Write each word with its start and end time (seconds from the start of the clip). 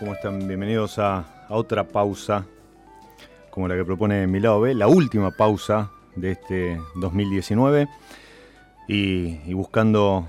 ¿cómo 0.00 0.14
están? 0.14 0.48
Bienvenidos 0.48 0.98
a, 0.98 1.46
otra 1.50 1.86
pausa, 1.86 2.46
como 3.50 3.68
la 3.68 3.76
que 3.76 3.84
propone 3.84 4.26
mi 4.26 4.40
lado 4.40 4.60
B, 4.60 4.74
la 4.74 4.88
última 4.88 5.30
pausa 5.30 5.92
de 6.16 6.32
este 6.32 6.80
2019 6.96 7.88
y, 8.88 9.38
y 9.46 9.54
buscando 9.54 10.28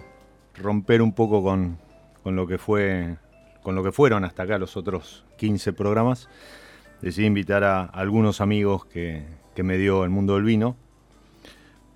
romper 0.55 1.01
un 1.01 1.13
poco 1.13 1.41
con, 1.41 1.79
con 2.21 2.35
lo 2.35 2.45
que 2.45 2.59
fue, 2.59 3.17
con 3.63 3.73
lo 3.73 3.83
que 3.83 3.91
fueron 3.91 4.23
hasta 4.23 4.43
acá 4.43 4.59
los 4.59 4.77
otros 4.77 5.25
15 5.37 5.73
programas. 5.73 6.29
Decidí 7.01 7.25
invitar 7.25 7.63
a 7.63 7.85
algunos 7.85 8.39
amigos 8.39 8.85
que, 8.85 9.25
que 9.55 9.63
me 9.63 9.79
dio 9.79 10.03
el 10.03 10.11
mundo 10.11 10.35
del 10.35 10.43
vino. 10.43 10.75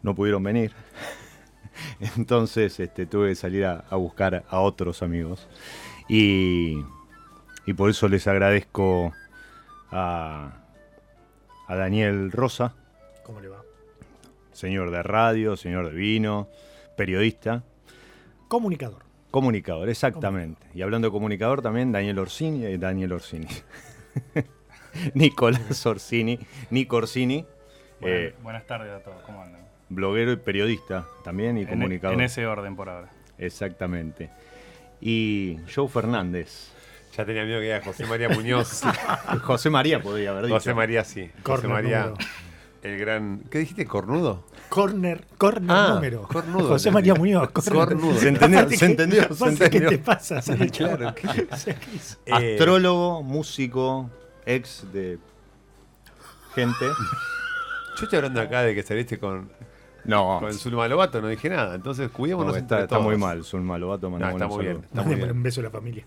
No 0.01 0.15
pudieron 0.15 0.41
venir. 0.41 0.73
Entonces 2.17 2.79
este, 2.79 3.05
tuve 3.05 3.29
que 3.29 3.35
salir 3.35 3.65
a, 3.65 3.85
a 3.91 3.95
buscar 3.95 4.43
a 4.49 4.59
otros 4.59 5.03
amigos. 5.03 5.47
Y, 6.07 6.83
y 7.65 7.73
por 7.73 7.89
eso 7.89 8.07
les 8.07 8.27
agradezco 8.27 9.13
a, 9.91 10.51
a 11.67 11.75
Daniel 11.75 12.31
Rosa, 12.31 12.73
¿Cómo 13.23 13.39
le 13.41 13.47
va? 13.49 13.61
señor 14.51 14.91
de 14.91 15.03
radio, 15.03 15.57
señor 15.57 15.89
de 15.89 15.95
vino, 15.95 16.47
periodista, 16.95 17.63
Comunicador. 18.47 19.03
comunicador, 19.31 19.89
exactamente. 19.89 20.65
Y 20.73 20.81
hablando 20.81 21.07
de 21.07 21.11
comunicador 21.11 21.61
también, 21.61 21.91
Daniel 21.91 22.19
Orsini, 22.19 22.65
eh, 22.65 22.77
Daniel 22.77 23.13
Orsini. 23.13 23.47
Nicolás 25.13 25.85
Orsini, 25.85 26.39
Nico 26.69 26.97
Orsini, 26.97 27.45
Bueno, 27.99 28.15
eh, 28.15 28.35
buenas 28.41 28.65
tardes 28.65 28.91
a 28.93 28.99
todos, 29.03 29.21
¿cómo 29.23 29.41
andan? 29.41 29.61
bloguero 29.89 30.31
y 30.31 30.37
periodista 30.37 31.05
también 31.23 31.57
y 31.57 31.61
En, 31.61 31.67
e- 31.67 31.71
comunicador. 31.71 32.15
en 32.15 32.21
ese 32.21 32.45
orden 32.47 32.75
por 32.75 32.89
ahora. 32.89 33.09
Exactamente. 33.37 34.29
y 35.01 35.57
Joe 35.73 35.87
Fernández. 35.89 36.71
Ya 37.15 37.25
tenía 37.25 37.45
miedo 37.45 37.59
que 37.59 37.69
era 37.69 37.83
José 37.83 38.05
María 38.05 38.29
Muñoz. 38.29 38.81
José 39.43 39.69
María 39.69 40.01
podría 40.01 40.31
haber 40.31 40.45
dicho. 40.45 40.55
José 40.55 40.73
María, 40.73 41.03
sí. 41.03 41.27
José 41.27 41.41
Corner 41.43 41.69
María, 41.71 41.99
número. 42.07 42.17
el 42.83 42.97
gran. 42.99 43.39
¿Qué 43.49 43.59
dijiste? 43.59 43.85
¿Cornudo? 43.85 44.45
Corner, 44.69 45.25
corner 45.37 45.69
Ah, 45.71 45.91
número. 45.95 46.23
cornudo, 46.23 46.67
José. 46.67 46.91
María 46.91 47.15
Muñoz. 47.15 47.49
corner. 47.51 47.73
Cornudo. 47.73 48.17
Se 48.19 48.27
entendió, 48.29 48.69
se 48.69 48.85
entendió, 48.85 49.21
se 49.21 49.25
aparte, 49.33 49.65
entendió. 49.65 49.89
¿Qué 49.89 49.97
te 49.97 50.03
pasa? 50.03 50.41
Claro, 50.71 51.15
¿qué? 51.15 51.47
Eh, 52.25 52.55
Astrólogo, 52.55 53.23
músico, 53.23 54.09
ex 54.45 54.85
de 54.91 55.17
gente. 56.53 56.85
Yo 57.97 58.03
estoy 58.03 58.17
hablando 58.17 58.41
acá 58.41 58.63
de 58.63 58.75
que 58.75 58.83
saliste 58.83 59.17
con, 59.19 59.49
No, 60.03 60.39
con 60.41 60.53
Zulma 60.53 60.87
Lobato, 60.89 61.21
no 61.21 61.29
dije 61.29 61.47
nada. 61.49 61.75
Entonces, 61.75 62.09
cuidémonos 62.11 62.53
no, 62.53 62.59
entre 62.59 62.75
está, 62.75 62.83
está 62.83 62.95
todos. 62.97 63.03
muy 63.07 63.17
mal. 63.17 63.43
Zulma 63.45 63.77
Lobato, 63.77 64.09
No, 64.09 64.17
mandamos 64.17 64.41
está 64.41 64.47
muy 64.53 64.65
bien. 64.65 64.81
Está 64.83 65.01
muy 65.03 65.15
bien. 65.15 65.31
un 65.31 65.43
beso 65.43 65.61
a 65.61 65.63
la 65.63 65.69
familia. 65.69 66.05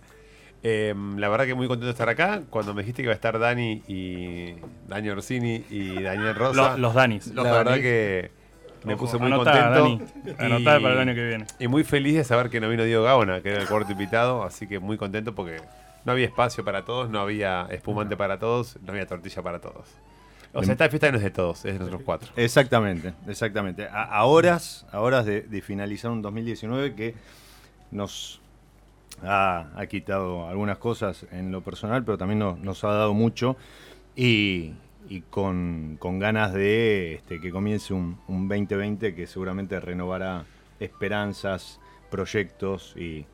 Eh, 0.63 0.95
la 1.17 1.29
verdad 1.29 1.47
que 1.47 1.55
muy 1.55 1.67
contento 1.69 1.87
de 1.87 1.93
estar 1.93 2.09
acá. 2.09 2.43
Cuando 2.51 2.75
me 2.75 2.83
dijiste 2.83 3.03
que 3.03 3.05
iba 3.07 3.13
a 3.13 3.15
estar 3.15 3.39
Dani 3.39 3.83
y 3.87 4.55
Dani 4.89 5.09
Orsini 5.11 5.65
y 5.71 6.03
Daniel 6.03 6.35
Rosa, 6.35 6.73
Lo- 6.73 6.79
los 6.79 6.95
Danis. 6.95 7.29
la 7.29 7.43
verdad 7.45 7.77
que 7.77 8.31
me 8.85 8.95
Ojo, 8.95 9.05
puse 9.07 9.19
muy 9.19 9.31
anotá, 9.33 9.73
contento. 9.73 10.07
Dani. 10.25 10.35
Anotá 10.55 10.81
para 10.81 10.95
el 10.95 10.99
año 11.01 11.15
que 11.15 11.25
viene. 11.29 11.47
Y 11.59 11.69
muy 11.69 11.85
feliz 11.85 12.17
de 12.17 12.25
saber 12.25 12.51
que 12.51 12.61
no 12.61 12.69
vino 12.69 12.83
Diego 12.85 13.05
Gaona, 13.05 13.41
que 13.41 13.51
era 13.51 13.63
el 13.63 13.69
cuarto 13.69 13.93
invitado. 13.93 14.43
Así 14.43 14.67
que 14.67 14.79
muy 14.81 14.97
contento 14.97 15.35
porque 15.35 15.61
no 16.05 16.13
había 16.13 16.27
espacio 16.27 16.65
para 16.65 16.85
todos, 16.85 17.09
no 17.11 17.21
había 17.21 17.67
espumante 17.71 18.17
para 18.17 18.39
todos, 18.39 18.79
no 18.83 18.93
había 18.93 19.07
tortilla 19.07 19.43
para 19.43 19.61
todos. 19.61 19.87
O 20.55 20.63
sea, 20.65 20.73
esta 20.73 20.89
fiesta 20.89 21.11
no 21.13 21.19
es 21.19 21.23
de 21.23 21.31
todos, 21.31 21.59
es 21.67 21.75
de 21.75 21.79
nosotros 21.79 22.03
cuatro. 22.05 22.31
Exactamente, 22.35 23.13
exactamente. 23.29 23.87
A, 23.87 24.03
a 24.05 24.25
horas, 24.25 24.87
a 24.91 25.01
horas 25.01 25.27
de, 25.27 25.43
de 25.43 25.61
finalizar 25.61 26.11
un 26.11 26.23
2019 26.23 26.95
que 26.95 27.15
nos 27.91 28.41
ha, 29.23 29.71
ha 29.77 29.87
quitado 29.87 30.49
algunas 30.49 30.79
cosas 30.79 31.27
en 31.33 31.53
lo 31.53 31.63
personal, 31.63 32.05
pero 32.05 32.19
también 32.19 32.39
nos, 32.39 32.59
nos 32.59 32.85
ha 32.85 32.89
dado 32.89 33.15
mucho. 33.15 33.57
Y, 34.17 34.73
y 35.09 35.23
con, 35.23 35.97
con 35.99 36.19
ganas 36.19 36.53
de 36.53 37.15
este, 37.15 37.41
que 37.41 37.51
comience 37.51 37.95
un, 37.95 38.19
un 38.29 38.49
2020 38.49 39.15
que 39.15 39.27
seguramente 39.27 39.81
renovará 39.81 40.45
esperanzas, 40.81 41.81
proyectos 42.11 42.95
y, 42.97 43.27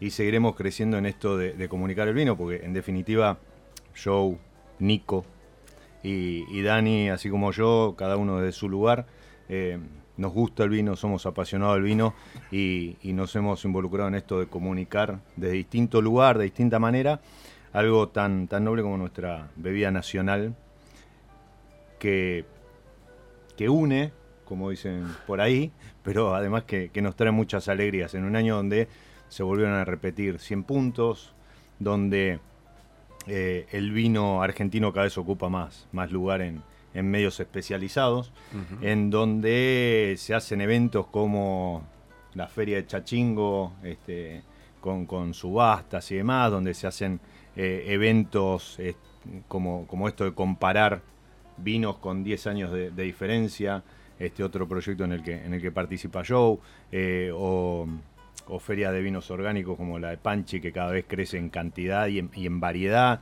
y 0.00 0.10
seguiremos 0.10 0.56
creciendo 0.56 0.98
en 0.98 1.06
esto 1.06 1.36
de, 1.36 1.52
de 1.52 1.68
comunicar 1.68 2.08
el 2.08 2.14
vino, 2.14 2.36
porque 2.36 2.64
en 2.64 2.72
definitiva 2.72 3.38
Joe, 4.02 4.36
Nico, 4.78 5.24
y, 6.02 6.44
y 6.50 6.62
Dani, 6.62 7.10
así 7.10 7.30
como 7.30 7.50
yo, 7.52 7.94
cada 7.98 8.16
uno 8.16 8.40
de 8.40 8.52
su 8.52 8.68
lugar, 8.68 9.06
eh, 9.48 9.78
nos 10.16 10.32
gusta 10.32 10.64
el 10.64 10.70
vino, 10.70 10.96
somos 10.96 11.26
apasionados 11.26 11.76
del 11.76 11.84
vino 11.84 12.14
y, 12.50 12.96
nos 13.04 13.34
hemos 13.36 13.64
involucrado 13.64 14.08
en 14.08 14.14
esto 14.14 14.38
de 14.38 14.46
comunicar 14.46 15.20
desde 15.36 15.54
distinto 15.54 16.02
lugar, 16.02 16.38
de 16.38 16.44
distinta 16.44 16.78
manera, 16.78 17.20
algo 17.72 18.08
tan, 18.08 18.48
tan 18.48 18.64
noble 18.64 18.82
como 18.82 18.96
nuestra 18.96 19.50
bebida 19.56 19.90
nacional 19.90 20.54
que, 21.98 22.44
que 23.56 23.68
une, 23.68 24.12
como 24.44 24.70
dicen 24.70 25.06
por 25.26 25.40
ahí, 25.40 25.72
pero 26.02 26.34
además 26.34 26.64
que, 26.64 26.90
que 26.90 27.02
nos 27.02 27.16
trae 27.16 27.30
muchas 27.30 27.68
alegrías. 27.68 28.14
En 28.14 28.24
un 28.24 28.36
año 28.36 28.56
donde 28.56 28.88
se 29.28 29.42
volvieron 29.42 29.74
a 29.74 29.84
repetir 29.84 30.38
100 30.38 30.64
puntos, 30.64 31.34
donde 31.78 32.40
eh, 33.26 33.66
el 33.72 33.92
vino 33.92 34.42
argentino 34.42 34.92
cada 34.92 35.04
vez 35.04 35.18
ocupa 35.18 35.48
más, 35.48 35.88
más 35.92 36.12
lugar 36.12 36.42
en, 36.42 36.62
en 36.96 37.10
medios 37.10 37.38
especializados, 37.40 38.32
en 38.80 39.10
donde 39.10 40.14
se 40.16 40.34
hacen 40.34 40.62
eventos 40.62 41.06
como 41.08 41.86
la 42.32 42.48
Feria 42.48 42.76
de 42.76 42.86
Chachingo, 42.86 43.74
este, 43.82 44.42
con, 44.80 45.04
con 45.04 45.34
subastas 45.34 46.10
y 46.10 46.16
demás, 46.16 46.50
donde 46.50 46.72
se 46.72 46.86
hacen 46.86 47.20
eh, 47.54 47.84
eventos 47.88 48.78
eh, 48.78 48.94
como, 49.46 49.86
como 49.86 50.08
esto 50.08 50.24
de 50.24 50.32
comparar 50.32 51.02
vinos 51.58 51.98
con 51.98 52.24
10 52.24 52.46
años 52.46 52.72
de, 52.72 52.90
de 52.90 53.02
diferencia, 53.02 53.82
este 54.18 54.42
otro 54.42 54.66
proyecto 54.66 55.04
en 55.04 55.12
el 55.12 55.22
que, 55.22 55.34
en 55.44 55.52
el 55.52 55.60
que 55.60 55.70
participa 55.70 56.22
Joe, 56.26 56.58
eh, 56.92 57.30
o, 57.34 57.86
o 58.48 58.58
ferias 58.58 58.92
de 58.94 59.02
vinos 59.02 59.30
orgánicos 59.30 59.76
como 59.76 59.98
la 59.98 60.10
de 60.10 60.16
Panchi, 60.16 60.62
que 60.62 60.72
cada 60.72 60.92
vez 60.92 61.04
crece 61.06 61.36
en 61.36 61.50
cantidad 61.50 62.06
y 62.06 62.20
en, 62.20 62.30
y 62.34 62.46
en 62.46 62.58
variedad. 62.58 63.20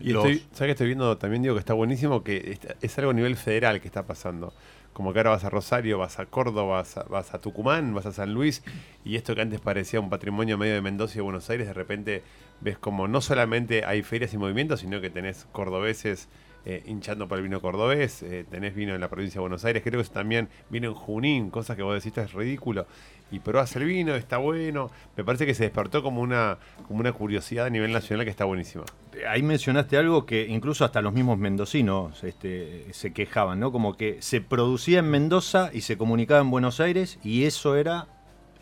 Y 0.00 0.12
los- 0.12 0.24
estoy, 0.24 0.38
¿sabes 0.52 0.68
que 0.68 0.70
estoy 0.72 0.86
viendo 0.88 1.16
también, 1.18 1.42
digo 1.42 1.54
que 1.54 1.60
está 1.60 1.74
buenísimo? 1.74 2.22
Que 2.24 2.58
es 2.80 2.98
algo 2.98 3.10
a 3.10 3.14
nivel 3.14 3.36
federal 3.36 3.80
que 3.80 3.86
está 3.88 4.04
pasando. 4.06 4.52
Como 4.92 5.12
que 5.12 5.20
ahora 5.20 5.30
vas 5.30 5.44
a 5.44 5.50
Rosario, 5.50 5.98
vas 5.98 6.18
a 6.18 6.26
Córdoba, 6.26 6.78
vas 6.78 6.96
a, 6.96 7.04
vas 7.04 7.32
a 7.32 7.40
Tucumán, 7.40 7.94
vas 7.94 8.06
a 8.06 8.12
San 8.12 8.34
Luis, 8.34 8.62
y 9.04 9.16
esto 9.16 9.34
que 9.36 9.40
antes 9.40 9.60
parecía 9.60 10.00
un 10.00 10.10
patrimonio 10.10 10.58
medio 10.58 10.74
de 10.74 10.80
Mendoza 10.82 11.14
y 11.14 11.16
de 11.16 11.22
Buenos 11.22 11.48
Aires, 11.48 11.66
de 11.68 11.72
repente 11.74 12.22
ves 12.60 12.76
como 12.76 13.06
no 13.06 13.20
solamente 13.20 13.84
hay 13.84 14.02
ferias 14.02 14.34
y 14.34 14.38
movimientos, 14.38 14.80
sino 14.80 15.00
que 15.00 15.08
tenés 15.08 15.46
cordobeses 15.52 16.28
eh, 16.64 16.82
hinchando 16.86 17.26
por 17.26 17.38
el 17.38 17.44
vino 17.44 17.60
cordobés, 17.60 18.22
eh, 18.22 18.44
tenés 18.50 18.74
vino 18.74 18.94
en 18.94 19.00
la 19.00 19.08
provincia 19.08 19.38
de 19.38 19.40
Buenos 19.40 19.64
Aires, 19.64 19.82
creo 19.82 19.98
que 19.98 20.02
eso 20.02 20.12
también 20.12 20.48
vino 20.68 20.88
en 20.88 20.94
Junín, 20.94 21.50
cosas 21.50 21.76
que 21.76 21.82
vos 21.82 21.94
decís 21.94 22.16
es 22.18 22.32
ridículo. 22.32 22.86
Y 23.32 23.38
probás 23.38 23.74
el 23.76 23.84
vino, 23.84 24.14
está 24.16 24.38
bueno. 24.38 24.90
Me 25.16 25.24
parece 25.24 25.46
que 25.46 25.54
se 25.54 25.62
despertó 25.62 26.02
como 26.02 26.20
una, 26.20 26.58
como 26.88 26.98
una 27.00 27.12
curiosidad 27.12 27.66
a 27.66 27.70
nivel 27.70 27.92
nacional 27.92 28.24
que 28.24 28.30
está 28.30 28.44
buenísima. 28.44 28.84
Ahí 29.28 29.42
mencionaste 29.42 29.96
algo 29.96 30.26
que 30.26 30.46
incluso 30.48 30.84
hasta 30.84 31.00
los 31.00 31.12
mismos 31.12 31.38
mendocinos 31.38 32.24
este, 32.24 32.86
se 32.92 33.12
quejaban, 33.12 33.60
¿no? 33.60 33.70
Como 33.70 33.96
que 33.96 34.20
se 34.20 34.40
producía 34.40 34.98
en 34.98 35.10
Mendoza 35.10 35.70
y 35.72 35.82
se 35.82 35.96
comunicaba 35.96 36.40
en 36.40 36.50
Buenos 36.50 36.80
Aires 36.80 37.20
y 37.22 37.44
eso 37.44 37.76
era 37.76 38.08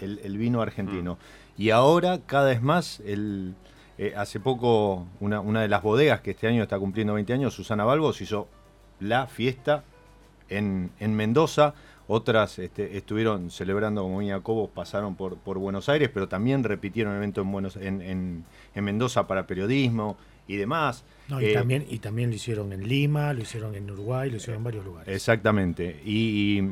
el, 0.01 0.21
el 0.23 0.37
vino 0.37 0.61
argentino. 0.61 1.19
Y 1.57 1.71
ahora, 1.71 2.21
cada 2.27 2.51
vez 2.51 2.63
más, 2.63 3.01
el, 3.01 3.55
eh, 3.99 4.15
hace 4.17 4.41
poco 4.41 5.07
una, 5.21 5.41
una 5.41 5.61
de 5.63 5.69
las 5.69 5.83
bodegas 5.83 6.21
que 6.21 6.31
este 6.31 6.47
año 6.47 6.63
está 6.63 6.79
cumpliendo 6.79 7.15
20 7.15 7.33
años, 7.33 7.53
Susana 7.55 7.85
Balbos, 7.85 8.21
hizo 8.21 8.49
la 9.01 9.27
fiesta 9.27 9.85
en, 10.49 10.91
en 11.01 11.15
Mendoza. 11.17 11.75
Otras 12.11 12.59
este, 12.59 12.97
estuvieron 12.97 13.51
celebrando 13.51 14.03
como 14.03 14.19
Viña 14.21 14.41
Cobos, 14.41 14.71
pasaron 14.71 15.15
por, 15.15 15.37
por 15.37 15.59
Buenos 15.59 15.91
Aires, 15.91 16.09
pero 16.15 16.27
también 16.27 16.65
repitieron 16.65 17.15
evento 17.15 17.43
en, 17.43 17.53
Buenos, 17.53 17.77
en, 17.77 18.01
en- 18.01 18.45
en 18.75 18.85
Mendoza 18.85 19.27
para 19.27 19.47
periodismo 19.47 20.17
y 20.47 20.57
demás. 20.57 21.05
No, 21.29 21.39
y, 21.39 21.47
Eh, 21.47 21.53
también, 21.53 21.85
y 21.87 21.99
también 21.99 22.31
lo 22.31 22.37
hicieron 22.37 22.73
en 22.73 22.89
Lima, 22.89 23.35
lo 23.35 23.43
hicieron 23.43 23.75
en 23.75 23.91
Uruguay, 23.91 24.31
lo 24.31 24.37
hicieron 24.39 24.61
en 24.61 24.65
varios 24.65 24.85
lugares. 24.87 25.15
Exactamente. 25.15 26.01
Y, 26.03 26.61
y, 26.61 26.63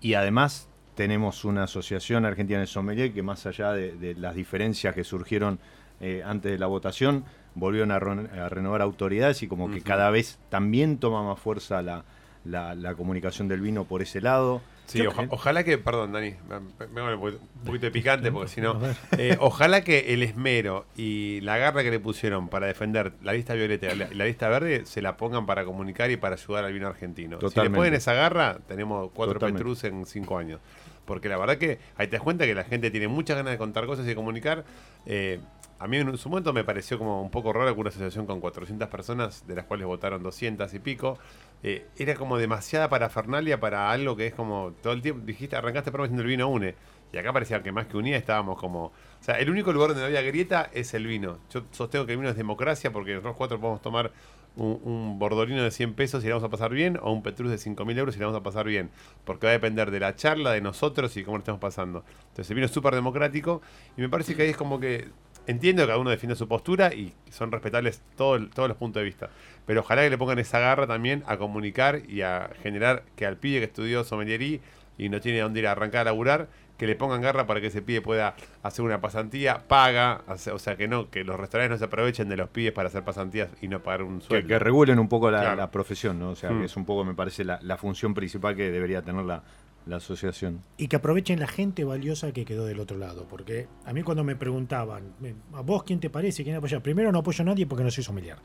y 0.00 0.14
además 0.14 0.68
tenemos 0.96 1.44
una 1.44 1.62
asociación 1.64 2.24
argentina 2.24 2.58
de 2.58 2.66
sommelier 2.66 3.12
que 3.12 3.22
más 3.22 3.46
allá 3.46 3.72
de, 3.72 3.92
de 3.92 4.14
las 4.14 4.34
diferencias 4.34 4.94
que 4.94 5.04
surgieron 5.04 5.60
eh, 6.00 6.22
antes 6.26 6.50
de 6.50 6.58
la 6.58 6.66
votación, 6.66 7.24
volvieron 7.54 7.90
a, 7.92 7.98
renovar 8.00 8.82
autoridades 8.82 9.42
y 9.42 9.46
como 9.48 9.70
que 9.70 9.80
cada 9.82 10.10
vez 10.10 10.38
también 10.50 10.98
toma 10.98 11.22
más 11.22 11.38
fuerza 11.38 11.80
la, 11.82 12.04
la- 12.44 12.74
la 12.74 12.94
comunicación 12.94 13.46
del 13.48 13.60
vino 13.60 13.84
por 13.84 14.02
ese 14.02 14.20
lado. 14.20 14.60
Sí, 14.86 14.98
oja- 15.06 15.26
ojalá 15.30 15.64
que, 15.64 15.78
perdón, 15.78 16.12
Dani, 16.12 16.34
me- 16.48 16.86
me- 16.86 17.14
un 17.14 17.18
poquito- 17.20 17.40
un 17.58 17.64
poquito 17.64 17.86
de 17.86 17.90
picante 17.90 18.30
porque 18.30 18.48
si 18.48 18.60
no, 18.60 18.78
eh, 19.18 19.36
ojalá 19.40 19.80
que 19.80 20.12
el 20.14 20.22
esmero 20.22 20.86
y 20.96 21.40
la 21.40 21.56
garra 21.58 21.82
que 21.82 21.90
le 21.90 21.98
pusieron 21.98 22.48
para 22.48 22.66
defender 22.68 23.14
la 23.22 23.32
lista 23.32 23.54
violeta 23.54 23.92
y 23.92 23.96
la, 23.96 24.08
la 24.12 24.24
lista 24.26 24.48
verde 24.48 24.86
se 24.86 25.02
la 25.02 25.16
pongan 25.16 25.44
para 25.46 25.64
comunicar 25.64 26.10
y 26.12 26.16
para 26.18 26.36
ayudar 26.36 26.64
al 26.66 26.72
vino 26.72 26.86
argentino. 26.86 27.38
Si 27.50 27.54
le 27.56 27.70
ponen 27.78 27.94
esa 27.94 28.12
garra, 28.14 28.58
tenemos 28.68 29.10
cuatro. 29.12 29.34
Petrus 29.58 29.82
en 29.84 30.06
cinco 30.06 30.38
años. 30.38 30.60
Porque 31.06 31.28
la 31.28 31.38
verdad 31.38 31.56
que 31.56 31.78
ahí 31.96 32.08
te 32.08 32.16
das 32.16 32.22
cuenta 32.22 32.44
que 32.44 32.54
la 32.54 32.64
gente 32.64 32.90
tiene 32.90 33.08
muchas 33.08 33.36
ganas 33.36 33.52
de 33.52 33.58
contar 33.58 33.86
cosas 33.86 34.04
y 34.04 34.08
de 34.08 34.14
comunicar. 34.14 34.64
Eh, 35.06 35.40
a 35.78 35.86
mí 35.86 35.98
en 35.98 36.16
su 36.16 36.28
momento 36.28 36.52
me 36.52 36.64
pareció 36.64 36.98
como 36.98 37.22
un 37.22 37.30
poco 37.30 37.52
raro 37.52 37.72
que 37.74 37.80
una 37.80 37.90
asociación 37.90 38.26
con 38.26 38.40
400 38.40 38.88
personas, 38.88 39.46
de 39.46 39.54
las 39.54 39.66
cuales 39.66 39.86
votaron 39.86 40.22
200 40.22 40.72
y 40.72 40.78
pico, 40.78 41.18
eh, 41.62 41.86
era 41.96 42.14
como 42.14 42.38
demasiada 42.38 42.88
parafernalia 42.88 43.60
para 43.60 43.90
algo 43.90 44.16
que 44.16 44.26
es 44.26 44.34
como 44.34 44.72
todo 44.82 44.92
el 44.92 45.02
tiempo, 45.02 45.24
dijiste, 45.24 45.56
arrancaste 45.56 45.90
programa 45.90 46.08
diciendo 46.08 46.22
el 46.22 46.28
vino 46.28 46.48
une. 46.48 46.74
Y 47.12 47.18
acá 47.18 47.32
parecía 47.32 47.62
que 47.62 47.72
más 47.72 47.86
que 47.86 47.96
unía 47.96 48.16
estábamos 48.16 48.58
como... 48.58 48.86
O 48.86 48.92
sea, 49.20 49.38
el 49.38 49.48
único 49.48 49.72
lugar 49.72 49.90
donde 49.90 50.02
no 50.02 50.06
había 50.06 50.22
grieta 50.22 50.70
es 50.72 50.92
el 50.92 51.06
vino. 51.06 51.38
Yo 51.50 51.62
sostengo 51.70 52.04
que 52.04 52.12
el 52.12 52.18
vino 52.18 52.30
es 52.30 52.36
democracia 52.36 52.90
porque 52.92 53.12
nosotros 53.12 53.36
cuatro 53.36 53.60
podemos 53.60 53.80
tomar 53.80 54.10
un, 54.56 54.80
un 54.84 55.18
bordolino 55.18 55.62
de 55.62 55.70
100 55.70 55.94
pesos 55.94 56.22
y 56.22 56.26
le 56.26 56.32
vamos 56.32 56.46
a 56.46 56.50
pasar 56.50 56.72
bien, 56.72 56.98
o 57.02 57.12
un 57.12 57.22
Petrus 57.22 57.50
de 57.50 57.56
5.000 57.56 57.98
euros 57.98 58.16
y 58.16 58.18
le 58.18 58.24
vamos 58.24 58.40
a 58.40 58.42
pasar 58.42 58.66
bien. 58.66 58.90
Porque 59.24 59.46
va 59.46 59.50
a 59.50 59.52
depender 59.52 59.90
de 59.90 60.00
la 60.00 60.14
charla, 60.14 60.52
de 60.52 60.60
nosotros 60.60 61.16
y 61.16 61.24
cómo 61.24 61.36
lo 61.36 61.40
estamos 61.40 61.60
pasando. 61.60 62.04
Entonces 62.28 62.50
el 62.50 62.56
vino 62.56 62.68
súper 62.68 62.94
democrático 62.94 63.62
y 63.96 64.00
me 64.00 64.08
parece 64.08 64.34
que 64.34 64.42
ahí 64.42 64.50
es 64.50 64.56
como 64.56 64.80
que 64.80 65.08
entiendo 65.46 65.82
que 65.82 65.86
cada 65.86 65.98
uno 65.98 66.10
defiende 66.10 66.36
su 66.36 66.48
postura 66.48 66.92
y 66.92 67.14
son 67.30 67.52
respetables 67.52 68.02
todo 68.16 68.48
todos 68.48 68.68
los 68.68 68.76
puntos 68.76 69.00
de 69.00 69.04
vista. 69.04 69.30
Pero 69.64 69.80
ojalá 69.80 70.02
que 70.02 70.10
le 70.10 70.18
pongan 70.18 70.38
esa 70.38 70.58
garra 70.58 70.86
también 70.86 71.22
a 71.26 71.36
comunicar 71.36 72.02
y 72.08 72.22
a 72.22 72.50
generar 72.62 73.04
que 73.16 73.26
al 73.26 73.36
pibe 73.36 73.60
que 73.60 73.66
estudió 73.66 74.04
sommelierí 74.04 74.60
y 74.98 75.08
no 75.08 75.20
tiene 75.20 75.40
dónde 75.40 75.60
ir 75.60 75.66
a 75.66 75.72
arrancar 75.72 76.02
a 76.02 76.04
laburar, 76.04 76.48
que 76.76 76.86
le 76.86 76.94
pongan 76.96 77.20
garra 77.22 77.46
para 77.46 77.60
que 77.60 77.68
ese 77.68 77.80
pibe 77.82 78.00
pueda 78.02 78.34
hacer 78.62 78.84
una 78.84 79.00
pasantía, 79.00 79.66
paga, 79.66 80.22
o 80.52 80.58
sea 80.58 80.76
que 80.76 80.88
no, 80.88 81.10
que 81.10 81.24
los 81.24 81.38
restaurantes 81.40 81.70
no 81.70 81.78
se 81.78 81.84
aprovechen 81.84 82.28
de 82.28 82.36
los 82.36 82.48
pibes 82.50 82.72
para 82.72 82.88
hacer 82.88 83.02
pasantías 83.04 83.48
y 83.62 83.68
no 83.68 83.82
pagar 83.82 84.02
un 84.02 84.18
Que, 84.20 84.26
sueldo. 84.26 84.48
que 84.48 84.58
regulen 84.58 84.98
un 84.98 85.08
poco 85.08 85.30
la, 85.30 85.40
Claro. 85.40 85.56
la 85.56 85.70
profesión, 85.70 86.18
¿no? 86.18 86.30
O 86.30 86.36
sea, 86.36 86.50
Mm. 86.50 86.58
que 86.60 86.64
es 86.66 86.76
un 86.76 86.84
poco, 86.84 87.04
me 87.04 87.14
parece, 87.14 87.44
la, 87.44 87.58
la 87.62 87.76
función 87.76 88.12
principal 88.14 88.54
que 88.56 88.70
debería 88.70 89.00
tener 89.02 89.24
la, 89.24 89.42
la 89.86 89.96
asociación. 89.96 90.62
y 90.76 90.88
que 90.88 90.96
aprovechen 90.96 91.38
la 91.38 91.46
gente 91.46 91.84
valiosa 91.84 92.32
que 92.32 92.44
quedó 92.44 92.66
del 92.66 92.80
otro 92.80 92.98
lado. 92.98 93.26
Porque 93.30 93.68
a 93.84 93.92
mí 93.92 94.02
cuando 94.02 94.24
me 94.24 94.34
preguntaban, 94.36 95.14
me- 95.20 95.34
¿a 95.54 95.60
vos 95.62 95.84
quién 95.84 96.00
te 96.00 96.10
parece? 96.10 96.42
¿Quién 96.44 96.56
apoya? 96.56 96.80
Primero, 96.80 97.12
no 97.12 97.20
apoyo 97.20 97.42
a 97.42 97.44
nadie 97.46 97.66
porque 97.66 97.84
no 97.84 97.90
soy 97.90 98.02
sommelier. 98.02 98.36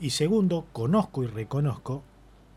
Y 0.00 0.10
segundo, 0.10 0.66
conozco 0.72 1.22
y 1.22 1.26
reconozco 1.28 2.02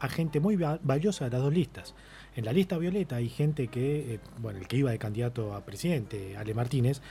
a 0.04 0.10
gente 0.10 0.40
muy 0.42 0.58
va- 0.58 0.80
valiosa 0.84 1.26
de 1.26 1.32
las 1.32 1.42
dos 1.42 1.54
listas. 1.54 1.96
En 2.36 2.44
la 2.46 2.52
lista 2.52 2.78
violeta 2.78 3.16
hay 3.16 3.30
gente 3.30 3.68
que, 3.70 4.16
eh, 4.16 4.20
bueno, 4.40 4.60
el 4.60 4.68
que 4.68 4.76
iba 4.78 4.92
de 4.92 5.00
candidato 5.00 5.54
a 5.56 5.64
presidente, 5.66 6.36
Ale 6.36 6.54
Martínez, 6.54 7.02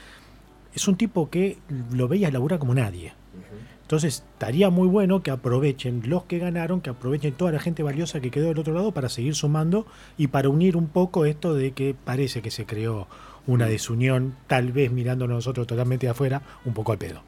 es 0.75 0.87
un 0.87 0.95
tipo 0.95 1.29
que 1.29 1.57
lo 1.91 2.07
veías 2.07 2.31
laburar 2.31 2.59
como 2.59 2.75
nadie. 2.75 3.13
Entonces, 3.81 4.23
estaría 4.33 4.69
muy 4.69 4.87
bueno 4.87 5.23
que 5.23 5.31
aprovechen 5.31 6.03
los 6.05 6.23
que 6.25 6.37
ganaron, 6.37 6.81
que 6.81 6.91
aprovechen 6.91 7.33
toda 7.33 7.51
la 7.51 7.59
gente 7.59 7.81
valiosa 7.83 8.21
que 8.21 8.29
quedó 8.31 8.47
del 8.47 8.59
otro 8.59 8.73
lado 8.73 8.91
para 8.91 9.09
seguir 9.09 9.33
sumando 9.35 9.85
y 10.17 10.27
para 10.27 10.49
unir 10.49 10.77
un 10.77 10.87
poco 10.87 11.25
esto 11.25 11.53
de 11.55 11.71
que 11.71 11.95
parece 11.95 12.41
que 12.43 12.51
se 12.51 12.65
creó 12.65 13.07
una 13.47 13.65
desunión, 13.65 14.35
tal 14.47 14.71
vez 14.71 14.91
mirando 14.91 15.27
nosotros 15.27 15.65
totalmente 15.67 16.05
de 16.05 16.11
afuera, 16.11 16.43
un 16.63 16.73
poco 16.73 16.91
al 16.91 16.97
pedo. 16.99 17.23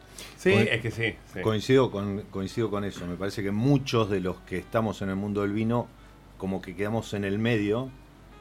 Sí, 0.46 0.54
Co- 0.54 0.60
es 0.60 0.82
que 0.82 0.92
sí. 0.92 1.16
sí. 1.34 1.42
Coincido 1.42 1.90
con, 1.92 2.22
coincido 2.32 2.70
con 2.70 2.84
eso. 2.86 3.06
Me 3.08 3.16
parece 3.16 3.42
que 3.44 3.52
muchos 3.52 4.10
de 4.10 4.20
los 4.20 4.38
que 4.42 4.58
estamos 4.58 5.02
en 5.02 5.10
el 5.10 5.16
mundo 5.16 5.42
del 5.42 5.52
vino, 5.54 5.88
como 6.38 6.62
que 6.62 6.76
quedamos 6.76 7.14
en 7.16 7.24
el 7.26 7.40
medio, 7.40 7.90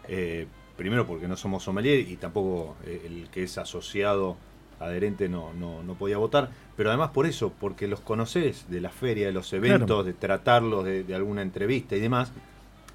eh, 0.08 0.46
primero 0.76 1.06
porque 1.06 1.26
no 1.28 1.36
somos 1.36 1.62
sommelier 1.64 2.00
y 2.00 2.16
tampoco 2.16 2.76
eh, 2.84 3.02
el 3.06 3.28
que 3.30 3.44
es 3.44 3.56
asociado 3.58 4.36
adherente 4.80 5.28
no, 5.28 5.52
no, 5.54 5.82
no 5.82 5.94
podía 5.94 6.18
votar, 6.18 6.50
pero 6.76 6.90
además 6.90 7.10
por 7.10 7.26
eso, 7.26 7.52
porque 7.58 7.86
los 7.88 8.00
conoces 8.00 8.68
de 8.68 8.80
la 8.80 8.90
feria, 8.90 9.26
de 9.28 9.32
los 9.32 9.52
eventos, 9.52 9.86
Claro. 9.86 10.02
de 10.04 10.12
tratarlos, 10.12 10.84
de, 10.84 11.04
de 11.04 11.14
alguna 11.14 11.42
entrevista 11.42 11.94
y 11.96 12.00
demás, 12.00 12.32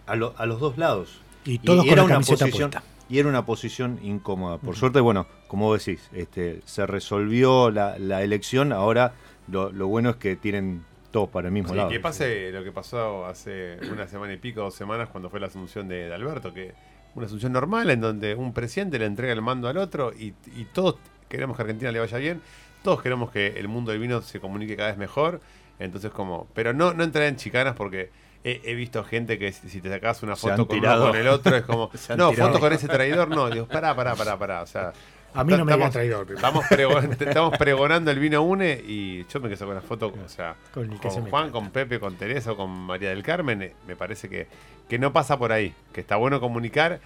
a, 0.05 0.15
lo- 0.15 0.33
a 0.37 0.45
los 0.45 0.59
dos 0.59 0.77
lados. 0.77 1.19
Y 1.45 1.57
todos 1.59 1.85
con 1.85 1.93
era 1.93 2.03
la 2.03 2.09
camiseta 2.09 2.45
posición 2.45 2.69
puesta. 2.69 2.87
Y 3.09 3.19
era 3.19 3.27
una 3.27 3.45
posición 3.45 3.99
incómoda. 4.03 4.57
Por 4.59 4.75
suerte, 4.75 4.99
bueno, 4.99 5.27
como 5.47 5.65
vos 5.65 5.83
decís, 5.83 6.09
este, 6.13 6.61
se 6.65 6.85
resolvió 6.85 7.71
la, 7.71 7.97
la 7.99 8.21
elección. 8.23 8.71
Ahora 8.71 9.13
lo, 9.47 9.71
lo 9.71 9.87
bueno 9.87 10.11
es 10.11 10.15
que 10.17 10.35
tienen 10.35 10.83
todos 11.11 11.27
para 11.29 11.47
el 11.47 11.53
mismo 11.53 11.69
Sí, 11.69 11.75
lado. 11.75 11.89
que 11.89 11.99
pase 11.99 12.51
lo 12.51 12.63
que 12.63 12.71
pasó 12.71 13.25
hace 13.25 13.77
una 13.91 14.07
semana 14.07 14.33
y 14.33 14.37
pico, 14.37 14.61
dos 14.61 14.75
semanas, 14.75 15.09
cuando 15.09 15.29
fue 15.29 15.39
la 15.39 15.47
asunción 15.47 15.87
de, 15.87 16.07
de 16.07 16.13
Alberto, 16.13 16.53
que 16.53 16.73
una 17.15 17.25
asunción 17.25 17.51
normal 17.51 17.89
en 17.89 17.99
donde 17.99 18.35
un 18.35 18.53
presidente 18.53 18.99
le 18.99 19.05
entrega 19.05 19.33
el 19.33 19.41
mando 19.41 19.67
al 19.67 19.77
otro 19.77 20.13
y, 20.13 20.35
y 20.55 20.65
todos 20.71 20.97
queremos 21.27 21.57
que 21.57 21.63
Argentina 21.63 21.91
le 21.91 21.99
vaya 21.99 22.17
bien, 22.19 22.41
todos 22.83 23.01
queremos 23.01 23.31
que 23.31 23.47
el 23.57 23.67
mundo 23.67 23.91
del 23.91 23.99
vino 23.99 24.21
se 24.21 24.39
comunique 24.39 24.75
cada 24.77 24.89
vez 24.89 24.99
mejor, 24.99 25.41
entonces 25.79 26.11
como, 26.11 26.47
pero 26.53 26.73
no, 26.73 26.93
no 26.93 27.03
entrar 27.03 27.25
en 27.25 27.35
chicanas 27.37 27.75
porque 27.75 28.11
he, 28.43 28.61
he 28.63 28.73
visto 28.75 29.03
gente 29.03 29.37
que 29.37 29.51
si 29.51 29.69
si 29.69 29.81
te 29.81 29.89
sacas 29.89 30.23
una 30.23 30.35
foto 30.35 30.67
con, 30.67 30.77
uno 30.79 30.99
con 31.07 31.15
el 31.15 31.27
otro 31.27 31.55
es 31.55 31.63
como, 31.63 31.89
no, 32.17 32.29
tirado. 32.31 32.33
foto 32.49 32.59
con 32.59 32.73
ese 32.73 32.87
traidor, 32.87 33.27
no, 33.29 33.49
digo, 33.49 33.67
pará, 33.67 33.95
pará, 33.95 34.15
pará, 34.15 34.37
pará, 34.37 34.61
o 34.61 34.65
sea... 34.67 34.93
A 35.31 35.43
mí 35.43 35.51
no 35.55 35.63
me 35.63 35.73
estamos- 35.73 35.93
traidor. 35.93 36.31
Estamos, 36.31 36.65
pregon- 36.65 37.15
estamos 37.27 37.55
pregonando 37.57 38.09
el 38.09 38.17
vino 38.17 38.41
une 38.41 38.81
y 38.83 39.27
yo 39.27 39.39
me 39.39 39.47
quedo 39.47 39.67
con 39.67 39.75
la 39.75 39.81
foto, 39.81 40.07
o 40.25 40.27
sea, 40.29 40.55
Con 40.73 40.89
se 40.99 41.21
Juan, 41.21 41.51
con 41.51 41.69
Pepe, 41.69 41.99
con 41.99 42.15
Teresa 42.15 42.53
o 42.53 42.57
con 42.57 42.71
María 42.71 43.09
del 43.11 43.21
Carmen, 43.21 43.61
eh, 43.61 43.75
me 43.85 43.95
parece 43.95 44.27
que, 44.27 44.47
que 44.89 44.97
no 44.97 45.13
pasa 45.13 45.37
por 45.37 45.51
ahí, 45.51 45.75
que 45.93 46.01
está 46.01 46.15
bueno 46.15 46.39
comunicar 46.39 46.99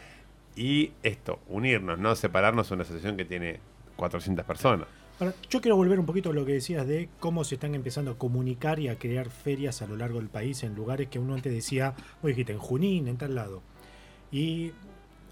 y 0.56 0.94
esto, 1.04 1.40
unirnos, 1.50 2.00
no 2.00 2.16
separarnos 2.16 2.70
de 2.70 2.75
una 2.75 2.84
asociación 2.84 3.18
que 3.18 3.25
tiene 3.25 3.60
400 3.98 4.46
personas. 4.46 4.88
Yo 5.50 5.62
quiero 5.62 5.75
volver 5.75 6.00
un 6.00 6.06
poquito 6.06 6.32
a 6.32 6.34
lo 6.34 6.46
que 6.46 6.53
decías 6.53 6.88
de 6.88 7.10
cómo 7.20 7.44
se 7.44 7.56
están 7.56 7.75
empezando 7.75 8.12
a 8.12 8.18
comunicar 8.18 8.80
y 8.80 8.88
a 8.88 8.98
crear 8.98 9.30
ferias 9.30 9.82
a 9.82 9.88
lo 9.88 9.96
largo 9.96 10.20
del 10.20 10.30
país 10.30 10.63
en 10.63 10.75
lugares 10.75 11.08
que 11.10 11.20
uno 11.20 11.34
antes 11.34 11.53
decía, 11.53 11.94
vos 12.22 12.30
dijiste, 12.30 12.53
en 12.53 12.60
Junín, 12.60 13.08
en 13.08 13.18
tal 13.18 13.36
lado. 13.36 13.62
Y 14.32 14.72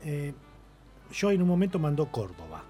eh, 0.03 0.33
yo 1.11 1.31
en 1.31 1.41
un 1.41 1.47
momento 1.47 1.79
mandó 1.79 2.11
Córdoba. 2.11 2.63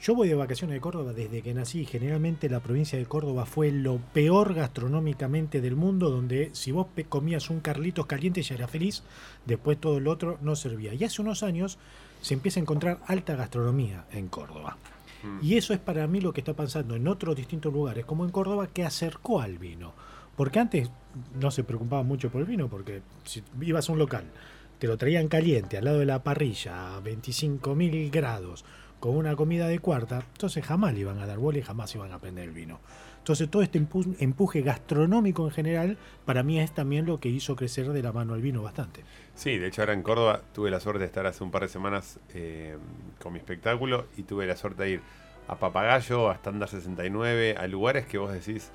Yo 0.00 0.14
voy 0.14 0.28
de 0.28 0.34
vacaciones 0.34 0.74
de 0.74 0.80
Córdoba 0.80 1.12
desde 1.12 1.42
que 1.42 1.54
nací. 1.54 1.84
Generalmente 1.84 2.48
la 2.48 2.60
provincia 2.60 2.98
de 2.98 3.06
Córdoba 3.06 3.46
fue 3.46 3.70
lo 3.70 3.98
peor 4.12 4.54
gastronómicamente 4.54 5.60
del 5.60 5.74
mundo, 5.74 6.10
donde 6.10 6.50
si 6.52 6.70
vos 6.70 6.86
comías 7.08 7.50
un 7.50 7.60
Carlitos 7.60 8.06
caliente 8.06 8.42
ya 8.42 8.54
era 8.54 8.68
feliz, 8.68 9.02
después 9.46 9.78
todo 9.78 9.98
lo 10.00 10.10
otro 10.10 10.38
no 10.42 10.54
servía. 10.54 10.92
Y 10.94 11.04
hace 11.04 11.22
unos 11.22 11.42
años 11.42 11.78
se 12.20 12.34
empieza 12.34 12.60
a 12.60 12.62
encontrar 12.62 13.00
alta 13.06 13.36
gastronomía 13.36 14.04
en 14.12 14.28
Córdoba. 14.28 14.76
Y 15.42 15.56
eso 15.56 15.72
es 15.74 15.80
para 15.80 16.06
mí 16.06 16.20
lo 16.20 16.32
que 16.32 16.40
está 16.40 16.54
pasando 16.54 16.94
en 16.94 17.08
otros 17.08 17.34
distintos 17.36 17.72
lugares, 17.72 18.04
como 18.04 18.24
en 18.24 18.30
Córdoba, 18.30 18.68
que 18.68 18.84
acercó 18.84 19.40
al 19.40 19.58
vino. 19.58 19.92
Porque 20.36 20.58
antes 20.58 20.90
no 21.40 21.50
se 21.50 21.64
preocupaba 21.64 22.02
mucho 22.02 22.30
por 22.30 22.42
el 22.42 22.46
vino, 22.46 22.68
porque 22.68 23.02
si 23.24 23.42
ibas 23.60 23.88
a 23.88 23.92
un 23.92 23.98
local, 23.98 24.24
te 24.78 24.86
lo 24.86 24.96
traían 24.98 25.28
caliente 25.28 25.78
al 25.78 25.84
lado 25.86 25.98
de 26.00 26.06
la 26.06 26.22
parrilla 26.22 26.96
a 26.96 27.00
25.000 27.00 28.10
grados, 28.10 28.64
con 29.00 29.16
una 29.16 29.36
comida 29.36 29.68
de 29.68 29.78
cuarta, 29.78 30.22
entonces 30.32 30.64
jamás 30.64 30.94
le 30.94 31.00
iban 31.00 31.18
a 31.18 31.26
dar 31.26 31.38
bola 31.38 31.58
y 31.58 31.62
jamás 31.62 31.94
iban 31.94 32.12
a 32.12 32.16
aprender 32.16 32.44
el 32.44 32.50
vino. 32.52 32.80
Entonces 33.18 33.50
todo 33.50 33.62
este 33.62 33.80
empu- 33.80 34.14
empuje 34.20 34.62
gastronómico 34.62 35.44
en 35.46 35.50
general, 35.50 35.98
para 36.24 36.42
mí 36.42 36.60
es 36.60 36.72
también 36.72 37.06
lo 37.06 37.18
que 37.20 37.28
hizo 37.28 37.56
crecer 37.56 37.90
de 37.92 38.02
la 38.02 38.12
mano 38.12 38.34
al 38.34 38.40
vino 38.40 38.62
bastante. 38.62 39.04
Sí, 39.36 39.58
de 39.58 39.68
hecho 39.68 39.82
ahora 39.82 39.92
en 39.92 40.02
Córdoba 40.02 40.40
tuve 40.54 40.70
la 40.70 40.80
suerte 40.80 41.00
de 41.00 41.06
estar 41.06 41.26
hace 41.26 41.44
un 41.44 41.50
par 41.50 41.62
de 41.62 41.68
semanas 41.68 42.18
eh, 42.34 42.76
con 43.22 43.34
mi 43.34 43.38
espectáculo 43.38 44.06
y 44.16 44.22
tuve 44.22 44.46
la 44.46 44.56
suerte 44.56 44.82
de 44.82 44.90
ir 44.92 45.00
a 45.46 45.56
Papagayo, 45.56 46.30
a 46.30 46.34
Standard 46.34 46.70
69, 46.70 47.54
a 47.58 47.66
lugares 47.66 48.06
que 48.06 48.16
vos 48.16 48.32
decís, 48.32 48.72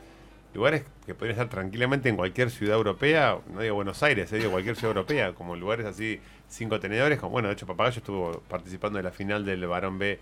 lugares 0.53 0.83
que 1.05 1.15
podrían 1.15 1.31
estar 1.31 1.49
tranquilamente 1.49 2.09
en 2.09 2.15
cualquier 2.15 2.51
ciudad 2.51 2.77
europea, 2.77 3.39
no 3.51 3.61
digo 3.61 3.75
Buenos 3.75 4.03
Aires, 4.03 4.31
eh, 4.31 4.37
digo 4.37 4.51
cualquier 4.51 4.75
ciudad 4.75 4.95
europea, 4.95 5.33
como 5.33 5.55
lugares 5.55 5.87
así, 5.87 6.19
cinco 6.47 6.79
tenedores, 6.79 7.19
como 7.19 7.31
bueno, 7.31 7.47
de 7.47 7.55
hecho 7.55 7.65
Papagayo 7.65 7.97
estuvo 7.97 8.41
participando 8.47 8.97
de 8.97 9.03
la 9.03 9.11
final 9.11 9.43
del 9.43 9.65
Barón 9.65 9.97
B, 9.97 10.19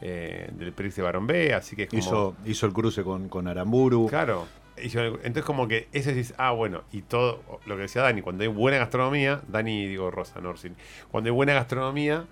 eh, 0.00 0.50
del 0.54 0.72
Prix 0.72 0.96
de 0.96 1.02
Barón 1.02 1.26
B, 1.26 1.52
así 1.52 1.76
que 1.76 1.82
es 1.82 1.90
como... 1.90 2.00
hizo, 2.00 2.36
hizo 2.46 2.66
el 2.66 2.72
cruce 2.72 3.04
con, 3.04 3.28
con 3.28 3.46
Aramburu. 3.46 4.06
Claro. 4.08 4.46
Entonces 4.76 5.44
como 5.44 5.68
que 5.68 5.88
eso 5.92 6.10
decís, 6.10 6.34
ah, 6.38 6.50
bueno, 6.52 6.82
y 6.92 7.02
todo 7.02 7.42
lo 7.66 7.76
que 7.76 7.82
decía 7.82 8.02
Dani, 8.02 8.22
cuando 8.22 8.42
hay 8.42 8.48
buena 8.48 8.78
gastronomía, 8.78 9.42
Dani 9.48 9.86
digo 9.86 10.10
Rosa 10.10 10.40
Norsin, 10.40 10.74
cuando 11.10 11.28
hay 11.28 11.34
buena 11.34 11.52
gastronomía, 11.54 12.24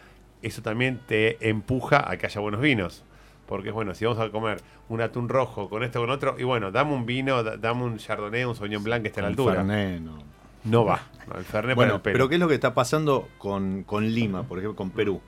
eso 0.42 0.62
también 0.62 1.00
te 1.06 1.49
empuja 1.49 2.11
a 2.11 2.16
que 2.16 2.26
haya 2.26 2.40
buenos 2.40 2.61
vinos. 2.61 3.04
Porque 3.47 3.68
es 3.70 3.75
bueno, 3.75 3.94
si 3.94 4.04
vamos 4.04 4.20
a 4.20 4.30
comer 4.30 4.61
un 4.88 5.00
atún 5.00 5.28
rojo 5.28 5.68
con 5.68 5.82
esto 5.82 6.00
con 6.00 6.09
otro, 6.11 6.37
y 6.38 6.44
bueno, 6.44 6.70
dame 6.70 6.92
un 6.94 7.04
vino, 7.04 7.42
da- 7.42 7.56
dame 7.56 7.82
un 7.82 7.99
Chardonnay, 7.99 8.44
un 8.44 8.54
Sauvignon 8.54 8.85
Blanc 8.85 9.02
que 9.02 9.09
esté 9.09 9.20
a 9.20 9.23
la 9.25 9.28
altura. 9.28 9.56
Fernet, 9.56 10.00
no. 10.00 10.18
No 10.62 10.85
va. 10.85 11.00
El 11.37 11.44
Fernet 11.44 11.75
para 11.75 11.75
Bueno, 11.75 11.94
el 11.97 12.00
pelo. 12.00 12.12
pero 12.14 12.28
¿qué 12.28 12.35
es 12.37 12.40
lo 12.40 12.47
que 12.49 12.54
está 12.54 12.75
pasando 12.75 13.28
con, 13.38 13.82
con 13.85 14.06
Lima, 14.09 14.44
por 14.44 14.59
ejemplo, 14.59 14.76
con 14.76 14.90
Perú? 14.90 15.20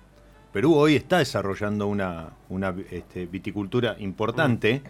Perú 0.52 0.74
hoy 0.76 0.94
está 0.96 1.18
desarrollando 1.18 1.86
una, 1.86 2.28
una 2.48 2.74
este, 2.90 3.26
viticultura 3.26 3.96
importante, 3.98 4.82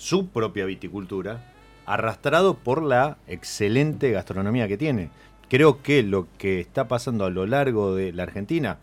su 0.00 0.28
propia 0.28 0.64
viticultura, 0.64 1.44
arrastrado 1.84 2.54
por 2.54 2.82
la 2.82 3.18
excelente 3.26 4.10
gastronomía 4.10 4.66
que 4.66 4.78
tiene. 4.78 5.10
Creo 5.50 5.82
que 5.82 6.02
lo 6.02 6.26
que 6.38 6.58
está 6.58 6.88
pasando 6.88 7.26
a 7.26 7.30
lo 7.30 7.44
largo 7.44 7.94
de 7.94 8.10
la 8.14 8.22
Argentina, 8.22 8.78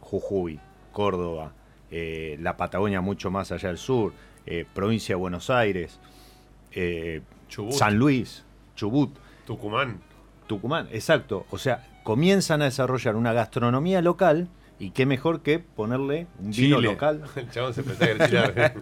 Jujuy, 0.00 0.58
Córdoba, 0.90 1.52
eh, 1.92 2.36
la 2.40 2.56
Patagonia 2.56 3.00
mucho 3.00 3.30
más 3.30 3.52
allá 3.52 3.68
del 3.68 3.78
sur, 3.78 4.12
eh, 4.44 4.66
provincia 4.74 5.14
de 5.14 5.20
Buenos 5.20 5.50
Aires, 5.50 6.00
eh, 6.72 7.20
Chubut. 7.48 7.74
San 7.74 7.96
Luis, 7.96 8.44
Chubut, 8.74 9.16
Tucumán. 9.46 10.00
Tucumán, 10.48 10.88
exacto. 10.90 11.46
O 11.50 11.58
sea, 11.58 11.86
comienzan 12.02 12.60
a 12.62 12.64
desarrollar 12.64 13.14
una 13.14 13.32
gastronomía 13.32 14.02
local 14.02 14.48
y 14.78 14.90
qué 14.90 15.06
mejor 15.06 15.40
que 15.42 15.58
ponerle 15.58 16.26
un 16.38 16.50
vino 16.50 16.76
Chile. 16.78 16.88
local. 16.92 17.22
El 17.36 17.50
chabón 17.50 17.74
se 17.74 17.82
que 17.82 18.04
era 18.04 18.26
chileno. 18.28 18.52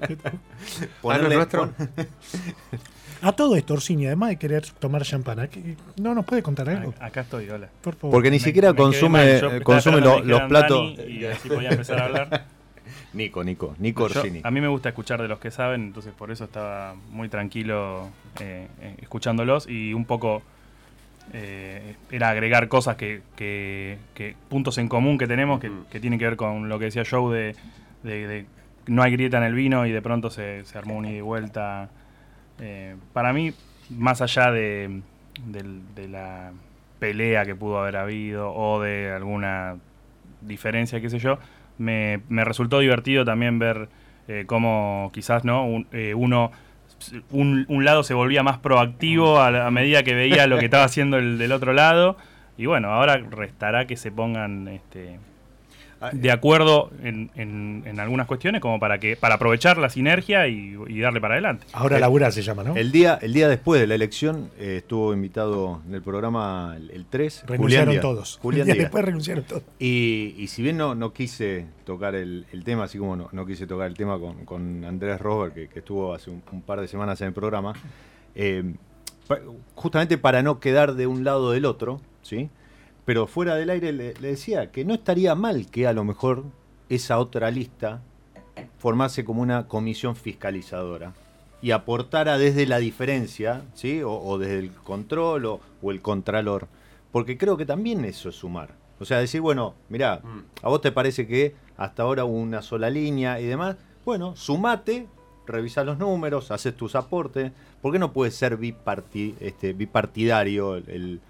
Ponerle, 1.03 1.35
Ah, 1.35 1.38
nuestro? 1.38 1.61
pon- 1.73 1.88
A 3.23 3.33
todo 3.33 3.57
esto, 3.57 3.73
Orsini, 3.75 4.07
además 4.07 4.29
de 4.29 4.37
querer 4.37 4.67
tomar 4.79 5.03
champán, 5.03 5.49
¿qué- 5.49 5.75
¿no 6.00 6.15
nos 6.15 6.25
puede 6.26 6.43
contar 6.43 6.69
algo? 6.69 6.93
A- 7.00 7.07
Acá 7.07 7.23
estoy, 7.23 7.49
hola. 7.49 7.69
Por 7.81 7.95
favor. 7.95 8.12
porque 8.12 8.31
ni 8.31 8.37
Me- 8.37 8.41
siquiera 8.45 8.73
me 8.73 8.76
consume, 8.76 9.41
mal, 9.41 9.62
consume 9.62 10.00
los 10.00 10.43
platos. 10.43 10.97
Dani 10.99 11.11
y 11.12 11.25
así 11.25 11.49
podía 11.49 11.71
empezar 11.71 11.99
a 12.00 12.05
hablar. 12.05 12.45
Nico, 13.15 13.43
Nico, 13.43 13.75
Nico 13.79 14.07
Yo- 14.09 14.21
Orsini. 14.21 14.43
a 14.45 14.50
mí 14.50 14.61
me 14.61 14.69
gusta 14.69 14.91
escuchar 14.91 15.23
de 15.23 15.29
los 15.29 15.38
que 15.38 15.50
saben, 15.50 15.81
entonces 15.83 16.12
por 16.12 16.31
eso 16.31 16.45
estaba 16.45 16.95
muy 17.11 17.31
tranquilo 17.31 18.11
eh, 18.38 18.69
eh, 18.83 18.97
escuchándolos 19.00 19.67
y 19.67 19.95
un 19.95 20.05
poco 20.05 20.43
eh, 21.33 21.97
era 22.11 22.30
agregar 22.30 22.68
cosas 22.68 22.97
que, 22.97 23.23
que- 23.37 23.99
que- 24.14 24.35
puntos 24.49 24.78
en 24.78 24.88
común 24.88 25.18
que 25.18 25.26
tenemos 25.26 25.61
que, 25.61 25.71
Ujú. 25.71 25.87
que 25.90 26.00
tienen 26.00 26.18
que 26.18 26.25
ver 26.26 26.37
con 26.37 26.68
lo 26.68 26.78
que 26.78 26.87
decía 26.87 27.02
Joe 27.09 27.37
de, 27.37 27.56
de- 28.02 28.26
de 28.26 28.47
no 28.87 29.02
hay 29.02 29.12
grieta 29.12 29.38
en 29.38 29.45
el 29.45 29.54
vino 29.54 29.85
y 29.87 29.92
de 29.92 30.00
pronto 30.02 30.30
se, 30.30 30.64
se 30.64 30.78
armó 30.78 30.97
un 30.97 31.06
ida 31.06 31.16
y 31.16 31.21
vuelta. 31.21 31.88
Eh, 32.61 32.95
para 33.12 33.33
mí, 33.33 33.52
más 33.90 34.23
allá 34.23 34.50
de, 34.52 35.00
la 36.09 36.52
pelea 37.00 37.45
que 37.45 37.54
pudo 37.54 37.80
haber 37.80 37.97
habido 37.97 38.52
o 38.54 38.80
de 38.80 39.11
alguna 39.12 39.76
diferencia, 40.40 41.00
qué 41.00 41.11
sé 41.11 41.18
yo, 41.18 41.38
me, 41.78 42.21
me 42.28 42.45
resultó 42.45 42.78
divertido 42.78 43.25
también 43.25 43.59
ver 43.59 43.88
eh, 44.28 44.45
cómo 44.47 45.11
quizás 45.12 45.45
no 45.45 45.66
Un- 45.66 45.87
eh, 45.92 46.14
uno 46.14 46.50
un, 47.31 47.67
un 47.69 47.85
lado 47.85 48.03
se 48.03 48.15
volvía 48.15 48.43
más 48.43 48.59
proactivo 48.59 49.38
a, 49.38 49.67
a 49.67 49.71
medida 49.71 50.03
que 50.03 50.15
veía 50.15 50.47
lo 50.47 50.59
que 50.59 50.67
estaba 50.67 50.85
haciendo 50.85 51.19
el 51.19 51.38
del 51.38 51.53
otro 51.53 51.73
lado. 51.73 52.17
Y 52.59 52.67
bueno, 52.67 52.91
ahora 52.93 53.19
restará 53.19 53.87
que 53.87 53.97
se 53.97 54.11
pongan 54.11 54.69
este, 54.69 55.19
de 56.12 56.31
acuerdo 56.31 56.91
en, 57.03 57.31
en- 57.37 57.83
en 57.87 58.00
algunas 58.00 58.26
cuestiones 58.26 58.61
como 58.61 58.79
para 58.79 58.99
que 58.99 59.17
para 59.17 59.37
aprovechar 59.37 59.79
la 59.79 59.88
sinergia 59.88 60.47
y, 60.47 60.76
y 60.88 61.00
darle 61.00 61.21
para 61.21 61.35
adelante. 61.35 61.67
Ahora 61.73 61.99
laburar 61.99 62.33
se 62.33 62.43
llama, 62.43 62.62
¿no? 62.65 62.76
El 62.76 62.93
día, 62.93 63.19
el 63.23 63.33
día 63.33 63.49
después 63.49 63.81
de 63.81 63.87
la 63.87 63.95
elección 63.95 64.50
eh, 64.59 64.76
estuvo 64.79 65.15
invitado 65.15 65.81
en 65.88 65.95
el 65.95 66.03
programa 66.03 66.75
el, 66.76 66.91
el 66.91 67.07
3. 67.07 67.45
renunciaron 67.47 67.99
todos. 68.00 68.38
Julián 68.43 68.67
Y 68.69 68.73
Díaz. 68.73 68.79
después 68.85 69.05
renunciaron 69.05 69.45
todos. 69.45 69.62
Y, 69.79 70.35
y 70.37 70.47
si 70.49 70.62
bien 70.62 70.76
no, 70.76 70.95
no 70.95 71.12
quise 71.15 71.67
tocar 71.85 72.15
el, 72.15 72.47
el 72.53 72.62
tema, 72.62 72.85
así 72.85 72.99
como 72.99 73.17
no, 73.17 73.29
no 73.33 73.47
quise 73.47 73.67
tocar 73.67 73.87
el 73.87 73.95
tema 73.95 74.19
con, 74.19 74.45
con 74.45 74.85
Andrés 74.85 75.21
Robert, 75.21 75.55
que, 75.55 75.69
que 75.69 75.79
estuvo 75.79 76.12
hace 76.15 76.31
un, 76.31 76.43
un 76.53 76.61
par 76.62 76.81
de 76.81 76.88
semanas 76.88 77.21
en 77.23 77.29
el 77.29 77.33
programa, 77.33 77.73
eh, 78.35 78.62
justamente 79.75 80.19
para 80.19 80.43
no 80.43 80.61
quedar 80.61 80.95
de 80.95 81.07
un 81.07 81.25
lado 81.25 81.50
del 81.53 81.65
otro, 81.65 82.00
¿sí? 82.23 82.49
Pero 83.07 83.27
fuera 83.27 83.55
del 83.55 83.71
aire 83.71 83.93
le, 83.93 84.13
le 84.15 84.29
decía 84.29 84.71
que 84.71 84.85
no 84.85 84.93
estaría 84.95 85.35
mal 85.35 85.71
que 85.71 85.87
a 85.87 85.93
lo 85.95 86.05
mejor 86.05 86.45
esa 86.91 87.19
otra 87.19 87.51
lista 87.51 88.03
formase 88.79 89.25
como 89.25 89.41
una 89.43 89.67
comisión 89.69 90.17
fiscalizadora 90.17 91.15
y 91.63 91.71
aportara 91.71 92.37
desde 92.37 92.67
la 92.67 92.79
diferencia, 92.79 93.63
¿sí? 93.75 94.03
O, 94.03 94.13
o 94.13 94.39
desde 94.39 94.59
el 94.59 94.71
control 94.73 95.47
o, 95.47 95.61
o 95.83 95.91
el 95.91 96.03
contralor. 96.03 96.69
Porque 97.13 97.39
creo 97.39 97.57
que 97.57 97.65
también 97.65 98.05
eso 98.05 98.29
es 98.29 98.35
sumar. 98.35 98.75
O 99.01 99.05
sea, 99.05 99.19
decir, 99.19 99.41
bueno, 99.41 99.75
mirá, 99.89 100.21
Mm. 100.23 100.43
a 100.63 100.69
vos 100.69 100.81
te 100.81 100.93
parece 100.93 101.27
que 101.27 101.55
hasta 101.77 102.03
ahora 102.03 102.25
hubo 102.25 102.37
una 102.39 102.61
sola 102.63 102.91
línea 102.91 103.41
y 103.41 103.47
demás. 103.47 103.77
Bueno, 104.05 104.35
sumate, 104.37 105.07
revisa 105.47 105.85
los 105.85 105.99
números, 105.99 106.51
haces 106.51 106.77
tus 106.77 106.95
aportes. 106.95 107.53
¿Por 107.83 107.93
qué 107.93 107.99
no 107.99 108.13
puede 108.13 108.31
ser 108.31 108.59
biparti- 108.59 109.35
este, 109.41 109.73
bipartidario 109.73 110.77
el- 110.77 111.21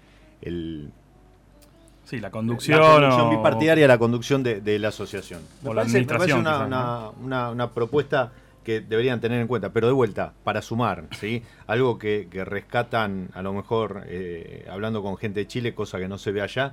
Sí, 2.07 2.15
la 2.17 2.21
la 2.27 2.31
conducción, 2.31 2.79
conducción 2.81 3.27
o- 3.27 3.29
bipartidaria, 3.31 3.85
la 3.87 3.97
conducción 3.97 4.41
de, 4.43 4.61
de 4.61 4.79
la 4.79 4.87
asociación? 4.89 5.41
Me 5.61 5.69
O 5.69 5.73
la 5.73 5.81
parece, 5.81 5.99
me 5.99 6.05
parece 6.05 6.31
administración, 6.33 6.39
una, 6.39 6.51
quizás, 6.53 6.67
una- 6.67 7.25
una- 7.25 7.51
una 7.51 7.71
propuesta 7.73 8.31
que 8.63 8.79
deberían 8.81 9.19
tener 9.19 9.41
en 9.41 9.47
cuenta, 9.47 9.71
pero 9.73 9.87
de 9.87 9.93
vuelta, 9.93 10.33
para 10.45 10.61
sumar, 10.61 11.05
¿sí? 11.19 11.43
Algo 11.67 11.97
que, 11.99 12.27
que 12.31 12.45
rescatan, 12.45 13.29
a 13.33 13.41
lo 13.41 13.51
mejor, 13.53 14.03
eh, 14.07 14.65
hablando 14.69 15.01
con 15.03 15.17
gente 15.17 15.41
de 15.41 15.47
Chile, 15.47 15.73
cosa 15.75 15.99
que 15.99 16.07
no 16.07 16.17
se 16.17 16.31
ve 16.31 16.41
allá, 16.41 16.71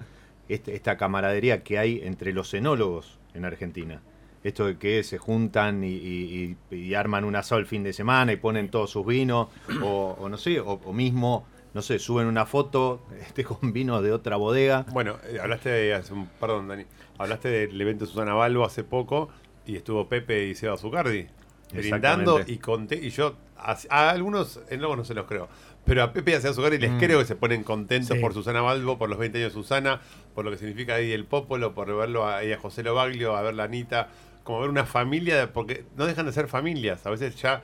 este- 0.49 0.75
esta 0.76 0.97
camaradería 0.97 1.62
que 1.64 1.79
hay 1.79 2.00
entre 2.05 2.33
los 2.33 2.55
enólogos 2.55 3.19
en 3.35 3.45
Argentina. 3.45 4.00
Esto 4.45 4.67
de 4.67 4.76
que 4.76 5.03
se 5.03 5.19
juntan 5.19 5.83
y, 5.83 5.88
y- 5.88 6.57
y- 6.71 6.76
y 6.76 6.95
arman 6.95 7.25
un 7.25 7.35
asado 7.35 7.59
el 7.61 7.67
fin 7.67 7.83
de 7.83 7.93
semana 7.93 8.33
y 8.33 8.37
ponen 8.37 8.69
todos 8.69 8.91
sus 8.91 9.05
vinos, 9.07 9.49
o, 9.83 10.17
o 10.21 10.29
no 10.29 10.37
sé, 10.37 10.61
o, 10.61 10.73
o 10.85 10.93
mismo, 10.93 11.47
no 11.75 11.83
sé, 11.83 11.99
suben 11.99 12.26
una 12.26 12.47
foto 12.47 13.02
este, 13.21 13.45
con 13.45 13.73
vinos 13.73 14.02
de 14.02 14.12
otra 14.12 14.37
bodega. 14.37 14.87
Bueno, 14.93 15.19
eh, 15.25 15.38
hablaste 15.43 15.69
de, 15.69 15.95
hace 15.95 16.12
un, 16.14 16.26
perdón, 16.40 16.69
Dani, 16.69 16.85
hablaste 17.19 17.49
del 17.49 17.81
evento 17.81 18.04
de 18.07 18.11
Susana 18.11 18.35
Balbo 18.35 18.64
hace 18.64 18.85
poco 18.85 19.28
y 19.66 19.76
estuvo 19.76 20.09
Pepe 20.09 20.47
y 20.47 20.54
Seba 20.54 20.76
Zucardi 20.76 21.26
brindando 21.73 22.40
y 22.47 22.59
conté, 22.59 22.97
y 22.97 23.11
yo, 23.11 23.35
a, 23.59 23.76
a 23.90 24.11
algunos 24.11 24.61
enólogos 24.71 24.99
no 24.99 25.04
se 25.04 25.14
los 25.14 25.26
creo, 25.26 25.49
pero 25.85 26.02
a 26.02 26.12
Pepe 26.12 26.31
y 26.33 26.35
a 26.35 26.40
Seba 26.40 26.54
Zucardi 26.54 26.78
les 26.78 26.93
Mm. 26.93 26.99
creo 26.99 27.19
que 27.19 27.25
se 27.25 27.35
ponen 27.37 27.64
contentos 27.64 28.16
Sí. 28.16 28.23
por 28.23 28.33
Susana 28.35 28.61
Balbo, 28.61 28.97
por 28.99 29.09
los 29.09 29.19
20 29.19 29.38
años 29.38 29.52
de 29.54 29.61
Susana, 29.61 30.00
por 30.35 30.45
lo 30.45 30.50
que 30.52 30.59
significa 30.59 30.95
ahí 30.95 31.12
el 31.12 31.25
Popolo, 31.25 31.75
por 31.75 31.93
verlo 31.97 32.28
ahí 32.28 32.52
a 32.52 32.59
José 32.59 32.83
Lobaglio, 32.85 33.35
a 33.37 33.43
ver 33.43 33.54
la 33.54 33.64
Anita, 33.64 34.09
como 34.45 34.61
ver 34.61 34.71
una 34.71 34.85
familia, 34.85 35.52
porque 35.52 35.85
no 35.97 36.07
dejan 36.07 36.26
de 36.26 36.33
ser 36.33 36.47
familias, 36.49 37.04
a 37.07 37.11
veces 37.11 37.35
ya 37.37 37.62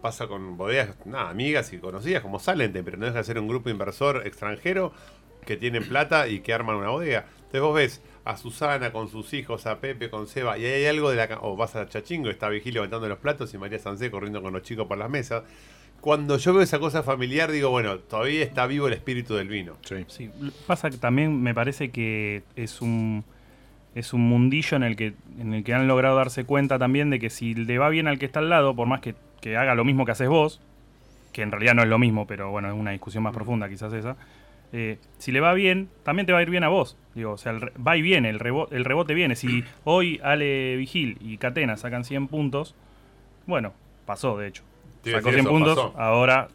pasa 0.00 0.26
con 0.26 0.56
bodegas, 0.56 0.94
nada, 1.06 1.30
amigas 1.30 1.72
y 1.72 1.78
conocidas 1.78 2.22
como 2.22 2.38
Salente, 2.38 2.82
pero 2.82 2.96
no 2.96 3.06
deja 3.06 3.18
de 3.18 3.24
ser 3.24 3.38
un 3.38 3.48
grupo 3.48 3.70
inversor 3.70 4.22
extranjero 4.26 4.92
que 5.46 5.56
tienen 5.56 5.84
plata 5.84 6.26
y 6.28 6.40
que 6.40 6.54
arman 6.54 6.76
una 6.76 6.88
bodega. 6.88 7.26
Entonces 7.36 7.60
vos 7.60 7.74
ves 7.74 8.02
a 8.24 8.36
Susana 8.36 8.92
con 8.92 9.08
sus 9.08 9.34
hijos, 9.34 9.66
a 9.66 9.78
Pepe 9.78 10.08
con 10.08 10.26
Seba, 10.26 10.56
y 10.58 10.64
ahí 10.64 10.72
hay 10.72 10.86
algo 10.86 11.10
de 11.10 11.16
la... 11.16 11.38
O 11.42 11.56
vas 11.56 11.76
a 11.76 11.86
Chachingo, 11.86 12.30
está 12.30 12.48
Vigil 12.48 12.74
levantando 12.74 13.08
los 13.08 13.18
platos 13.18 13.52
y 13.52 13.58
María 13.58 13.78
Sancé 13.78 14.10
corriendo 14.10 14.42
con 14.42 14.52
los 14.54 14.62
chicos 14.62 14.86
por 14.86 14.96
las 14.96 15.10
mesas. 15.10 15.42
Cuando 16.00 16.36
yo 16.38 16.52
veo 16.52 16.62
esa 16.62 16.78
cosa 16.78 17.02
familiar, 17.02 17.50
digo, 17.50 17.70
bueno, 17.70 17.98
todavía 17.98 18.42
está 18.42 18.66
vivo 18.66 18.88
el 18.88 18.94
espíritu 18.94 19.34
del 19.34 19.48
vino. 19.48 19.76
Sí, 20.08 20.30
l- 20.40 20.50
pasa 20.66 20.90
que 20.90 20.96
también 20.98 21.42
me 21.42 21.54
parece 21.54 21.90
que 21.90 22.42
es 22.56 22.80
un 22.80 23.24
es 23.94 24.12
un 24.12 24.22
mundillo 24.28 24.76
en 24.76 24.82
el 24.82 24.96
que 24.96 25.14
en 25.38 25.54
el 25.54 25.62
que 25.62 25.72
han 25.72 25.86
logrado 25.86 26.16
darse 26.16 26.44
cuenta 26.44 26.78
también 26.80 27.10
de 27.10 27.20
que 27.20 27.30
si 27.30 27.54
le 27.54 27.78
va 27.78 27.88
bien 27.90 28.08
al 28.08 28.18
que 28.18 28.26
está 28.26 28.40
al 28.40 28.50
lado, 28.50 28.74
por 28.74 28.88
más 28.88 29.00
que, 29.00 29.14
que 29.44 29.58
haga 29.58 29.74
lo 29.74 29.84
mismo 29.84 30.06
que 30.06 30.12
haces 30.12 30.26
vos, 30.28 30.58
que 31.34 31.42
en 31.42 31.50
realidad 31.52 31.74
no 31.74 31.82
es 31.82 31.88
lo 31.88 31.98
mismo, 31.98 32.26
pero 32.26 32.50
bueno, 32.50 32.68
es 32.68 32.74
una 32.74 32.92
discusión 32.92 33.22
más 33.24 33.34
profunda 33.34 33.68
quizás 33.68 33.92
esa, 33.92 34.16
eh, 34.72 34.98
si 35.18 35.32
le 35.32 35.40
va 35.40 35.52
bien, 35.52 35.90
también 36.02 36.24
te 36.24 36.32
va 36.32 36.38
a 36.38 36.42
ir 36.42 36.48
bien 36.48 36.64
a 36.64 36.68
vos. 36.68 36.96
Digo, 37.14 37.32
o 37.32 37.36
sea, 37.36 37.52
el 37.52 37.60
re- 37.60 37.72
va 37.86 37.94
y 37.98 38.00
viene, 38.02 38.30
el, 38.30 38.40
rebo- 38.40 38.68
el 38.70 38.84
rebote 38.86 39.12
viene. 39.12 39.36
Si 39.36 39.62
hoy 39.84 40.18
Ale 40.24 40.76
Vigil 40.76 41.18
y 41.20 41.36
Catena 41.36 41.76
sacan 41.76 42.04
100 42.04 42.28
puntos, 42.28 42.74
bueno, 43.46 43.74
pasó 44.06 44.38
de 44.38 44.48
hecho. 44.48 44.62
Sacó 45.04 45.16
decir 45.30 45.34
100 45.34 45.38
eso, 45.40 45.50
puntos, 45.50 45.76
pasó. 45.76 46.00
ahora 46.00 46.48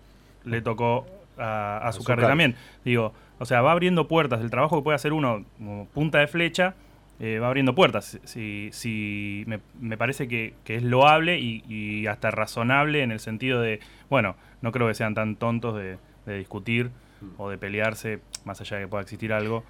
le 0.44 0.62
tocó 0.62 1.06
a, 1.38 1.78
a 1.78 1.92
Zuccardi 1.92 2.22
Zuccardi. 2.24 2.26
también. 2.28 2.56
Digo, 2.84 3.14
o 3.38 3.46
sea, 3.46 3.62
va 3.62 3.72
abriendo 3.72 4.08
puertas. 4.08 4.42
El 4.42 4.50
trabajo 4.50 4.78
que 4.78 4.84
puede 4.84 4.96
hacer 4.96 5.14
uno 5.14 5.46
como 5.60 5.86
punta 5.94 6.18
de 6.18 6.28
flecha 6.28 6.74
eh, 7.20 7.40
va 7.40 7.48
abriendo 7.48 7.76
puertas. 7.76 8.20
Si, 8.24 8.70
si 8.72 9.44
me, 9.48 9.60
me 9.80 9.98
parece 9.98 10.28
que, 10.28 10.54
que 10.64 10.76
es 10.76 10.84
loable 10.84 11.40
y, 11.40 11.64
y 11.68 12.08
hasta 12.08 12.32
razonable 12.32 13.04
en 13.04 13.12
el 13.12 13.20
sentido 13.20 13.62
de, 13.62 13.80
bueno, 14.10 14.36
no 14.62 14.72
creo 14.72 14.88
que 14.88 14.94
sean 14.94 15.14
tan 15.16 15.36
tontos 15.36 15.76
de, 15.78 15.98
de 16.26 16.38
discutir 16.38 16.90
o 17.38 17.50
de 17.50 17.58
pelearse, 17.58 18.20
más 18.46 18.62
allá 18.62 18.78
de 18.78 18.84
que 18.84 18.88
pueda 18.88 19.02
existir 19.04 19.34
algo, 19.34 19.64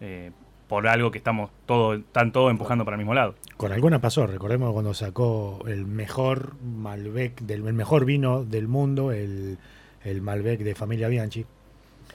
eh, 0.00 0.32
por 0.68 0.88
algo 0.88 1.12
que 1.12 1.18
estamos 1.18 1.50
todo, 1.64 1.94
están 1.94 2.32
todos 2.32 2.50
empujando 2.50 2.84
para 2.84 2.96
el 2.96 2.98
mismo 2.98 3.14
lado. 3.14 3.36
Con 3.56 3.70
alguna 3.70 4.00
pasó, 4.00 4.26
recordemos 4.26 4.72
cuando 4.72 4.92
sacó 4.94 5.62
el 5.68 5.86
mejor 5.86 6.54
Malbec, 6.64 7.40
del, 7.42 7.64
el 7.66 7.72
mejor 7.74 8.04
vino 8.04 8.44
del 8.44 8.66
mundo, 8.66 9.12
el, 9.12 9.58
el 10.02 10.20
Malbec 10.22 10.60
de 10.60 10.74
familia 10.74 11.06
Bianchi, 11.08 11.44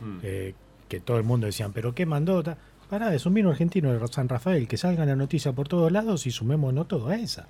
Mm. 0.01 0.17
eh, 0.23 0.53
que 0.89 0.99
todo 0.99 1.17
el 1.17 1.23
mundo 1.23 1.45
decían, 1.45 1.73
pero 1.73 1.93
qué 1.93 2.05
mandota. 2.05 2.57
Pará, 2.91 3.15
es 3.15 3.25
un 3.25 3.33
vino 3.33 3.49
argentino 3.49 3.93
de 3.97 4.05
San 4.09 4.27
Rafael, 4.27 4.67
que 4.67 4.75
salga 4.75 5.05
la 5.05 5.15
noticia 5.15 5.53
por 5.53 5.69
todos 5.69 5.89
lados 5.93 6.27
y 6.27 6.31
sumémonos 6.31 6.89
todo 6.89 7.07
a 7.07 7.15
esa. 7.15 7.47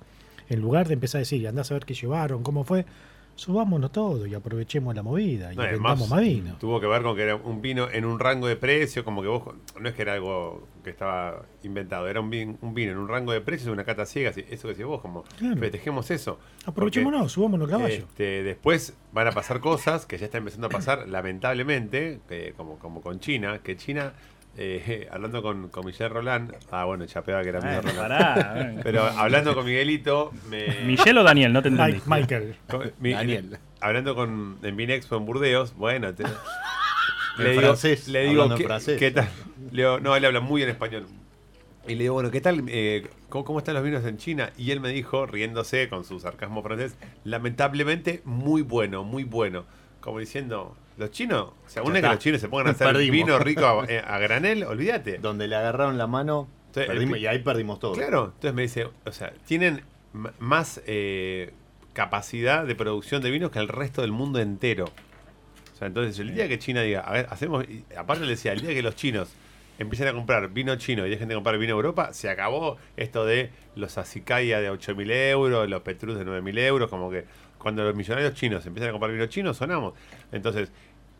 En 0.48 0.60
lugar 0.60 0.86
de 0.86 0.94
empezar 0.94 1.18
a 1.18 1.22
decir, 1.22 1.48
andás 1.48 1.68
a 1.72 1.74
ver 1.74 1.84
qué 1.84 1.94
llevaron, 1.94 2.44
cómo 2.44 2.62
fue, 2.62 2.86
subámonos 3.34 3.90
todo 3.90 4.24
y 4.24 4.34
aprovechemos 4.36 4.94
la 4.94 5.02
movida 5.02 5.52
y 5.52 5.56
No, 5.56 5.62
vendamos 5.64 6.08
más 6.08 6.20
vino. 6.20 6.54
Tuvo 6.60 6.78
que 6.80 6.86
ver 6.86 7.02
con 7.02 7.16
que 7.16 7.22
era 7.24 7.34
un 7.34 7.60
vino 7.60 7.90
en 7.90 8.04
un 8.04 8.20
rango 8.20 8.46
de 8.46 8.54
precio, 8.54 9.04
como 9.04 9.20
que 9.20 9.26
vos, 9.26 9.42
no 9.80 9.88
es 9.88 9.96
que 9.96 10.02
era 10.02 10.12
algo 10.14 10.68
que 10.84 10.90
estaba 10.90 11.44
inventado, 11.64 12.06
era 12.06 12.20
un 12.20 12.30
vino, 12.30 12.56
un 12.60 12.72
vino 12.72 12.92
en 12.92 12.98
un 12.98 13.08
rango 13.08 13.32
de 13.32 13.40
precios, 13.40 13.68
una 13.72 13.82
cata 13.82 14.06
ciega, 14.06 14.30
eso 14.30 14.68
que 14.68 14.74
decís 14.74 14.84
vos, 14.86 15.00
como 15.00 15.24
Claro. 15.38 15.56
festejemos 15.56 16.08
eso. 16.12 16.38
Aprovechémonos, 16.66 17.32
subámonos 17.32 17.68
Porque, 17.68 17.82
caballo. 17.82 18.04
este, 18.08 18.44
después 18.44 18.94
van 19.12 19.26
a 19.26 19.32
pasar 19.32 19.58
cosas 19.58 20.06
que 20.06 20.18
ya 20.18 20.26
está 20.26 20.38
empezando 20.38 20.68
a 20.68 20.70
pasar, 20.70 21.08
lamentablemente, 21.08 22.20
que 22.28 22.52
como, 22.56 22.78
como 22.78 23.00
con 23.00 23.18
China, 23.18 23.58
que 23.64 23.76
China, 23.76 24.12
eh, 24.56 25.08
hablando 25.12 25.42
con, 25.42 25.68
con 25.68 25.84
Michel 25.86 26.10
Roland, 26.10 26.54
ah 26.70 26.84
bueno, 26.84 27.06
chapeaba 27.06 27.42
que 27.42 27.48
era 27.50 27.60
de 27.60 27.80
Roland. 27.80 27.98
Pará, 27.98 28.74
Pero 28.82 29.02
hablando 29.04 29.54
con 29.54 29.64
Miguelito, 29.64 30.32
me, 30.50 30.66
Michelle 30.84 31.20
o 31.20 31.22
Daniel, 31.22 31.52
no 31.52 31.62
te 31.62 31.68
entendí. 31.68 32.00
Michael. 32.06 32.56
con- 32.68 32.92
mi- 32.98 33.12
Daniel. 33.12 33.58
hablando 33.80 34.14
con 34.14 34.58
en 34.62 34.76
Vinexpo 34.76 35.16
en 35.16 35.24
Burdeos, 35.26 35.74
bueno, 35.74 36.14
te- 36.14 36.24
le 37.38 37.50
digo, 37.50 37.62
francés, 37.62 38.08
le 38.08 38.24
digo 38.26 38.54
¿qué, 38.56 38.64
francés. 38.64 38.98
qué 38.98 39.10
tal? 39.10 39.28
Le 39.70 39.82
digo, 39.82 40.00
no, 40.00 40.14
él 40.16 40.24
habla 40.24 40.40
muy 40.40 40.62
en 40.62 40.68
español. 40.68 41.06
Y 41.88 41.94
le 41.94 42.02
digo, 42.04 42.14
bueno, 42.14 42.30
¿qué 42.30 42.40
tal? 42.40 42.62
eh, 42.68 43.08
¿cómo, 43.28 43.44
cómo 43.44 43.58
están 43.58 43.74
los 43.74 43.82
vinos 43.82 44.04
en 44.04 44.16
China? 44.18 44.50
Y 44.58 44.70
él 44.70 44.80
me 44.80 44.90
dijo, 44.90 45.26
riéndose 45.26 45.88
con 45.88 46.04
su 46.04 46.20
sarcasmo 46.20 46.62
francés, 46.62 46.94
lamentablemente 47.24 48.20
muy 48.24 48.62
bueno, 48.62 49.02
muy 49.02 49.24
bueno. 49.24 49.64
Como 50.00 50.18
diciendo, 50.20 50.76
los 50.98 51.10
chinos, 51.10 51.52
una 51.82 51.92
vez 51.94 52.02
que 52.02 52.08
los 52.08 52.18
chinos 52.18 52.40
se 52.40 52.48
pongan 52.48 52.68
a 52.68 52.70
hacer 52.70 52.86
Perdimos. 52.92 53.12
vino 53.26 53.38
rico 53.38 53.64
a, 53.66 53.84
eh, 53.86 54.02
a 54.06 54.18
granel, 54.18 54.64
olvídate. 54.64 55.18
Donde 55.18 55.48
le 55.48 55.56
agarraron 55.56 55.98
la 55.98 56.06
mano, 56.06 56.48
Entonces, 56.68 56.90
perdimos- 56.92 57.18
y 57.18 57.26
ahí 57.26 57.38
perdimos 57.40 57.78
todo. 57.80 57.92
Claro, 57.94 58.26
entonces 58.34 58.54
me 58.54 58.62
dice, 58.62 58.88
o 59.04 59.12
sea, 59.12 59.32
tienen 59.46 59.82
más 60.38 60.80
eh, 60.86 61.52
capacidad 61.92 62.64
de 62.66 62.74
producción 62.74 63.22
de 63.22 63.30
vinos 63.30 63.50
que 63.50 63.58
el 63.58 63.68
resto 63.68 64.02
del 64.02 64.12
mundo 64.12 64.38
entero. 64.40 64.84
O 65.74 65.76
sea, 65.78 65.86
entonces 65.88 66.18
el 66.18 66.34
día 66.34 66.48
que 66.48 66.58
China 66.58 66.82
diga, 66.82 67.00
a 67.00 67.12
ver, 67.12 67.26
hacemos, 67.30 67.64
aparte 67.96 68.24
le 68.24 68.30
decía, 68.30 68.52
el 68.52 68.60
día 68.60 68.70
que 68.70 68.82
los 68.82 68.94
chinos 68.96 69.28
empiecen 69.78 70.06
a 70.06 70.12
comprar 70.12 70.48
vino 70.50 70.76
chino 70.76 71.06
y 71.06 71.10
dejen 71.10 71.28
de 71.28 71.34
comprar 71.34 71.58
vino 71.58 71.72
Europa, 71.72 72.12
se 72.12 72.28
acabó 72.30 72.76
esto 72.96 73.24
de 73.24 73.50
los 73.74 73.98
Azicaya 73.98 74.60
de 74.60 74.70
8.000 74.70 75.10
euros, 75.30 75.68
los 75.68 75.82
Petrus 75.82 76.16
de 76.18 76.24
9.000 76.24 76.58
euros, 76.60 76.88
como 76.90 77.10
que 77.10 77.24
cuando 77.62 77.84
los 77.84 77.94
millonarios 77.94 78.34
chinos 78.34 78.66
empiezan 78.66 78.88
a 78.90 78.92
comprar 78.92 79.12
vino 79.12 79.26
chino, 79.26 79.54
sonamos. 79.54 79.94
Entonces, 80.32 80.72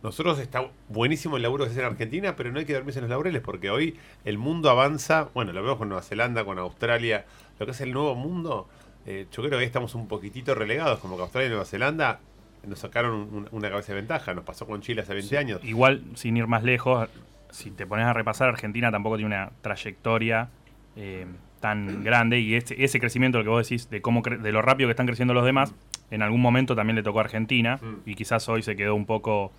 nosotros 0.03 0.39
está 0.41 0.67
buenísimo 0.89 1.37
el 1.37 1.43
laburo 1.45 1.65
que 1.65 1.71
se 1.71 1.75
hace 1.77 1.87
en 1.87 1.93
Argentina, 1.93 2.35
pero 2.35 2.51
no 2.51 2.59
hay 2.59 2.65
que 2.65 2.75
dormirse 2.75 2.99
en 2.99 3.05
los 3.05 3.11
laureles, 3.11 3.41
porque 3.41 3.71
hoy 3.71 3.97
el 4.25 4.37
mundo 4.37 4.69
avanza, 4.69 5.29
bueno, 5.33 5.53
lo 5.53 5.63
vemos 5.63 5.79
con 5.79 5.89
Nueva 5.89 6.03
Zelanda, 6.03 6.45
con 6.45 6.59
Australia, 6.59 7.25
lo 7.61 7.67
que 7.67 7.73
es 7.73 7.81
el 7.81 7.93
nuevo 7.93 8.15
mundo, 8.17 8.69
eh, 9.07 9.27
yo 9.31 9.43
creo 9.43 9.51
que 9.51 9.57
ahí 9.59 9.65
estamos 9.65 9.95
un 9.95 10.09
poquitito 10.09 10.55
relegados, 10.57 10.99
como 10.99 11.17
que 11.17 11.23
Australia 11.23 11.47
y 11.47 11.51
Nueva 11.51 11.65
Zelanda 11.65 12.19
nos 12.67 12.81
sacaron 12.81 13.15
un- 13.15 13.49
una 13.53 13.71
cabeza 13.71 13.93
de 13.93 14.01
ventaja, 14.01 14.35
nos 14.35 14.45
pasó 14.45 14.67
con 14.67 14.81
Chile 14.81 15.03
hace 15.03 15.15
20 15.15 15.39
años. 15.39 15.61
Igual, 15.65 16.03
sin 16.15 16.37
ir 16.37 16.47
más 16.49 16.63
lejos, 16.65 17.09
si 17.51 17.71
te 17.71 17.87
pones 17.87 18.07
a 18.07 18.13
repasar, 18.13 18.49
Argentina 18.49 18.91
tampoco 18.91 19.17
tiene 19.17 19.35
una 19.35 19.51
trayectoria 19.63 20.49
eh, 20.97 21.27
tan 21.63 22.05
grande 22.05 22.39
y 22.41 22.57
ese, 22.57 22.75
ese 22.85 23.01
crecimiento, 23.01 23.39
lo 23.39 23.45
que 23.45 23.51
vos 23.51 23.67
decís, 23.67 23.89
de, 23.89 24.03
cómo 24.03 24.23
cre- 24.23 24.39
de 24.43 24.53
lo 24.53 24.61
rápido 24.61 24.89
que 24.89 24.91
están 24.91 25.07
creciendo 25.07 25.33
los 25.33 25.45
demás, 25.47 25.73
en 26.11 26.21
algún 26.21 26.43
momento 26.43 26.77
también 26.77 26.97
le 26.97 27.03
tocó 27.03 27.21
a 27.21 27.23
Argentina 27.23 27.79
Mm. 27.81 28.11
y 28.11 28.15
quizás 28.17 28.47
hoy 28.51 28.63
se 28.63 28.77
quedó 28.77 28.95
un 28.95 29.07
poco... 29.07 29.51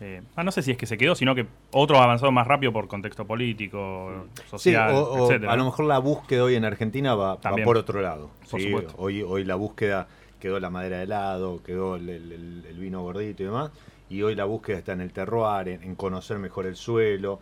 eh, 0.00 0.20
ah, 0.34 0.42
no 0.42 0.50
sé 0.50 0.62
si 0.62 0.72
es 0.72 0.76
que 0.76 0.86
se 0.86 0.98
quedó, 0.98 1.14
sino 1.14 1.34
que 1.36 1.46
otros 1.70 2.00
avanzaron 2.00 2.34
más 2.34 2.46
rápido 2.48 2.72
por 2.72 2.88
contexto 2.88 3.24
político, 3.26 4.26
Sí, 4.34 4.48
social, 4.48 4.94
o, 4.94 5.02
o 5.12 5.26
etcétera, 5.28 5.52
a 5.52 5.56
lo 5.56 5.64
mejor 5.66 5.84
la 5.84 5.98
búsqueda 5.98 6.42
hoy 6.42 6.56
en 6.56 6.64
Argentina 6.64 7.14
va, 7.14 7.36
va 7.36 7.56
por 7.64 7.76
otro 7.76 8.00
lado. 8.00 8.30
Por 8.50 8.60
¿sí? 8.60 8.66
supuesto. 8.66 8.94
Hoy, 8.96 9.22
hoy 9.22 9.44
la 9.44 9.54
búsqueda 9.54 10.08
quedó 10.40 10.58
la 10.58 10.70
madera 10.70 10.96
de 10.96 11.02
helado, 11.04 11.62
quedó 11.62 11.94
el, 11.96 12.08
el- 12.08 12.32
el- 12.32 12.64
el 12.68 12.78
vino 12.78 13.02
gordito 13.02 13.42
y 13.44 13.46
demás. 13.46 13.70
Y 14.10 14.22
hoy 14.22 14.34
la 14.34 14.44
búsqueda 14.44 14.78
está 14.78 14.92
en 14.92 15.02
el 15.02 15.12
terroir, 15.12 15.68
en, 15.68 15.82
en 15.84 15.94
conocer 15.94 16.38
mejor 16.38 16.66
el 16.66 16.74
suelo. 16.76 17.38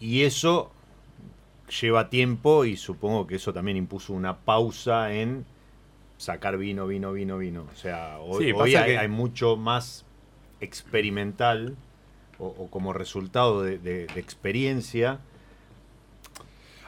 Y 0.00 0.24
eso 0.24 0.72
lleva 1.80 2.08
tiempo 2.10 2.64
y 2.64 2.76
supongo 2.76 3.26
que 3.26 3.36
eso 3.36 3.52
también 3.52 3.76
impuso 3.76 4.12
una 4.12 4.36
pausa 4.38 5.12
en 5.12 5.44
sacar 6.18 6.56
vino, 6.56 6.86
vino, 6.86 7.12
vino, 7.12 7.38
vino. 7.38 7.66
O 7.72 7.76
sea, 7.76 8.18
hoy, 8.20 8.44
Sí, 8.46 8.52
hoy 8.52 8.74
hay, 8.76 8.84
que- 8.92 8.98
hay 8.98 9.08
mucho 9.08 9.56
más 9.56 10.04
experimental 10.60 11.76
o, 12.38 12.46
o 12.46 12.68
como 12.70 12.92
resultado 12.92 13.62
de, 13.62 13.78
de- 13.78 14.06
de 14.06 14.20
experiencia 14.20 15.18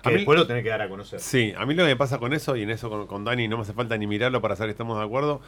que 0.02 0.08
A 0.10 0.12
mí- 0.12 0.16
después 0.18 0.38
lo 0.38 0.46
tenés 0.46 0.62
que 0.62 0.68
dar 0.68 0.82
a 0.82 0.88
conocer. 0.88 1.18
Sí, 1.20 1.52
a 1.56 1.66
mí 1.66 1.74
lo 1.74 1.82
que 1.82 1.88
me 1.88 1.96
pasa 1.96 2.18
con 2.18 2.32
eso, 2.32 2.54
y 2.56 2.62
en 2.62 2.70
eso 2.70 2.88
con, 2.88 3.06
con 3.06 3.24
Dani 3.24 3.48
no 3.48 3.56
me 3.56 3.62
hace 3.62 3.72
falta 3.72 3.96
ni 3.98 4.06
mirarlo 4.06 4.40
para 4.40 4.54
saber 4.56 4.68
que 4.70 4.72
estamos 4.72 4.96
de 4.98 5.04
acuerdo. 5.04 5.40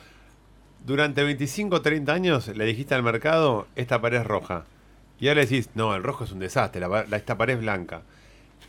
Durante 0.85 1.23
25 1.23 1.77
o 1.77 1.83
30 1.83 2.13
años 2.13 2.49
le 2.49 2.65
dijiste 2.65 2.95
al 2.95 3.03
mercado, 3.03 3.67
esta 3.77 4.01
pared 4.01 4.19
es 4.21 4.27
roja. 4.27 4.65
Y 5.21 5.29
ahora 5.29 5.43
le 5.43 5.47
decís, 5.47 5.69
no, 5.75 5.95
el 5.95 6.03
rojo 6.03 6.25
es 6.25 6.33
un 6.33 6.39
desastre, 6.41 6.81
la, 6.81 7.05
la- 7.09 7.17
esta 7.17 7.37
pared 7.39 7.55
es 7.55 7.61
blanca. 7.61 8.03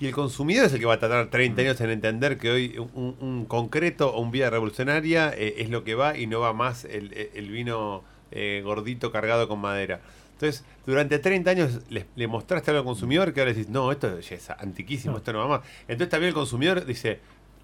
Y 0.01 0.07
el 0.07 0.13
consumidor 0.13 0.65
es 0.65 0.73
el 0.73 0.79
que 0.79 0.85
va 0.87 0.95
a 0.95 0.99
tardar 0.99 1.27
30 1.29 1.61
años 1.61 1.79
en 1.79 1.91
entender 1.91 2.37
que 2.39 2.49
hoy 2.49 2.77
un, 2.95 3.15
un 3.19 3.45
concreto 3.45 4.11
o 4.13 4.19
un 4.19 4.31
vía 4.31 4.49
revolucionaria 4.49 5.31
eh, 5.37 5.53
es 5.59 5.69
lo 5.69 5.83
que 5.83 5.93
va 5.93 6.17
y 6.17 6.25
no 6.25 6.39
va 6.39 6.53
más 6.53 6.85
el, 6.85 7.13
el- 7.35 7.51
vino 7.51 8.03
eh, 8.31 8.61
gordito 8.65 9.11
cargado 9.11 9.47
con 9.47 9.59
madera. 9.59 10.01
Entonces, 10.33 10.65
durante 10.87 11.19
30 11.19 11.51
años 11.51 11.81
le, 11.91 12.07
le 12.15 12.27
mostraste 12.27 12.71
algo 12.71 12.79
al 12.79 12.85
consumidor 12.85 13.31
que 13.31 13.41
ahora 13.41 13.53
decís, 13.53 13.69
no, 13.69 13.91
esto 13.91 14.17
es 14.17 14.49
antiquísimo, 14.49 15.11
No. 15.11 15.17
esto 15.19 15.33
no 15.33 15.39
va 15.47 15.47
más. 15.59 15.61
Entonces 15.81 16.09
también 16.09 16.29
el 16.29 16.33
consumidor 16.33 16.83
dice, 16.83 17.19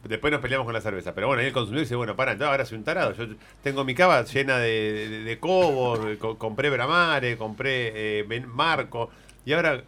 después 0.07 0.31
nos 0.31 0.39
peleamos 0.39 0.65
con 0.65 0.75
la 0.75 0.81
cerveza, 0.81 1.15
pero 1.15 1.25
bueno, 1.25 1.41
ahí 1.41 1.47
el 1.47 1.53
consumidor 1.53 1.85
dice, 1.85 1.95
bueno, 1.95 2.15
para, 2.15 2.33
entonces 2.33 2.51
ahora 2.51 2.65
soy 2.65 2.77
un 2.77 2.83
tarado. 2.83 3.13
Yo 3.15 3.25
tengo 3.63 3.83
mi 3.83 3.95
cava 3.95 4.23
llena 4.25 4.59
de, 4.59 5.07
de, 5.09 5.23
de 5.23 5.39
cobos, 5.39 6.01
co- 6.19 6.37
compré 6.37 6.69
Bramare, 6.69 7.35
compré 7.35 8.19
eh, 8.19 8.45
Marco, 8.45 9.09
y 9.43 9.53
ahora... 9.53 9.83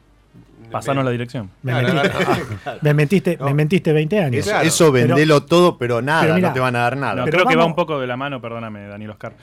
Pasanos 0.72 1.04
la 1.04 1.10
dirección. 1.12 1.50
Me, 1.63 1.72
Claro, 1.72 1.94
mentiste, 1.94 2.58
claro. 2.62 2.80
me 2.84 2.94
mentiste, 2.94 3.38
No. 3.39 3.46
me 3.46 3.54
mentiste 3.56 3.92
20 3.94 4.20
años. 4.20 4.36
Eso, 4.42 4.50
Claro. 4.52 4.68
eso 4.68 4.92
vendelo 4.92 5.44
todo, 5.44 5.78
pero 5.80 6.02
nada, 6.02 6.22
pero 6.22 6.36
mirá, 6.36 6.48
no 6.50 6.54
te 6.54 6.60
van 6.60 6.76
a 6.76 6.80
dar 6.80 6.96
nada. 6.98 7.15
No, 7.15 7.26
Pero 7.26 7.38
creo 7.38 7.48
que 7.50 7.56
va 7.56 7.65
un 7.65 7.74
poco 7.76 8.00
de 8.00 8.06
la 8.06 8.18
mano, 8.18 8.39
perdóname, 8.39 8.86
Daniel 8.88 9.10
Oscar, 9.12 9.34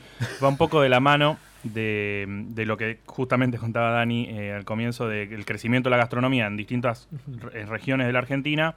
va 0.42 0.49
un 0.49 0.57
poco 0.57 0.81
de 0.83 0.88
la 0.88 1.01
mano 1.01 1.37
de, 1.64 2.27
de 2.29 2.64
lo 2.64 2.77
que 2.77 3.01
justamente 3.07 3.59
contaba 3.59 3.90
Dani 3.90 4.27
eh, 4.31 4.53
al 4.53 4.64
comienzo 4.64 5.09
del 5.09 5.44
crecimiento 5.44 5.88
de 5.88 5.92
la 5.92 5.96
gastronomía 5.96 6.46
en 6.46 6.57
distintas 6.57 7.09
re- 7.27 7.66
regiones 7.66 8.07
de 8.07 8.12
la 8.12 8.20
Argentina 8.20 8.77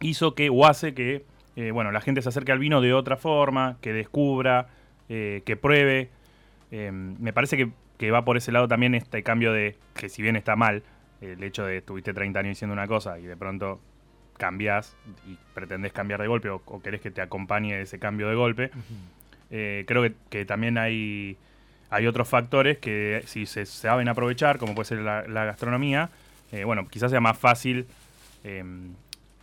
hizo 0.00 0.34
que 0.36 0.48
o 0.50 0.66
hace 0.66 0.94
que 0.94 1.24
eh, 1.56 1.70
bueno 1.72 1.90
la 1.90 2.00
gente 2.00 2.22
se 2.22 2.28
acerque 2.28 2.52
al 2.52 2.58
vino 2.58 2.80
de 2.80 2.92
otra 2.92 3.16
forma, 3.16 3.78
que 3.80 3.92
descubra, 3.92 4.68
eh, 5.08 5.42
que 5.44 5.56
pruebe. 5.56 6.10
Eh, 6.70 6.90
me 6.92 7.32
parece 7.32 7.56
que, 7.56 7.70
que 7.98 8.10
va 8.10 8.24
por 8.24 8.36
ese 8.36 8.52
lado 8.52 8.68
también 8.68 8.94
este 8.94 9.22
cambio 9.22 9.52
de 9.52 9.76
que 9.94 10.08
si 10.08 10.22
bien 10.22 10.36
está 10.36 10.56
mal 10.56 10.82
el 11.20 11.42
hecho 11.42 11.64
de 11.64 11.78
estuviste 11.78 12.12
30 12.12 12.40
años 12.40 12.50
diciendo 12.50 12.72
una 12.74 12.86
cosa 12.86 13.18
y 13.18 13.22
de 13.22 13.36
pronto 13.36 13.80
cambiás 14.36 14.94
y 15.26 15.38
pretendés 15.54 15.92
cambiar 15.92 16.20
de 16.20 16.26
golpe 16.28 16.50
o, 16.50 16.60
o 16.66 16.80
querés 16.82 17.00
que 17.00 17.10
te 17.10 17.22
acompañe 17.22 17.80
ese 17.80 17.98
cambio 17.98 18.28
de 18.28 18.34
golpe, 18.34 18.70
eh, 19.50 19.84
creo 19.86 20.02
que, 20.02 20.12
que 20.28 20.44
también 20.44 20.76
hay, 20.76 21.38
hay 21.88 22.06
otros 22.06 22.28
factores 22.28 22.76
que 22.78 23.22
si 23.26 23.46
se 23.46 23.64
saben 23.64 24.08
aprovechar, 24.08 24.58
como 24.58 24.74
puede 24.74 24.86
ser 24.88 24.98
la, 24.98 25.26
la 25.26 25.46
gastronomía, 25.46 26.10
eh, 26.52 26.64
bueno, 26.64 26.86
quizás 26.88 27.10
sea 27.10 27.20
más 27.20 27.38
fácil 27.38 27.86
eh, 28.44 28.62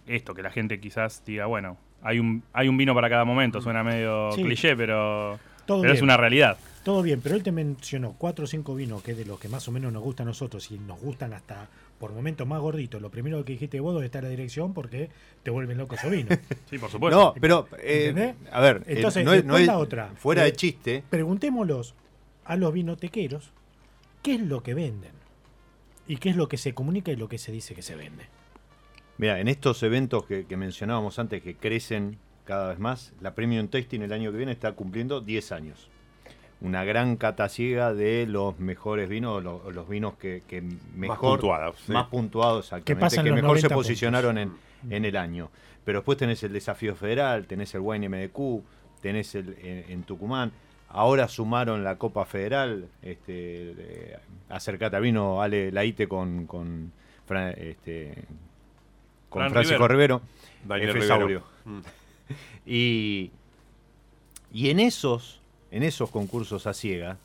esto, 0.06 0.36
que 0.36 0.44
la 0.44 0.52
gente 0.52 0.80
quizás 0.80 1.24
diga, 1.26 1.48
bueno, 1.48 1.78
hay 2.04 2.20
un, 2.20 2.44
hay 2.54 2.68
un 2.68 2.78
vino 2.78 2.94
para 2.94 3.10
cada 3.10 3.26
momento, 3.26 3.62
suena 3.62 3.84
medio 3.84 4.32
Sí. 4.34 4.44
cliché, 4.44 4.76
pero, 4.76 5.40
pero 5.66 5.92
es 5.94 6.02
una 6.04 6.18
realidad. 6.18 6.58
Todo 6.84 7.02
bien, 7.02 7.22
pero 7.22 7.36
él 7.36 7.44
te 7.44 7.52
mencionó 7.54 8.14
cuatro 8.18 8.44
o 8.44 8.48
cinco 8.48 8.76
vinos 8.76 9.02
que 9.02 9.12
es 9.12 9.18
de 9.18 9.26
los 9.26 9.40
que 9.40 9.48
más 9.48 9.66
o 9.70 9.72
menos 9.72 9.94
nos 9.94 10.04
gustan 10.04 10.28
a 10.28 10.32
nosotros 10.32 10.70
y 10.70 10.78
nos 10.80 11.00
gustan 11.00 11.34
hasta 11.34 11.70
por 11.98 12.12
momentos 12.12 12.46
más 12.46 12.60
gorditos. 12.60 13.02
Lo 13.02 13.10
primero 13.10 13.46
que 13.46 13.54
dijiste 13.54 13.80
vos, 13.80 13.94
¿dónde 13.94 14.08
está 14.08 14.22
la 14.22 14.28
dirección? 14.28 14.74
Porque 14.74 15.10
te 15.44 15.50
vuelven 15.50 15.78
loco 15.78 15.96
esos 15.96 16.12
vinos. 16.12 16.38
Sí, 16.70 16.78
por 16.78 16.90
supuesto. 16.92 17.18
No, 17.18 17.34
pero, 17.40 17.70
eh, 17.80 18.36
a 18.52 18.60
ver, 18.60 18.78
eh, 18.86 18.96
Entonces, 18.98 19.24
no 19.24 19.32
es, 19.34 19.46
no 19.46 19.54
después 19.54 19.62
es- 19.62 19.68
la 19.68 19.78
otra. 19.78 20.10
fuera 20.18 20.42
Eh, 20.42 20.46
de 20.48 20.54
chiste, 20.54 21.04
Preguntémoslos 21.10 21.96
a 22.44 22.58
los 22.58 22.74
vinotequeros 22.74 23.52
qué 24.22 24.36
es 24.36 24.42
lo 24.42 24.62
que 24.62 24.74
venden 24.74 25.14
y 26.06 26.18
qué 26.18 26.32
es 26.32 26.36
lo 26.36 26.50
que 26.50 26.58
se 26.58 26.74
comunica 26.74 27.12
y 27.14 27.16
lo 27.16 27.30
que 27.30 27.38
se 27.38 27.54
dice 27.54 27.74
que 27.76 27.82
se 27.82 27.96
vende. 27.96 28.26
mira, 29.18 29.40
en 29.40 29.48
estos 29.48 29.82
eventos 29.84 30.26
que, 30.26 30.46
que 30.46 30.58
mencionábamos 30.58 31.18
antes 31.20 31.42
que 31.42 31.56
crecen 31.56 32.18
cada 32.44 32.68
vez 32.70 32.80
más, 32.80 33.14
la 33.22 33.34
Premium 33.36 33.70
Tasting 33.70 34.02
el 34.02 34.12
año 34.12 34.32
que 34.32 34.38
viene 34.38 34.52
está 34.52 34.74
cumpliendo 34.74 35.22
10 35.22 35.54
años. 35.54 35.90
Una 36.64 36.84
gran 36.86 37.18
cata 37.18 37.48
ciega 37.50 37.94
de 37.94 38.26
los 38.26 38.58
mejores 38.60 39.08
vinos, 39.10 39.44
lo- 39.44 39.70
los, 39.70 39.88
vinos 39.88 40.16
que, 40.16 40.42
que 40.48 40.64
mejor, 40.96 41.40
puntuados, 41.40 41.76
sí. 41.86 41.92
más 41.92 42.08
puntuados, 42.08 42.66
exactamente, 42.66 43.16
que 43.24 43.32
mejor 43.34 43.58
se 43.60 43.64
90 43.68 43.76
posicionaron 43.76 44.38
en, 44.38 44.54
en 44.90 45.06
el 45.06 45.16
año. 45.18 45.50
Pero 45.84 46.00
después 46.00 46.18
tenés 46.18 46.42
el 46.44 46.54
desafío 46.54 46.96
federal, 46.96 47.46
tenés 47.46 47.76
el 47.76 47.82
Wine 47.82 48.08
MDQ, 48.10 48.64
tenés 49.02 49.36
el 49.36 49.56
en, 49.62 49.86
en 49.92 50.04
Tucumán. 50.04 50.52
Ahora 50.88 51.28
sumaron 51.28 51.84
la 51.84 51.98
Copa 51.98 52.24
Federal. 52.24 52.88
Este, 53.02 53.72
eh, 53.78 54.18
acercate 54.50 54.96
al 54.96 55.02
vino, 55.02 55.42
Ale 55.42 55.72
Laite 55.72 56.08
con, 56.08 56.46
con, 56.48 56.92
Fra- 57.26 57.52
este, 57.52 58.14
con 59.28 59.42
Fran 59.42 59.52
Francisco 59.52 59.88
Rivero. 59.88 60.22
F. 60.64 60.78
Rivero. 60.78 61.04
Saurio. 61.08 61.44
Mm. 61.66 61.80
Y, 62.66 63.32
y 64.54 64.70
en 64.70 64.80
esos, 64.80 65.42
en 65.74 65.84
esos 65.84 66.10
concursos 66.10 66.68
a 66.68 66.74
ciega, 66.74 67.18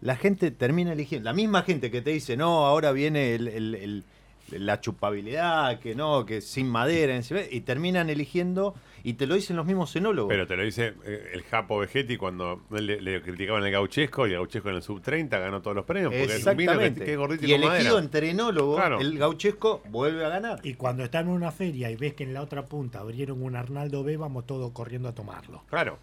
la 0.00 0.16
gente 0.16 0.50
termina 0.50 0.92
eligiendo. 0.92 1.24
La 1.24 1.32
misma 1.32 1.62
gente 1.62 1.90
que 1.90 2.02
te 2.02 2.10
dice, 2.10 2.36
no, 2.36 2.66
ahora 2.66 2.92
viene 2.92 3.34
el- 3.34 3.48
el- 3.48 3.74
el- 3.74 4.04
la 4.50 4.78
chupabilidad, 4.80 5.78
que 5.80 5.94
no, 5.94 6.26
que 6.26 6.42
sin 6.42 6.68
madera, 6.68 7.16
encima", 7.16 7.40
y 7.50 7.62
terminan 7.62 8.10
eligiendo, 8.10 8.74
y 9.02 9.14
te 9.14 9.26
lo 9.26 9.34
dicen 9.36 9.56
los 9.56 9.64
mismos 9.64 9.90
cenólogos. 9.92 10.28
Pero 10.28 10.46
te 10.46 10.56
lo 10.56 10.62
dice 10.62 10.92
eh, 11.06 11.30
el 11.32 11.42
Japo 11.44 11.78
Vegetti 11.78 12.18
cuando 12.18 12.60
le, 12.70 13.00
le 13.00 13.22
criticaban 13.22 13.64
el 13.64 13.72
gauchesco 13.72 14.26
y 14.26 14.30
el 14.32 14.36
gauchesco 14.36 14.68
en 14.68 14.76
el 14.76 14.82
sub 14.82 15.00
30 15.00 15.38
ganó 15.38 15.62
todos 15.62 15.74
los 15.74 15.86
premios 15.86 16.12
porque 16.12 16.34
es 16.36 16.46
un 16.46 16.56
vino 16.56 16.78
que, 16.78 17.12
es 17.12 17.16
gordito 17.16 17.46
y, 17.46 17.52
y 17.52 17.52
con 17.54 17.62
elegido 17.62 17.90
madera. 17.94 18.04
entre 18.04 18.30
enólogos, 18.30 18.76
Claro. 18.76 19.00
el 19.00 19.16
gauchesco 19.18 19.82
vuelve 19.88 20.24
a 20.26 20.28
ganar. 20.28 20.60
Y 20.62 20.74
cuando 20.74 21.04
están 21.04 21.26
en 21.28 21.32
una 21.32 21.50
feria 21.50 21.90
y 21.90 21.96
ves 21.96 22.12
que 22.14 22.24
en 22.24 22.34
la 22.34 22.42
otra 22.42 22.66
punta 22.66 22.98
abrieron 23.00 23.42
un 23.42 23.56
Arnaldo 23.56 24.04
B, 24.04 24.16
vamos 24.18 24.44
todos 24.46 24.72
corriendo 24.72 25.08
a 25.08 25.14
tomarlo. 25.14 25.62
Claro. 25.70 25.98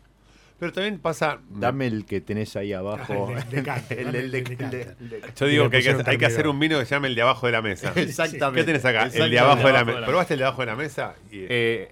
Pero 0.61 0.73
también 0.73 0.99
pasa. 0.99 1.39
Dame 1.49 1.87
el 1.87 2.05
que 2.05 2.21
tenés 2.21 2.55
ahí 2.55 2.71
abajo. 2.71 3.33
El 3.89 4.31
de- 4.31 5.23
Yo 5.35 5.47
digo 5.47 5.69
que 5.71 5.77
hay 5.77 5.81
que, 5.83 5.89
pusieron 5.89 6.07
hay 6.07 6.17
que 6.19 6.25
hacer 6.27 6.47
un 6.47 6.59
vino 6.59 6.77
que 6.77 6.85
se 6.85 6.93
llame 6.93 7.07
el 7.07 7.15
de 7.15 7.23
abajo 7.23 7.47
de 7.47 7.51
la 7.53 7.63
mesa. 7.63 7.91
Exactamente. 7.95 8.61
¿Qué 8.61 8.65
tenés 8.67 8.85
acá? 8.85 9.07
El 9.11 9.31
de 9.31 9.39
abajo 9.39 9.65
de 9.65 9.73
la 9.73 9.83
mesa. 9.83 10.05
¿Probaste 10.05 10.35
el 10.35 10.39
de 10.41 10.45
abajo 10.45 10.61
de 10.61 10.65
la 10.67 10.75
mesa? 10.75 11.15
Y, 11.31 11.47
Eh, 11.49 11.89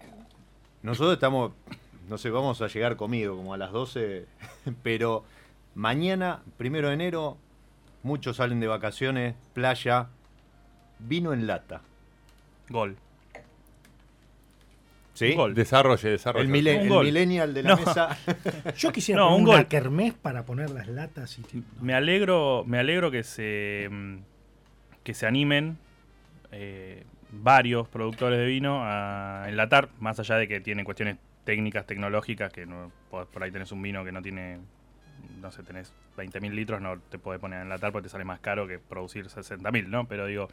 nosotros 0.83 1.13
estamos, 1.13 1.53
no 2.07 2.19
sé, 2.19 2.29
vamos 2.29 2.61
a 2.61 2.67
llegar 2.67 2.95
comido 2.95 3.35
como 3.35 3.55
a 3.55 3.57
las 3.57 3.71
12, 3.71 4.27
pero 4.83 5.25
mañana, 5.73 6.43
primero 6.57 6.89
de 6.89 6.93
enero, 6.93 7.39
muchos 8.03 8.37
salen 8.37 8.59
de 8.59 8.67
vacaciones, 8.67 9.33
playa, 9.55 10.09
vino 10.99 11.33
en 11.33 11.47
lata. 11.47 11.81
Gol. 12.69 12.97
¿Sí? 15.19 15.33
Gol. 15.35 15.53
desarrolle, 15.53 16.09
desarrolle. 16.09 16.45
El, 16.45 16.51
mile- 16.51 16.75
Un 16.77 16.81
el 16.83 16.89
gol. 16.89 17.05
millennial 17.05 17.53
de 17.53 17.63
la 17.63 17.69
No. 17.71 17.77
mesa. 17.77 18.17
Yo 18.77 18.91
quisiera 18.91 19.21
No, 19.21 19.27
poner 19.29 19.41
un 19.43 19.47
una 19.49 19.57
gol. 19.59 19.67
kermés 19.67 20.13
para 20.13 20.45
poner 20.45 20.69
las 20.69 20.87
latas 20.87 21.37
y 21.39 21.43
Me 21.81 21.93
alegro, 21.93 22.63
me 22.65 22.79
alegro 22.79 23.11
que 23.11 23.23
se 23.23 23.87
mm, 23.91 24.15
que 25.03 25.13
se 25.13 25.25
animen 25.27 25.77
eh, 26.51 27.03
varios 27.31 27.87
productores 27.87 28.39
de 28.39 28.45
vino 28.45 28.81
a 28.83 29.45
enlatar, 29.47 29.89
más 29.99 30.19
allá 30.19 30.35
de 30.35 30.47
que 30.47 30.59
tienen 30.61 30.85
cuestiones 30.85 31.17
técnicas, 31.43 31.85
tecnológicas, 31.85 32.51
que 32.53 32.65
no, 32.65 32.91
por, 33.09 33.27
ahí 33.41 33.51
tenés 33.51 33.71
un 33.71 33.81
vino 33.81 34.03
que 34.05 34.11
no 34.11 34.21
tiene, 34.21 34.59
no 35.41 35.51
sé, 35.51 35.63
tenés 35.63 35.93
20.000 36.17 36.51
litros, 36.53 36.81
no 36.81 36.99
te 36.99 37.17
puede 37.17 37.39
poner 37.39 37.59
a 37.59 37.61
enlatar 37.63 37.91
porque 37.91 38.03
te 38.03 38.09
sale 38.09 38.23
más 38.23 38.39
caro 38.39 38.67
que 38.67 38.77
producir 38.79 39.25
60.000, 39.27 39.87
¿no? 39.87 40.05
Pero 40.07 40.25
digo, 40.27 40.47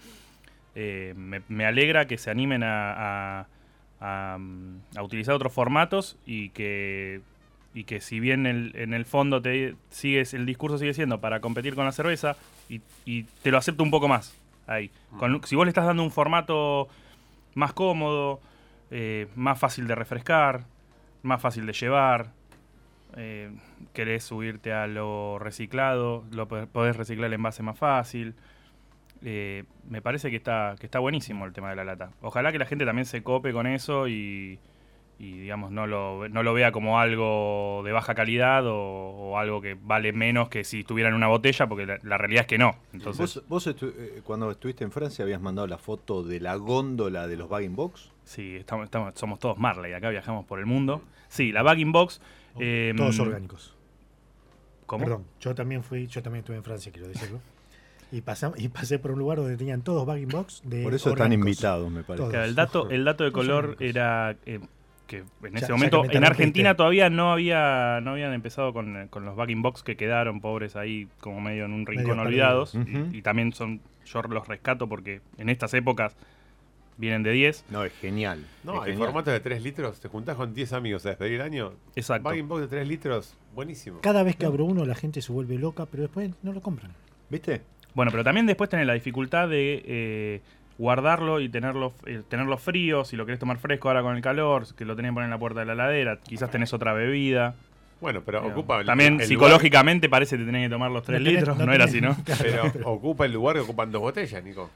eh, 0.74 1.12
me, 1.16 1.42
me 1.48 1.66
alegra 1.66 2.06
que 2.06 2.18
se 2.18 2.30
animen 2.30 2.62
a, 2.62 3.40
a- 3.40 3.46
a, 4.00 4.36
mm, 4.38 4.80
a 4.96 5.02
utilizar 5.02 5.34
otros 5.34 5.52
formatos 5.52 6.16
y 6.26 6.50
que 6.50 7.20
y 7.74 7.84
que 7.84 8.00
si 8.00 8.20
bien 8.20 8.46
el- 8.46 8.72
en 8.74 8.94
el 8.94 9.04
fondo 9.04 9.42
te 9.42 9.74
sigues 9.90 10.32
el 10.32 10.46
discurso 10.46 10.78
sigue 10.78 10.94
siendo 10.94 11.20
para 11.20 11.40
competir 11.40 11.74
con 11.74 11.84
la 11.84 11.92
cerveza 11.92 12.34
y, 12.70 12.80
y 13.04 13.24
te 13.42 13.50
lo 13.50 13.58
acepto 13.58 13.82
un 13.82 13.90
poco 13.90 14.08
más 14.08 14.34
ahí. 14.66 14.90
Con- 15.18 15.42
si 15.44 15.56
vos 15.56 15.66
le 15.66 15.70
estás 15.70 15.84
dando 15.84 16.02
un 16.02 16.10
formato 16.10 16.88
más 17.54 17.74
cómodo, 17.74 18.40
eh, 18.90 19.28
más 19.36 19.58
fácil 19.58 19.86
de 19.88 19.94
refrescar, 19.94 20.64
más 21.22 21.40
fácil 21.42 21.66
de 21.66 21.72
llevar, 21.74 22.32
eh, 23.16 23.50
querés 23.92 24.24
subirte 24.24 24.72
a 24.72 24.86
lo 24.86 25.38
reciclado, 25.38 26.24
lo 26.32 26.48
po- 26.48 26.66
podés 26.66 26.96
reciclar 26.96 27.26
el 27.28 27.34
envase 27.34 27.62
más 27.62 27.78
fácil. 27.78 28.34
Eh, 29.22 29.64
me 29.88 30.02
parece 30.02 30.30
que 30.30 30.36
está, 30.36 30.76
que 30.78 30.86
está 30.86 30.98
buenísimo 30.98 31.44
el 31.46 31.52
tema 31.52 31.70
de 31.70 31.76
la 31.76 31.84
lata. 31.84 32.10
Ojalá 32.22 32.52
que 32.52 32.58
la 32.58 32.66
gente 32.66 32.84
también 32.84 33.06
se 33.06 33.22
cope 33.22 33.52
con 33.52 33.66
eso 33.66 34.08
y, 34.08 34.58
y, 35.18 35.38
digamos, 35.38 35.70
no 35.70 35.86
lo, 35.86 36.28
no 36.28 36.42
lo 36.42 36.52
vea 36.52 36.70
como 36.72 37.00
algo 37.00 37.82
de 37.84 37.92
baja 37.92 38.14
calidad 38.14 38.66
o, 38.66 38.76
o 38.76 39.38
algo 39.38 39.60
que 39.62 39.74
vale 39.80 40.12
menos 40.12 40.48
que 40.50 40.64
si 40.64 40.80
estuviera 40.80 41.08
en 41.08 41.14
una 41.16 41.28
botella, 41.28 41.66
porque 41.66 41.86
la, 41.86 41.98
la 42.02 42.18
realidad 42.18 42.42
es 42.42 42.46
que 42.46 42.58
no. 42.58 42.76
Entonces, 42.92 43.36
¿Vos, 43.36 43.48
vos 43.48 43.66
estu- 43.66 43.92
eh, 43.96 44.20
cuando 44.24 44.50
estuviste 44.50 44.84
en 44.84 44.90
Francia 44.92 45.24
habías 45.24 45.40
mandado 45.40 45.66
la 45.66 45.78
foto 45.78 46.22
de 46.22 46.38
la 46.40 46.56
góndola 46.56 47.26
de 47.26 47.36
los 47.36 47.48
Bagging 47.48 47.74
Box? 47.74 48.12
sí, 48.24 48.56
estamos, 48.56 48.84
estamos- 48.84 49.14
somos 49.14 49.38
todos 49.38 49.56
Marley, 49.56 49.92
acá 49.94 50.10
viajamos 50.10 50.44
por 50.44 50.58
el 50.58 50.66
mundo. 50.66 51.00
Sí, 51.28 51.50
la 51.52 51.62
bagging 51.62 51.90
box. 51.92 52.20
eh, 52.60 52.92
Todos 52.96 53.18
orgánicos. 53.18 53.74
¿Cómo? 54.86 55.02
Perdón, 55.04 55.24
yo 55.40 55.54
también 55.54 55.82
fui, 55.82 56.06
yo 56.06 56.22
también 56.22 56.40
estuve 56.40 56.56
en 56.56 56.62
Francia, 56.62 56.92
quiero 56.92 57.08
decirlo. 57.08 57.40
Y, 58.12 58.20
pasam- 58.22 58.54
y 58.56 58.68
pasé 58.68 58.98
por 58.98 59.10
un 59.12 59.18
lugar 59.18 59.38
donde 59.38 59.56
tenían 59.56 59.82
todos 59.82 60.06
bagging 60.06 60.28
box 60.28 60.62
de 60.64 60.82
Por 60.82 60.94
eso 60.94 61.10
están 61.10 61.32
invitados, 61.32 61.90
me 61.90 62.02
parece. 62.04 62.28
Claro, 62.28 62.44
el 62.44 62.54
dato, 62.54 62.88
el 62.90 63.04
dato 63.04 63.24
de 63.24 63.32
color 63.32 63.76
era 63.80 64.36
eh, 64.46 64.60
que 65.08 65.24
en 65.42 65.56
ese 65.56 65.66
ya 65.68 65.74
momento 65.74 66.04
en 66.08 66.24
Argentina 66.24 66.76
todavía 66.76 67.10
no 67.10 67.32
había 67.32 68.00
no 68.02 68.12
habían 68.12 68.32
empezado 68.32 68.72
con, 68.72 68.96
eh, 68.96 69.06
con 69.10 69.24
los 69.24 69.34
bagging 69.36 69.60
box 69.62 69.82
que 69.82 69.96
quedaron 69.96 70.40
pobres 70.40 70.76
ahí 70.76 71.08
como 71.20 71.40
medio 71.40 71.64
en 71.64 71.72
un 71.72 71.84
rincón 71.86 72.16
Medio 72.18 72.22
olvidados 72.22 72.74
y, 72.74 73.18
y 73.18 73.22
también 73.22 73.52
son 73.52 73.80
yo 74.04 74.22
los 74.22 74.46
rescato 74.46 74.88
porque 74.88 75.20
en 75.38 75.48
estas 75.48 75.74
épocas 75.74 76.14
vienen 76.98 77.22
de 77.24 77.32
10 77.32 77.64
No, 77.70 77.84
es 77.84 77.92
genial. 77.94 78.46
No, 78.64 78.74
es 78.74 78.80
hay 78.82 78.92
genial. 78.92 79.08
formatos 79.08 79.32
de 79.32 79.40
3 79.40 79.62
litros. 79.62 80.00
Te 80.00 80.08
juntás 80.08 80.36
con 80.36 80.54
10 80.54 80.72
amigos 80.74 81.04
a 81.06 81.10
despedir 81.10 81.34
el 81.34 81.40
año. 81.42 81.72
exacto 81.96 82.24
Bagging 82.28 82.48
box 82.48 82.60
de 82.62 82.68
3 82.68 82.88
litros, 82.88 83.34
buenísimo. 83.54 84.00
Cada 84.00 84.22
vez 84.22 84.36
que 84.36 84.46
abro 84.46 84.64
uno 84.64 84.84
la 84.86 84.94
gente 84.94 85.20
se 85.22 85.32
vuelve 85.32 85.58
loca, 85.58 85.86
pero 85.86 86.04
después 86.04 86.30
no 86.42 86.52
lo 86.52 86.60
compran. 86.62 86.92
¿Viste? 87.28 87.62
Bueno 87.96 88.12
pero 88.12 88.22
también 88.22 88.46
después 88.46 88.70
tenés 88.70 88.86
la 88.86 88.92
dificultad 88.94 89.48
de 89.48 89.82
eh, 89.84 90.40
guardarlo 90.78 91.40
y 91.40 91.48
tenerlo 91.48 91.92
eh, 92.06 92.22
tenerlo 92.28 92.56
frío 92.58 93.04
si 93.04 93.16
lo 93.16 93.26
querés 93.26 93.40
tomar 93.40 93.58
fresco 93.58 93.88
ahora 93.88 94.02
con 94.02 94.14
el 94.14 94.22
calor 94.22 94.72
que 94.76 94.84
lo 94.84 94.94
tenés 94.94 95.10
que 95.10 95.14
poner 95.14 95.24
en 95.26 95.30
la 95.32 95.38
puerta 95.38 95.58
de 95.60 95.66
la 95.66 95.72
heladera 95.72 96.18
quizás 96.20 96.50
tenés 96.50 96.72
otra 96.72 96.92
bebida 96.92 97.54
Bueno, 98.00 98.20
pero 98.24 98.42
Pero 98.42 98.52
ocupa 98.52 98.80
el- 98.80 98.86
también 98.86 99.14
el 99.14 99.18
lugar- 99.20 99.28
psicológicamente 99.28 100.08
parece 100.08 100.36
que 100.36 100.42
te 100.44 100.46
tenés 100.52 100.66
que 100.68 100.72
tomar 100.74 100.90
los 100.90 101.02
3 101.02 101.18
No 101.20 101.24
tenés- 101.26 101.34
litros 101.38 101.56
no 101.58 101.66
no, 101.66 101.72
era 101.72 101.84
así 101.86 102.00
¿no? 102.02 102.14
Pero 102.42 102.70
ocupa 102.84 103.24
el 103.24 103.32
lugar 103.32 103.56
que 103.56 103.62
ocupan 103.62 103.90
dos 103.90 104.02
botellas, 104.02 104.44
Nico. 104.44 104.70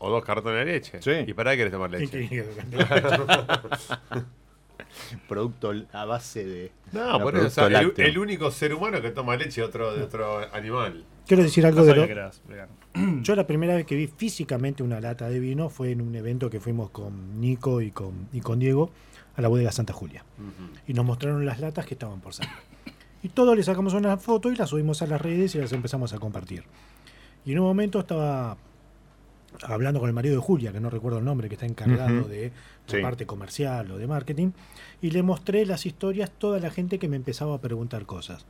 O 0.00 0.10
dos 0.10 0.22
cartones 0.24 0.64
de 0.64 0.72
leche. 0.72 1.02
Sí. 1.02 1.24
¿Y 1.26 1.32
para 1.32 1.50
qué 1.52 1.56
querés 1.56 1.72
tomar 1.72 1.90
leche? 1.90 2.28
Producto 5.28 5.72
a 5.92 6.04
base 6.04 6.44
de. 6.44 6.72
No, 6.92 7.18
la 7.18 7.22
por 7.22 7.36
eso, 7.36 7.46
o 7.46 7.68
sea, 7.68 7.80
el, 7.80 8.18
único 8.18 8.50
ser 8.50 8.74
humano 8.74 9.00
que 9.00 9.10
toma 9.10 9.36
leche 9.36 9.60
de 9.60 9.66
otro, 9.66 9.94
de 9.94 10.02
otro 10.02 10.40
animal. 10.54 11.04
Quiero 11.26 11.42
decir 11.42 11.66
algo 11.66 11.80
No 11.80 11.86
de 11.86 11.94
lo, 11.94 12.06
que 12.06 12.12
eras 12.12 12.40
vegano. 12.48 12.72
Yo 13.22 13.36
la 13.36 13.46
primera 13.46 13.74
vez 13.74 13.84
que 13.86 13.94
vi 13.94 14.06
físicamente 14.06 14.82
una 14.82 15.00
lata 15.00 15.28
de 15.28 15.38
vino 15.40 15.68
fue 15.68 15.92
en 15.92 16.00
un 16.00 16.14
evento 16.14 16.48
que 16.48 16.60
fuimos 16.60 16.90
con 16.90 17.40
Nico 17.40 17.80
y 17.82 17.90
con, 17.90 18.28
y 18.32 18.40
con 18.40 18.58
Diego 18.58 18.90
a 19.36 19.42
la 19.42 19.48
bodega 19.48 19.70
Santa 19.70 19.92
Julia. 19.92 20.24
Y 20.86 20.94
nos 20.94 21.04
mostraron 21.04 21.44
las 21.44 21.60
latas 21.60 21.86
que 21.86 21.94
estaban 21.94 22.20
por 22.20 22.34
salir. 22.34 22.52
Y 23.22 23.28
todos 23.28 23.56
le 23.56 23.62
sacamos 23.62 23.94
una 23.94 24.16
foto 24.16 24.50
y 24.50 24.56
las 24.56 24.70
subimos 24.70 25.02
a 25.02 25.06
las 25.06 25.20
redes 25.20 25.54
y 25.54 25.58
las 25.58 25.72
empezamos 25.72 26.12
a 26.12 26.18
compartir. 26.18 26.64
Y 27.44 27.52
en 27.52 27.60
un 27.60 27.66
momento 27.66 28.00
estaba 28.00 28.56
hablando 29.62 30.00
con 30.00 30.08
el 30.08 30.14
marido 30.14 30.34
de 30.36 30.40
Julia, 30.42 30.72
que 30.72 30.80
no 30.80 30.90
recuerdo 30.90 31.18
el 31.18 31.24
nombre, 31.24 31.48
que 31.48 31.54
está 31.54 31.66
encargado 31.66 32.24
de 32.28 32.48
la 32.86 32.92
Sí. 32.92 33.02
parte 33.02 33.26
comercial 33.26 33.90
o 33.90 33.98
de 33.98 34.06
marketing, 34.06 34.50
y 35.02 35.10
le 35.10 35.22
mostré 35.22 35.66
las 35.66 35.84
historias, 35.86 36.30
toda 36.30 36.58
la 36.60 36.70
gente 36.70 36.98
que 36.98 37.08
me 37.08 37.16
empezaba 37.16 37.54
a 37.54 37.60
preguntar 37.60 38.06
cosas. 38.06 38.46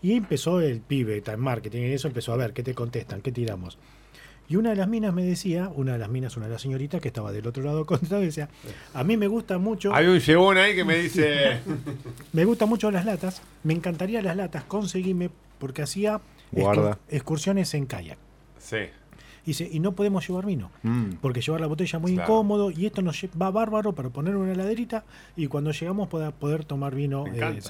Y 0.00 0.12
empezó 0.12 0.60
el 0.60 0.80
pibe, 0.80 1.22
en 1.26 1.40
marketing, 1.40 1.82
y 1.82 1.92
eso 1.92 2.08
empezó 2.08 2.32
a 2.32 2.36
ver 2.36 2.52
qué 2.52 2.62
te 2.62 2.74
contestan, 2.74 3.20
qué 3.20 3.32
tiramos. 3.32 3.78
Y 4.50 4.56
una 4.56 4.70
de 4.70 4.76
las 4.76 4.88
minas 4.88 5.12
me 5.12 5.22
decía, 5.24 5.68
una 5.74 5.92
de 5.92 5.98
las 5.98 6.08
minas, 6.08 6.36
una 6.38 6.46
de 6.46 6.52
las 6.52 6.62
señoritas 6.62 7.02
que 7.02 7.08
estaba 7.08 7.32
del 7.32 7.46
otro 7.46 7.62
lado 7.62 7.84
contestando, 7.86 8.24
decía, 8.24 8.48
a 8.94 9.04
mí 9.04 9.16
me 9.18 9.26
gusta 9.26 9.58
mucho, 9.58 9.92
Hay 9.94 10.06
un 10.06 10.18
llevón 10.20 10.56
ahí 10.56 10.74
que 10.74 10.84
me 10.84 10.96
dice. 10.96 11.58
me 12.32 12.44
gustan 12.46 12.68
mucho 12.68 12.90
las 12.90 13.04
latas, 13.04 13.42
me 13.64 13.74
encantaría 13.74 14.22
las 14.22 14.36
latas, 14.36 14.64
conseguime, 14.64 15.28
porque 15.58 15.82
hacía 15.82 16.20
Guarda. 16.52 16.98
excursiones 17.10 17.74
en 17.74 17.84
kayak. 17.86 18.18
sí. 18.58 18.78
Y 19.44 19.50
dice, 19.50 19.68
y 19.70 19.80
no 19.80 19.92
podemos 19.92 20.26
llevar 20.28 20.46
vino, 20.46 20.70
Mm. 20.82 21.14
porque 21.20 21.40
llevar 21.40 21.60
la 21.60 21.66
botella 21.66 21.96
es 21.98 22.02
muy 22.02 22.14
Claro. 22.14 22.32
incómodo 22.32 22.70
y 22.70 22.86
esto 22.86 23.02
nos 23.02 23.16
va 23.40 23.50
bárbaro 23.50 23.94
para 23.94 24.10
poner 24.10 24.36
una 24.36 24.52
heladerita 24.52 25.04
y 25.36 25.46
cuando 25.46 25.70
llegamos 25.72 26.08
pueda 26.08 26.30
poder 26.30 26.64
tomar 26.64 26.94
vino 26.94 27.26
eh, 27.26 27.30
en 27.36 27.42
el. 27.42 27.62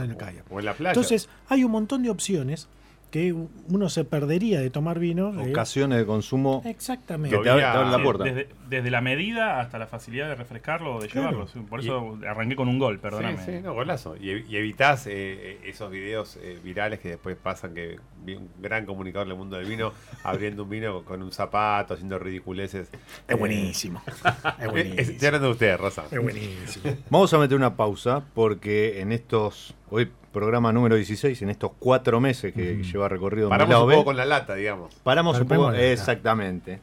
O 0.50 0.58
en 0.58 0.64
la 0.64 0.74
playa. 0.74 0.90
Entonces, 0.92 1.28
hay 1.48 1.64
un 1.64 1.70
montón 1.72 2.02
de 2.02 2.10
opciones 2.10 2.68
que 3.10 3.32
uno 3.68 3.88
se 3.88 4.04
perdería 4.04 4.60
de 4.60 4.70
tomar 4.70 4.98
vino. 4.98 5.32
eh, 5.42 5.50
Ocasiones 5.50 5.98
de 5.98 6.06
consumo. 6.06 6.62
Exactamente. 6.64 7.36
Que 7.36 7.42
te 7.42 7.48
la 7.56 8.00
puerta. 8.02 8.24
Desde, 8.24 8.48
desde 8.68 8.90
la 8.90 9.00
medida 9.00 9.60
hasta 9.60 9.78
la 9.78 9.86
facilidad 9.86 10.28
de 10.28 10.34
refrescarlo 10.34 10.96
o 10.96 11.00
de 11.00 11.08
Claro. 11.08 11.46
llevarlo. 11.46 11.66
Por 11.68 11.80
eso 11.80 12.18
arranqué 12.28 12.54
con 12.56 12.68
un 12.68 12.78
gol, 12.78 12.98
perdóname. 12.98 13.38
Sí, 13.38 13.52
sí, 13.52 13.60
no, 13.62 13.74
golazo. 13.74 14.16
Y, 14.16 14.30
y 14.48 14.56
evitás 14.56 15.06
eh, 15.06 15.12
eh, 15.12 15.60
esos 15.64 15.90
videos 15.90 16.36
eh, 16.42 16.58
virales 16.62 17.00
que 17.00 17.08
después 17.10 17.36
pasan 17.36 17.74
que 17.74 17.98
vi 18.24 18.34
un 18.34 18.48
gran 18.60 18.84
comunicador 18.84 19.26
del 19.28 19.36
mundo 19.36 19.56
del 19.56 19.66
vino 19.66 19.92
abriendo 20.24 20.64
un 20.64 20.70
vino 20.70 21.02
con 21.04 21.22
un 21.22 21.32
zapato, 21.32 21.94
haciendo 21.94 22.18
ridiculeces. 22.18 22.90
Es 23.26 23.38
buenísimo. 23.38 24.02
Es 24.58 24.64
es- 24.64 24.70
buenísimo. 24.70 25.00
Estoy 25.00 25.26
hablando 25.26 25.46
de 25.48 25.52
ustedes, 25.52 25.80
Rosa. 25.80 26.04
Es 26.10 26.20
buenísimo. 26.20 26.96
Vamos 27.10 27.32
a 27.32 27.38
meter 27.38 27.56
una 27.56 27.74
pausa 27.76 28.22
porque 28.34 29.00
en 29.00 29.12
estos. 29.12 29.74
Hoy, 29.90 30.10
programa 30.32 30.72
número 30.72 30.96
16, 30.96 31.40
en 31.42 31.50
estos 31.50 31.70
cuatro 31.78 32.20
meses 32.20 32.52
que 32.52 32.82
lleva 32.82 33.08
recorrido 33.08 33.48
Paramos 33.48 33.68
Milao 33.68 33.82
un 33.84 33.88
B, 33.88 33.94
poco 33.94 34.04
con 34.06 34.16
la 34.16 34.24
lata, 34.26 34.54
digamos. 34.54 34.94
Paramos 35.02 35.40
un 35.40 35.46
poco. 35.48 35.72
Exactamente. 35.72 36.80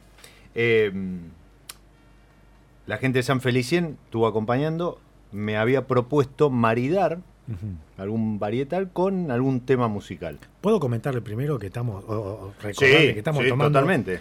Eh, 0.54 0.92
la 2.86 2.98
gente 2.98 3.18
de 3.18 3.22
San 3.22 3.40
Felicien 3.40 3.96
estuvo 4.04 4.26
acompañando. 4.26 4.98
Me 5.32 5.56
había 5.56 5.86
propuesto 5.86 6.50
maridar 6.50 7.18
algún 7.96 8.38
varietal 8.40 8.90
con 8.92 9.30
algún 9.30 9.60
tema 9.60 9.86
musical. 9.86 10.38
¿Puedo 10.60 10.80
comentarle 10.80 11.20
primero 11.20 11.58
que 11.60 11.66
estamos, 11.66 12.02
o- 12.08 12.12
o 12.12 12.54
recordarle 12.60 13.12
que 13.12 13.18
estamos 13.20 13.42
sí, 13.44 13.48
tomando 13.48 13.78
totalmente. 13.78 14.20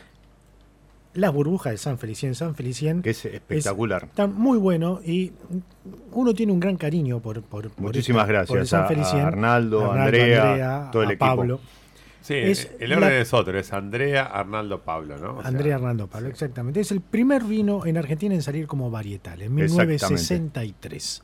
Las 1.15 1.34
burbujas 1.34 1.71
de 1.73 1.78
San 1.78 1.97
Felicien? 1.97 2.36
San 2.36 2.56
Felicien 2.56 3.01
Que 3.01 3.10
es 3.12 3.25
espectacular. 3.25 4.04
está 4.06 4.28
muy 4.28 4.58
bueno 4.58 4.99
y 5.04 5.32
uno 6.12 6.34
tiene 6.34 6.51
un 6.54 6.60
gran 6.60 6.78
cariño 6.78 7.19
por, 7.19 7.41
por, 7.41 7.69
por 7.71 7.82
Muchísimas 7.82 8.23
esta- 8.23 8.32
gracias 8.34 8.58
por 8.58 8.67
San 8.67 8.82
a- 8.82 8.86
a 8.86 8.88
Felicien, 8.88 9.21
Arnaldo, 9.21 9.91
Andrea, 9.91 10.89
todo 10.91 11.04
el 11.04 11.10
a 11.10 11.12
equipo. 11.13 11.25
Pablo. 11.25 11.60
Sí, 12.21 12.34
Es 12.34 12.71
el 12.80 12.91
orden 12.91 13.10
la- 13.10 13.17
es 13.19 13.34
otro, 13.36 13.58
es 13.60 13.71
Andrea, 13.71 14.23
Arnaldo, 14.25 14.82
Pablo, 14.82 15.17
¿no? 15.19 15.38
O 15.38 15.41
sea, 15.41 15.49
Andrea 15.49 15.75
Hernando 15.75 16.08
Pablo, 16.08 16.28
exactamente. 16.30 16.80
Es 16.80 16.91
el 16.91 17.01
primer 17.01 17.43
vino 17.43 17.86
en 17.86 17.97
Argentina 17.97 18.34
en 18.34 18.41
salir 18.41 18.65
como 18.65 18.89
varietal, 18.89 19.43
en 19.43 19.60
Exactamente. 19.60 20.06
1963. 20.08 21.23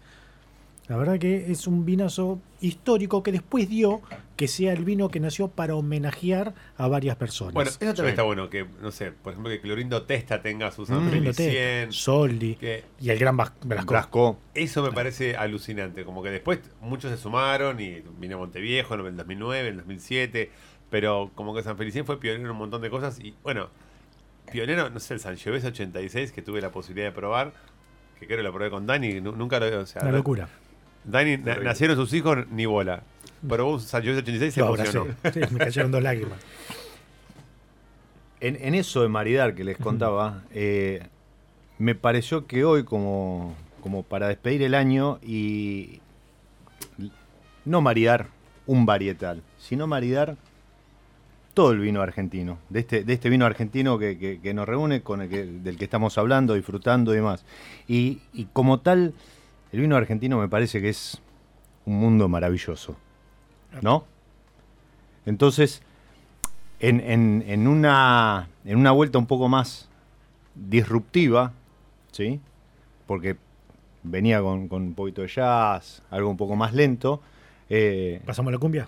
La 0.92 0.98
verdad 0.98 1.18
que 1.20 1.50
es 1.50 1.68
un 1.68 1.86
vinazo 1.86 2.42
histórico 2.60 3.24
que 3.24 3.32
después 3.32 3.70
dio 3.70 4.02
que 4.36 4.50
sea 4.50 4.74
el 4.74 4.84
vino 4.84 5.08
que 5.08 5.22
nació 5.22 5.48
para 5.48 5.74
homenajear 5.76 6.54
a 6.76 6.88
varias 6.90 7.16
personas. 7.16 7.54
Bueno, 7.54 7.70
eso 7.70 7.80
también 7.80 7.96
Sí. 8.08 8.10
está 8.10 8.24
bueno, 8.24 8.50
que, 8.50 8.66
no 8.82 8.92
sé, 8.92 9.14
por 9.14 9.32
ejemplo, 9.32 9.50
que 9.50 9.62
Clorindo 9.62 10.04
Testa 10.04 10.42
tenga 10.42 10.70
su 10.70 10.86
San 10.86 11.08
Mm. 11.08 11.12
Lindo 11.14 11.32
té, 11.32 11.44
Felicien. 11.46 11.94
Soldi 11.94 12.56
que 12.56 12.84
y 13.00 13.10
el 13.10 13.18
gran 13.20 13.38
Bas-. 13.38 13.54
Brasco. 13.64 14.38
eso 14.54 14.84
me 14.84 14.92
parece 14.92 15.38
alucinante, 15.38 16.04
como 16.04 16.22
que 16.22 16.30
después 16.30 16.60
muchos 16.82 17.10
se 17.10 17.16
sumaron 17.16 17.80
y 17.80 18.02
vino 18.20 18.38
Monteviejo 18.38 18.94
en 18.96 19.06
el 19.06 19.16
2009, 19.16 19.60
en 19.62 19.68
el 19.68 19.78
2007, 19.78 20.52
pero 20.90 21.32
como 21.36 21.56
que 21.56 21.64
San 21.64 21.78
Felicien 21.78 22.06
fue 22.06 22.20
pionero 22.20 22.44
en 22.48 22.52
un 22.52 22.58
montón 22.58 22.82
de 22.82 22.90
cosas 22.90 23.18
y 23.22 23.34
bueno, 23.44 23.70
pionero, 24.52 24.90
no 24.90 25.00
sé, 25.00 25.14
el 25.14 25.22
Sangiovese 25.22 25.68
86 25.68 26.34
que 26.34 26.42
tuve 26.42 26.60
la 26.60 26.72
posibilidad 26.74 27.08
de 27.08 27.14
probar, 27.16 27.54
que 28.20 28.26
creo 28.26 28.40
que 28.40 28.44
lo 28.44 28.52
probé 28.52 28.70
con 28.70 28.86
Dani, 28.86 29.22
nu- 29.22 29.36
nunca 29.38 29.58
lo 29.60 29.80
o 29.80 29.86
sea, 29.86 30.02
Una 30.02 30.12
locura. 30.12 30.50
Dani, 31.04 31.38
na- 31.38 31.56
nacieron 31.58 31.96
sus 31.98 32.14
hijos, 32.14 32.38
ni 32.52 32.66
bola. 32.66 33.04
Pero 33.48 33.70
un 33.72 33.80
Sangiovese 33.80 34.22
86 34.22 34.50
y 34.50 34.54
se 34.54 34.62
emocionó. 34.62 35.16
Sí, 35.34 35.40
me 35.52 35.60
cayeron 35.60 35.92
dos 35.92 36.04
lágrimas. 36.04 36.38
En, 38.40 38.58
en 38.60 38.76
eso 38.76 39.02
de 39.04 39.10
maridar 39.10 39.54
que 39.56 39.64
les 39.64 39.78
contaba, 39.78 40.44
eh, 40.54 41.04
me 41.78 41.94
pareció 41.96 42.48
que 42.48 42.64
hoy, 42.66 42.84
como, 42.84 43.56
como 43.82 44.04
para 44.04 44.28
despedir 44.28 44.64
el 44.64 44.74
año, 44.76 45.20
y 45.22 46.00
no 47.66 47.82
maridar 47.82 48.28
un 48.66 48.86
varietal, 48.86 49.42
sino 49.60 49.86
maridar 49.88 50.38
todo 51.54 51.72
el 51.72 51.80
vino 51.80 52.02
argentino, 52.02 52.58
de 52.70 52.80
este, 52.80 53.04
de 53.04 53.14
este 53.14 53.30
vino 53.30 53.46
argentino 53.46 54.00
que, 54.00 54.18
que- 54.18 54.40
que 54.40 54.54
nos 54.54 54.68
reúne, 54.68 55.02
con 55.02 55.22
el 55.22 55.30
que, 55.30 55.44
del 55.46 55.78
que 55.78 55.84
estamos 55.84 56.18
hablando, 56.18 56.54
disfrutando 56.56 57.14
y 57.14 57.18
demás. 57.18 57.44
Y, 57.88 58.20
y 58.34 58.46
como 58.54 58.80
tal, 58.80 59.14
el 59.72 59.80
vino 59.82 59.96
argentino 59.96 60.40
me 60.40 60.48
parece 60.50 60.82
que 60.82 60.90
es 60.90 61.22
un 61.86 62.00
mundo 62.00 62.28
maravilloso, 62.28 62.96
¿no? 63.82 64.06
Entonces, 65.26 65.82
en, 66.80 67.00
en- 67.00 67.44
en 67.48 67.68
una, 67.68 68.48
en 68.66 68.78
una 68.78 68.92
vuelta 68.92 69.18
un 69.18 69.28
poco 69.28 69.48
más 69.48 69.88
disruptiva, 70.56 71.54
¿sí? 72.12 72.40
Porque 73.08 73.38
venía 74.04 74.42
con, 74.42 74.68
con 74.68 74.82
un 74.84 74.94
poquito 74.94 75.22
de 75.22 75.28
jazz, 75.28 76.02
algo 76.10 76.30
un 76.30 76.38
poco 76.38 76.56
más 76.56 76.74
lento. 76.74 77.22
Eh, 77.70 78.22
¿Pasamos 78.26 78.50
a 78.50 78.54
la 78.54 78.58
cumbia? 78.58 78.88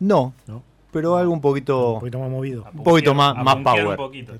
no, 0.00 0.34
No. 0.46 0.62
pero 0.92 1.16
algo 1.16 1.32
un 1.32 1.40
poquito... 1.40 1.94
Un 1.94 2.00
poquito 2.00 2.18
más 2.20 2.30
movido. 2.30 2.64
Un 2.74 2.84
poquito 2.84 3.14
más- 3.14 3.34
más 3.42 3.56
power. 3.56 3.86
Un 3.88 3.96
poquito. 3.96 4.34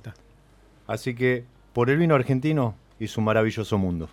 Así 0.87 1.15
que 1.15 1.45
por 1.73 1.89
el 1.91 1.97
vino 1.99 2.15
argentino 2.15 2.75
y 3.01 3.07
su 3.09 3.21
maravilloso 3.23 3.79
mundo. 3.79 4.09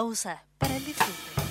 Pausa 0.00 0.42
para 0.56 0.74
el 0.78 0.82
disfrute. 0.82 1.42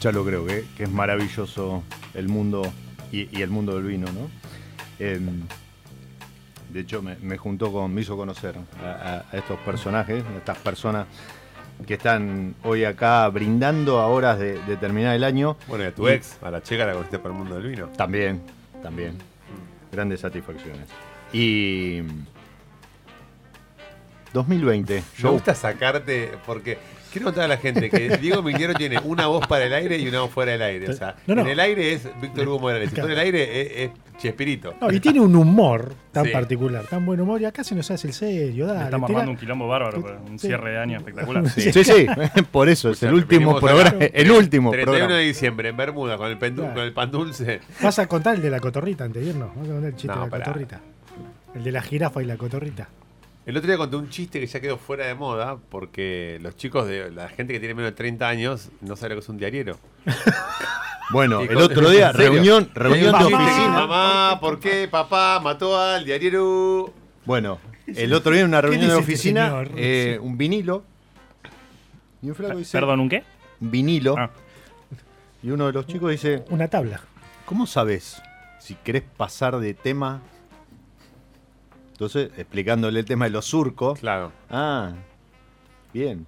Ya 0.00 0.12
lo 0.12 0.24
creo 0.24 0.46
que, 0.46 0.64
que 0.76 0.84
es 0.84 0.90
maravilloso 0.90 1.82
el 2.14 2.28
mundo 2.28 2.62
y, 3.10 3.36
y 3.36 3.42
el 3.42 3.50
mundo 3.50 3.74
del 3.74 3.82
vino, 3.82 4.06
¿no? 4.12 4.30
Em, 5.00 5.42
de 6.68 6.80
hecho, 6.80 7.02
me, 7.02 7.16
me 7.16 7.36
juntó 7.36 7.72
con, 7.72 7.92
me 7.92 8.02
hizo 8.02 8.16
conocer 8.16 8.54
a, 8.80 9.24
estos 9.32 9.58
personajes, 9.62 10.22
a 10.22 10.38
estas 10.38 10.58
personas 10.58 11.08
que 11.84 11.94
están 11.94 12.54
hoy 12.62 12.84
acá 12.84 13.28
brindando 13.28 13.98
a 13.98 14.06
horas 14.06 14.38
de, 14.38 14.62
de 14.62 14.76
terminar 14.76 15.16
el 15.16 15.24
año. 15.24 15.56
Bueno, 15.66 15.82
y 15.82 15.88
a 15.88 15.92
tu 15.92 16.06
ex, 16.06 16.40
a 16.44 16.50
la 16.52 16.62
checa 16.62 16.86
la 16.86 16.92
conociste 16.92 17.18
por 17.18 17.32
el 17.32 17.38
mundo 17.38 17.56
del 17.56 17.66
vino. 17.66 17.88
También, 17.88 18.40
también. 18.84 19.35
Grandes 19.96 20.20
satisfacciones. 20.20 20.88
Y. 21.32 22.02
2020. 24.34 24.94
Me 24.94 25.02
Yo, 25.16 25.32
gusta 25.32 25.54
sacarte, 25.54 26.32
porque 26.44 26.76
quiero 27.16 27.24
contar 27.26 27.44
a 27.44 27.48
la 27.48 27.56
gente 27.56 27.90
que 27.90 28.16
Diego 28.18 28.42
Migliero 28.42 28.74
tiene 28.74 28.98
una 29.04 29.26
voz 29.26 29.46
para 29.46 29.64
el 29.64 29.72
aire 29.72 29.98
y 29.98 30.08
una 30.08 30.20
voz 30.20 30.30
fuera 30.30 30.52
del 30.52 30.62
aire. 30.62 30.88
O 30.90 30.92
sea, 30.92 31.16
No, 31.26 31.34
no. 31.34 31.42
en 31.42 31.48
el 31.48 31.60
aire 31.60 31.92
es 31.92 32.08
Víctor 32.20 32.48
Hugo 32.48 32.60
Morales, 32.60 32.90
y 32.92 32.94
fuera 32.94 33.08
del 33.10 33.18
aire 33.18 33.60
es, 33.84 33.90
es 33.90 33.90
Chespirito. 34.18 34.74
No, 34.80 34.90
y 34.90 34.98
tiene 34.98 35.20
un 35.20 35.36
humor 35.36 35.92
tan 36.10 36.24
Sí. 36.24 36.30
particular, 36.30 36.86
tan 36.86 37.04
buen 37.04 37.20
humor, 37.20 37.38
y 37.40 37.44
acá 37.44 37.62
se 37.62 37.74
nos 37.74 37.90
hace 37.90 38.06
el 38.08 38.14
serio, 38.14 38.66
dale. 38.66 38.84
Estamos 38.84 39.08
tira- 39.08 39.18
armando 39.20 39.32
un 39.32 39.36
quilombo 39.38 39.68
bárbaro, 39.68 40.20
un 40.26 40.38
Sí. 40.38 40.46
cierre 40.46 40.70
de 40.72 40.78
año 40.78 40.96
espectacular. 40.98 41.44
Sí. 41.50 41.70
sí, 41.72 41.84
sí, 41.84 42.06
por 42.50 42.68
eso 42.70 42.90
es 42.90 43.02
el 43.02 43.12
último 43.12 43.58
programa. 43.60 43.98
El 44.00 44.30
último 44.30 44.70
31 44.70 44.84
programa. 44.98 45.20
de 45.20 45.26
diciembre 45.26 45.68
en 45.68 45.76
Bermuda 45.76 46.16
con 46.16 46.30
el, 46.30 46.38
Claro. 46.38 46.72
con 46.74 46.82
el 46.82 46.92
pan 46.94 47.10
dulce. 47.10 47.60
Vas 47.82 47.98
a 47.98 48.06
contar 48.06 48.36
el 48.36 48.42
de 48.42 48.50
la 48.50 48.60
cotorrita 48.60 49.04
antes 49.04 49.22
de 49.22 49.30
irnos. 49.30 49.50
Vas 49.54 49.64
a 49.68 49.72
contar 49.72 49.84
el 49.90 49.96
chiste 49.96 50.08
No, 50.08 50.14
de 50.14 50.20
la 50.20 50.30
pará. 50.30 50.44
cotorrita. 50.46 50.80
El 51.54 51.64
de 51.64 51.72
la 51.72 51.82
jirafa 51.82 52.22
y 52.22 52.26
la 52.26 52.36
cotorrita. 52.36 52.88
El 53.46 53.56
otro 53.56 53.68
día 53.68 53.78
conté 53.78 53.94
un 53.94 54.10
chiste 54.10 54.40
que 54.40 54.46
ya 54.46 54.60
quedó 54.60 54.76
fuera 54.76 55.06
de 55.06 55.14
moda 55.14 55.56
porque 55.68 56.38
los 56.42 56.56
chicos 56.56 56.88
de 56.88 57.12
la 57.12 57.28
gente 57.28 57.52
que 57.52 57.60
tiene 57.60 57.74
menos 57.74 57.92
de 57.92 57.96
30 57.96 58.28
años 58.28 58.70
no 58.80 58.96
sabe 58.96 59.10
lo 59.10 59.20
que 59.20 59.24
es 59.24 59.28
un 59.28 59.38
diariero. 59.38 59.78
Bueno, 61.10 61.40
el 61.40 61.56
otro 61.58 61.88
día, 61.88 62.10
reunión, 62.10 62.68
reunión 62.74 63.16
de 63.16 63.24
oficina. 63.26 63.68
Mamá, 63.68 64.40
¿por 64.40 64.58
qué 64.58 64.88
papá 64.88 65.38
mató 65.38 65.78
al 65.78 66.04
diariero? 66.04 66.92
Bueno, 67.24 67.60
el 67.86 68.12
otro 68.12 68.32
día 68.32 68.40
en 68.40 68.48
una 68.48 68.60
reunión 68.60 68.88
de 68.88 68.98
este 68.98 69.02
oficina, 69.04 69.62
eh, 69.76 70.18
un 70.20 70.36
vinilo. 70.36 70.82
Y 72.22 72.28
un 72.28 72.34
flaco 72.34 72.58
dice, 72.58 72.76
Perdón, 72.76 72.98
¿un 72.98 73.08
qué? 73.08 73.22
vinilo. 73.60 74.16
Ah. 74.18 74.30
Y 75.44 75.50
uno 75.52 75.68
de 75.68 75.74
los 75.74 75.86
chicos 75.86 76.10
dice, 76.10 76.42
Una 76.50 76.66
tabla. 76.66 77.00
¿cómo 77.44 77.68
sabes 77.68 78.20
si 78.58 78.74
querés 78.74 79.04
pasar 79.16 79.60
de 79.60 79.74
tema? 79.74 80.22
Entonces, 81.96 82.30
explicándole 82.36 83.00
el 83.00 83.06
tema 83.06 83.24
de 83.24 83.30
los 83.30 83.46
surcos. 83.46 84.00
Claro. 84.00 84.30
Ah, 84.50 84.92
bien. 85.94 86.26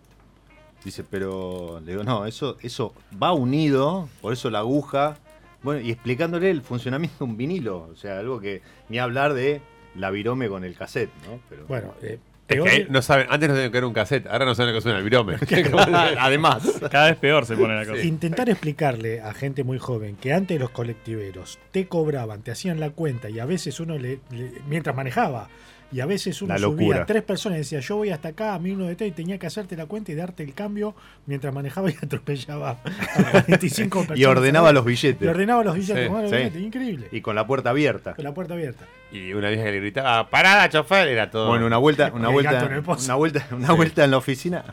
Dice, 0.82 1.04
pero 1.04 1.78
le 1.84 1.92
digo, 1.92 2.04
no, 2.04 2.24
eso, 2.24 2.56
eso 2.62 2.94
va 3.22 3.32
unido, 3.34 4.08
por 4.22 4.32
eso 4.32 4.48
la 4.48 4.60
aguja. 4.60 5.18
Bueno, 5.62 5.82
y 5.82 5.90
explicándole 5.90 6.50
el 6.50 6.62
funcionamiento 6.62 7.18
de 7.18 7.30
un 7.30 7.36
vinilo. 7.36 7.86
O 7.92 7.96
sea, 7.96 8.18
algo 8.18 8.40
que 8.40 8.62
ni 8.88 8.98
hablar 8.98 9.34
de 9.34 9.60
la 9.94 10.10
virome 10.10 10.48
con 10.48 10.64
el 10.64 10.74
cassette, 10.74 11.10
¿no? 11.26 11.38
Pero, 11.50 11.66
Bueno, 11.66 11.92
eh, 12.00 12.18
Es 12.48 12.56
peor- 12.56 12.68
que 12.70 12.86
no 12.88 13.02
saben, 13.02 13.26
antes 13.30 13.48
no 13.48 13.54
sabían 13.54 13.70
que 13.72 13.78
era 13.78 13.86
un 13.86 13.92
cassette, 13.92 14.26
ahora 14.26 14.44
no 14.46 14.54
saben 14.54 14.72
lo 14.72 14.78
que 14.78 14.82
suena 14.82 14.98
el 14.98 15.04
virome. 15.04 15.36
Además. 16.18 16.62
Cada 16.90 17.08
vez 17.10 17.16
peor 17.18 17.44
se 17.46 17.56
pone 17.56 17.74
la 17.74 17.84
cosa. 17.86 18.02
Intentar 18.02 18.48
explicarle 18.48 19.20
a 19.20 19.32
gente 19.34 19.64
muy 19.64 19.78
joven 19.78 20.16
que 20.16 20.32
antes 20.32 20.58
los 20.58 20.70
colectiveros 20.70 21.58
te 21.72 21.86
cobraban, 21.88 22.42
te 22.42 22.50
hacían 22.50 22.80
la 22.80 22.90
cuenta 22.90 23.28
y 23.30 23.38
a 23.38 23.44
veces 23.44 23.78
uno 23.80 23.98
le, 23.98 24.20
le- 24.30 24.52
mientras 24.66 24.96
manejaba 24.96 25.48
Y 25.90 26.00
a 26.00 26.06
veces 26.06 26.42
uno 26.42 26.54
subía 26.58 26.68
locura. 26.68 27.06
tres 27.06 27.22
personas 27.22 27.56
y 27.56 27.60
decía, 27.60 27.80
yo 27.80 27.96
voy 27.96 28.10
hasta 28.10 28.28
acá, 28.28 28.52
a 28.54 28.58
mí 28.58 28.72
uno 28.72 28.84
de 28.84 28.94
té, 28.94 29.06
y 29.06 29.10
tenía 29.10 29.38
que 29.38 29.46
hacerte 29.46 29.74
la 29.74 29.86
cuenta 29.86 30.12
y 30.12 30.14
darte 30.14 30.42
el 30.42 30.52
cambio 30.52 30.94
mientras 31.24 31.54
manejaba 31.54 31.90
y 31.90 31.94
atropellaba 32.02 32.72
a 32.72 33.30
45 33.30 33.98
personas. 34.00 34.18
Y 34.18 34.24
ordenaba 34.26 34.72
los 34.72 34.84
Y 34.84 34.88
billetes. 34.90 35.28
ordenaba 35.28 35.64
los 35.64 35.74
billetes. 35.74 36.06
Sí, 36.08 36.12
los 36.12 36.30
sí. 36.30 36.36
billetes, 36.36 36.62
Increíble. 36.62 37.08
Y 37.10 37.20
con 37.22 37.34
la 37.34 37.46
puerta 37.46 37.70
abierta. 37.70 38.14
Con 38.14 38.24
la 38.24 38.34
puerta 38.34 38.52
abierta. 38.54 38.84
Y 39.12 39.32
una 39.32 39.48
vieja 39.48 39.64
que 39.64 39.72
le 39.72 39.80
gritaba, 39.80 40.28
parada, 40.28 40.68
chofer, 40.68 41.08
era 41.08 41.30
todo. 41.30 41.48
Bueno, 41.48 41.64
una 41.64 41.78
vuelta, 41.78 42.10
una 42.14 42.26
El 42.28 42.32
vuelta, 42.34 42.64
una 42.86 43.14
vuelta, 43.14 43.46
una 43.52 43.72
vuelta 43.72 44.04
en 44.04 44.10
la 44.10 44.18
oficina, 44.18 44.64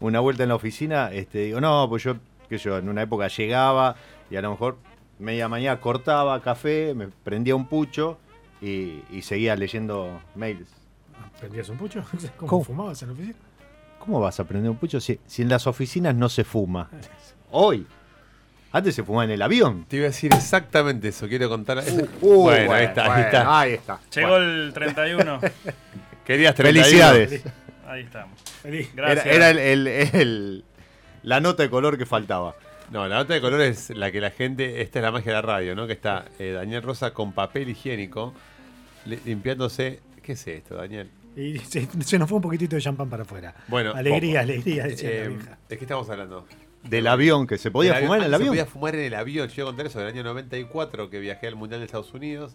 una 0.00 0.20
vuelta 0.20 0.42
en 0.44 0.48
la 0.48 0.54
oficina, 0.54 1.10
este, 1.12 1.40
digo, 1.40 1.60
no, 1.60 1.86
pues 1.90 2.02
yo, 2.02 2.16
que 2.48 2.56
yo, 2.56 2.78
en 2.78 2.88
una 2.88 3.02
época 3.02 3.28
llegaba 3.28 3.94
y 4.30 4.36
a 4.36 4.40
lo 4.40 4.50
mejor 4.52 4.78
media 5.18 5.48
mañana 5.48 5.78
cortaba 5.80 6.40
café, 6.40 6.94
me 6.94 7.08
prendía 7.08 7.54
un 7.54 7.66
pucho 7.66 8.18
y, 8.62 9.02
y 9.10 9.22
seguía 9.22 9.56
leyendo 9.56 10.20
mails. 10.34 10.68
¿Prendías 11.40 11.68
un 11.68 11.76
pucho? 11.76 12.02
¿Cómo, 12.36 12.48
¿Cómo? 12.48 12.64
fumabas 12.64 13.02
en 13.02 13.08
la 13.08 13.14
oficina? 13.14 13.34
¿Cómo 13.98 14.20
vas 14.20 14.40
a 14.40 14.44
prender 14.44 14.70
un 14.70 14.76
pucho 14.76 15.00
si, 15.00 15.18
si 15.26 15.42
en 15.42 15.48
las 15.48 15.66
oficinas 15.66 16.14
no 16.14 16.28
se 16.28 16.44
fuma? 16.44 16.88
Hoy. 17.50 17.86
Antes 18.74 18.94
se 18.94 19.02
fumaba 19.04 19.24
en 19.24 19.32
el 19.32 19.42
avión. 19.42 19.84
Te 19.86 19.96
iba 19.96 20.06
a 20.06 20.08
decir 20.08 20.32
exactamente 20.32 21.08
eso, 21.08 21.28
quiero 21.28 21.48
contar. 21.50 21.78
eso. 21.78 22.06
Uh, 22.22 22.42
bueno, 22.44 22.72
ahí 22.72 22.84
está, 22.86 23.14
ahí 23.14 23.22
está. 23.22 23.60
Ahí 23.60 23.72
está. 23.74 24.00
Llegó 24.14 24.36
el 24.38 24.70
31. 24.72 25.40
Querías 26.24 26.54
31. 26.54 26.84
Felicidades. 26.84 27.44
Ahí 27.86 28.02
estamos. 28.04 28.38
Era, 28.64 28.86
Gracias. 28.94 29.26
era 29.26 29.50
el- 29.50 29.58
el- 29.58 29.86
el- 29.86 30.64
la 31.22 31.40
nota 31.40 31.62
de 31.64 31.68
color 31.70 31.98
que 31.98 32.06
faltaba. 32.06 32.54
No, 32.90 33.06
la 33.08 33.16
nota 33.16 33.34
de 33.34 33.40
color 33.42 33.60
es 33.60 33.90
la 33.90 34.10
que 34.10 34.20
la 34.22 34.30
gente. 34.30 34.80
Esta 34.80 35.00
es 35.00 35.02
la 35.02 35.10
magia 35.12 35.32
de 35.32 35.36
la 35.36 35.42
radio, 35.42 35.74
¿no? 35.74 35.86
Que 35.86 35.92
está 35.92 36.24
eh, 36.38 36.52
Daniel 36.52 36.82
Rosa 36.82 37.12
con 37.12 37.32
papel 37.32 37.68
higiénico 37.68 38.32
limpiándose. 39.06 40.00
¿Qué 40.22 40.32
es 40.32 40.46
esto, 40.46 40.76
Daniel? 40.76 41.10
Y 41.36 41.58
se, 41.58 41.88
se 42.04 42.18
nos 42.18 42.28
fue 42.28 42.36
un 42.36 42.42
poquitito 42.42 42.76
de 42.76 42.82
champán 42.82 43.08
para 43.08 43.22
afuera. 43.22 43.54
Bueno, 43.68 43.92
alegría, 43.94 44.40
poco. 44.40 44.52
alegría, 44.52 44.84
decía 44.84 45.08
la 45.10 45.16
Eh, 45.16 45.28
vieja. 45.28 45.58
¿De 45.68 45.78
qué 45.78 45.84
estamos 45.84 46.08
hablando? 46.10 46.46
Del 46.84 47.06
avión, 47.06 47.46
que 47.46 47.58
se 47.58 47.70
podía 47.70 47.94
fumar 47.94 48.18
en 48.20 48.24
el 48.26 48.34
avión. 48.34 48.48
Se 48.48 48.50
podía 48.50 48.66
fumar 48.66 48.94
en 48.96 49.00
el 49.04 49.14
avión. 49.14 49.48
Yo 49.48 49.54
iba 49.56 49.64
a 49.64 49.66
contar 49.70 49.86
eso 49.86 49.98
del 50.00 50.08
año 50.08 50.22
94 50.24 51.08
que 51.10 51.20
viajé 51.20 51.46
al 51.46 51.56
Mundial 51.56 51.80
de 51.80 51.86
Estados 51.86 52.12
Unidos. 52.12 52.54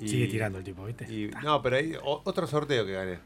y- 0.00 0.08
Sigue 0.08 0.28
tirando 0.28 0.58
el 0.58 0.64
tipo, 0.64 0.84
¿viste? 0.86 1.04
y- 1.12 1.30
no, 1.44 1.60
pero 1.60 1.76
hay 1.76 1.94
otro 2.02 2.46
sorteo 2.46 2.86
que 2.86 2.92
gané. 2.92 3.18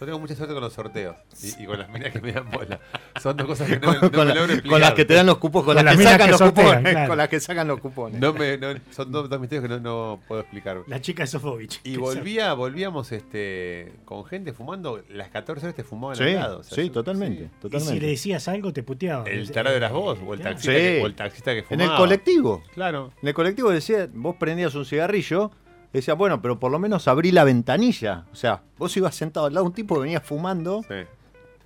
Yo 0.00 0.06
tengo 0.06 0.18
mucha 0.18 0.34
suerte 0.34 0.54
con 0.54 0.62
los 0.62 0.72
sorteos 0.72 1.16
y, 1.42 1.62
y 1.62 1.66
con 1.66 1.78
las 1.78 1.88
minas 1.90 2.10
que 2.12 2.20
me 2.20 2.32
dan 2.32 2.50
bola. 2.50 2.80
Son 3.20 3.36
dos 3.36 3.46
cosas 3.46 3.68
que 3.68 3.78
no, 3.78 3.86
con, 3.86 3.94
no 4.00 4.10
con 4.10 4.10
me 4.10 4.24
la- 4.26 4.34
logro 4.34 4.40
con 4.46 4.50
explicar. 4.52 4.80
las 4.80 4.92
que 4.94 5.04
te 5.04 5.14
dan 5.14 5.26
los 5.26 5.38
cupos, 5.38 5.64
con, 5.64 5.74
Con 5.76 5.84
las, 5.84 5.84
las 5.84 5.96
que 5.96 6.04
sacan 6.04 6.26
que 6.26 6.30
los 6.30 6.38
sortean, 6.38 6.66
cupones, 6.68 6.92
claro. 6.92 7.08
con 7.08 7.18
las 7.18 7.28
que 7.28 7.40
sacan 7.40 7.68
los 7.68 7.80
cupones. 7.80 8.20
No 8.20 8.32
me- 8.32 8.58
no- 8.58 8.74
son 8.90 9.12
dos, 9.12 9.28
dos 9.28 9.40
misterios 9.40 9.62
que 9.68 9.68
no, 9.68 9.80
no 9.80 10.20
puedo 10.26 10.40
explicar. 10.40 10.78
La 10.86 11.00
chica 11.00 11.22
de 11.22 11.26
Sofovich. 11.26 11.80
Y 11.84 11.96
volvía, 11.96 12.52
volvíamos 12.54 13.12
este 13.12 13.92
con 14.04 14.24
gente 14.24 14.52
fumando, 14.52 15.02
las 15.10 15.28
14 15.30 15.66
horas 15.66 15.76
te 15.76 15.84
fumaban 15.84 16.16
Sí, 16.16 16.22
al 16.24 16.34
lado. 16.34 16.58
o 16.60 16.62
sea, 16.62 16.74
sí, 16.76 16.86
yo- 16.88 16.92
totalmente, 16.92 17.50
sí. 17.62 17.68
Y 17.76 17.80
si 17.80 18.00
le 18.00 18.06
decías 18.08 18.48
algo, 18.48 18.72
te 18.72 18.82
puteaba. 18.82 19.24
El 19.28 19.50
tarado 19.50 19.76
eras 19.76 19.92
vos, 19.92 20.18
o 20.26 20.34
el 20.34 20.40
taxista, 20.40 20.72
Sí. 20.72 20.78
que, 20.78 21.00
o 21.02 21.06
el 21.06 21.14
taxista 21.14 21.52
que 21.52 21.58
en 21.60 21.64
fumaba. 21.64 21.92
el 21.92 21.96
colectivo. 21.98 22.62
Claro. 22.74 23.12
En 23.22 23.28
el 23.28 23.34
colectivo 23.34 23.70
decía, 23.70 24.08
vos 24.12 24.36
prendías 24.36 24.74
un 24.74 24.84
cigarrillo, 24.84 25.50
decía, 25.92 26.14
bueno, 26.14 26.40
pero 26.42 26.58
por 26.60 26.70
lo 26.70 26.78
menos 26.78 27.08
abrí 27.08 27.32
la 27.32 27.44
ventanilla. 27.44 28.24
O 28.32 28.36
sea, 28.36 28.62
vos 28.78 28.96
ibas 28.96 29.14
sentado 29.14 29.46
al 29.46 29.54
lado 29.54 29.64
de 29.64 29.68
un 29.68 29.74
tipo 29.74 29.94
que 29.96 30.02
venía 30.02 30.20
fumando 30.20 30.82
Sí. 30.88 30.94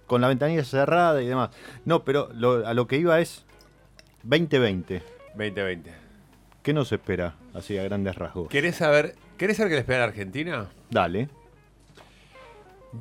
con 0.07 0.21
la 0.21 0.29
ventanilla 0.29 0.65
cerrada 0.65 1.21
y 1.23 1.27
demás. 1.27 1.51
No, 1.85 2.05
pero 2.05 2.29
lo- 2.33 2.67
a 2.67 2.75
lo 2.75 2.87
que 2.87 2.97
iba 2.99 3.21
es 3.21 3.45
2020. 4.23 5.03
2020. 5.35 5.93
¿Qué 6.63 6.73
nos 6.73 6.91
espera 6.93 7.35
así 7.53 7.77
a 7.77 7.83
grandes 7.85 8.15
rasgos? 8.17 8.49
¿Querés 8.49 8.77
saber, 8.77 9.15
¿Querés 9.37 9.57
saber 9.59 9.71
qué 9.71 9.75
le 9.75 9.81
espera 9.81 9.99
a 10.05 10.07
la 10.07 10.13
Argentina? 10.13 10.67
Dale. 10.91 11.29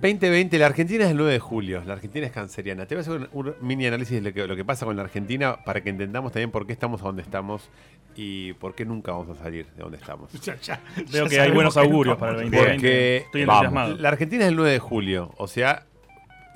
2020, 0.01 0.57
la 0.57 0.65
Argentina 0.65 1.05
es 1.05 1.11
el 1.11 1.17
9 1.17 1.31
de 1.33 1.39
julio, 1.39 1.83
la 1.85 1.93
Argentina 1.93 2.25
es 2.25 2.31
canceriana. 2.31 2.85
Te 2.85 2.95
voy 2.95 2.99
a 2.99 3.01
hacer 3.01 3.29
un, 3.31 3.47
un 3.47 3.55
mini 3.61 3.85
análisis 3.85 4.15
de 4.15 4.29
lo 4.29 4.33
que, 4.33 4.47
lo 4.47 4.55
que 4.55 4.65
pasa 4.65 4.85
con 4.85 4.95
la 4.95 5.03
Argentina 5.03 5.57
para 5.63 5.81
que 5.81 5.89
entendamos 5.89 6.31
también 6.31 6.51
por 6.51 6.65
qué 6.65 6.73
estamos 6.73 7.01
a 7.01 7.05
donde 7.05 7.21
estamos 7.21 7.69
y 8.15 8.53
por 8.53 8.75
qué 8.75 8.85
nunca 8.85 9.11
vamos 9.11 9.29
a 9.37 9.41
salir 9.41 9.65
de 9.75 9.83
donde 9.83 9.97
estamos. 9.97 10.31
Ya- 10.43 10.55
ya- 10.59 10.81
Veo 11.11 11.25
ya 11.25 11.29
que 11.29 11.39
hay 11.41 11.51
buenos 11.51 11.75
no 11.75 11.81
augurios 11.83 12.17
para 12.17 12.31
el 12.33 12.37
a- 12.39 12.41
2020. 12.41 12.73
Porque 12.75 13.17
Estoy 13.17 13.41
entusiasmado. 13.43 13.95
la 13.97 14.09
Argentina 14.09 14.43
es 14.43 14.49
el 14.49 14.55
9 14.55 14.71
de 14.71 14.79
julio, 14.79 15.31
o 15.37 15.47
sea, 15.47 15.85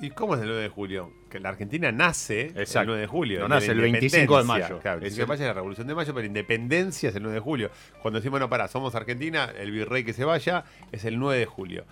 ¿y 0.00 0.10
cómo 0.10 0.34
es 0.34 0.40
el 0.40 0.46
9 0.48 0.62
de 0.62 0.68
julio? 0.68 1.12
Que 1.30 1.38
la 1.40 1.50
Argentina 1.50 1.92
nace 1.92 2.46
el 2.48 2.58
Exacto. 2.58 2.86
9 2.88 3.00
de 3.02 3.06
julio. 3.06 3.40
No 3.40 3.48
nace 3.48 3.70
el 3.72 3.80
25 3.80 4.38
de 4.38 4.44
mayo. 4.44 4.78
Claro, 4.80 4.98
el 5.00 5.06
Es 5.06 5.14
25 5.16 5.20
de 5.22 5.26
mayo 5.26 5.42
es 5.42 5.46
la 5.48 5.52
Revolución 5.54 5.86
de 5.86 5.94
Mayo, 5.94 6.14
pero 6.14 6.26
independencia 6.26 7.10
es 7.10 7.14
el 7.16 7.22
9 7.22 7.34
de 7.34 7.40
julio. 7.40 7.70
Cuando 8.00 8.18
decimos, 8.18 8.40
no, 8.40 8.48
pará, 8.48 8.66
somos 8.68 8.94
Argentina, 8.94 9.50
el 9.58 9.70
virrey 9.70 10.04
que 10.04 10.12
se 10.14 10.24
vaya 10.24 10.64
es 10.90 11.04
el 11.04 11.18
9 11.18 11.38
de 11.40 11.46
julio. 11.46 11.84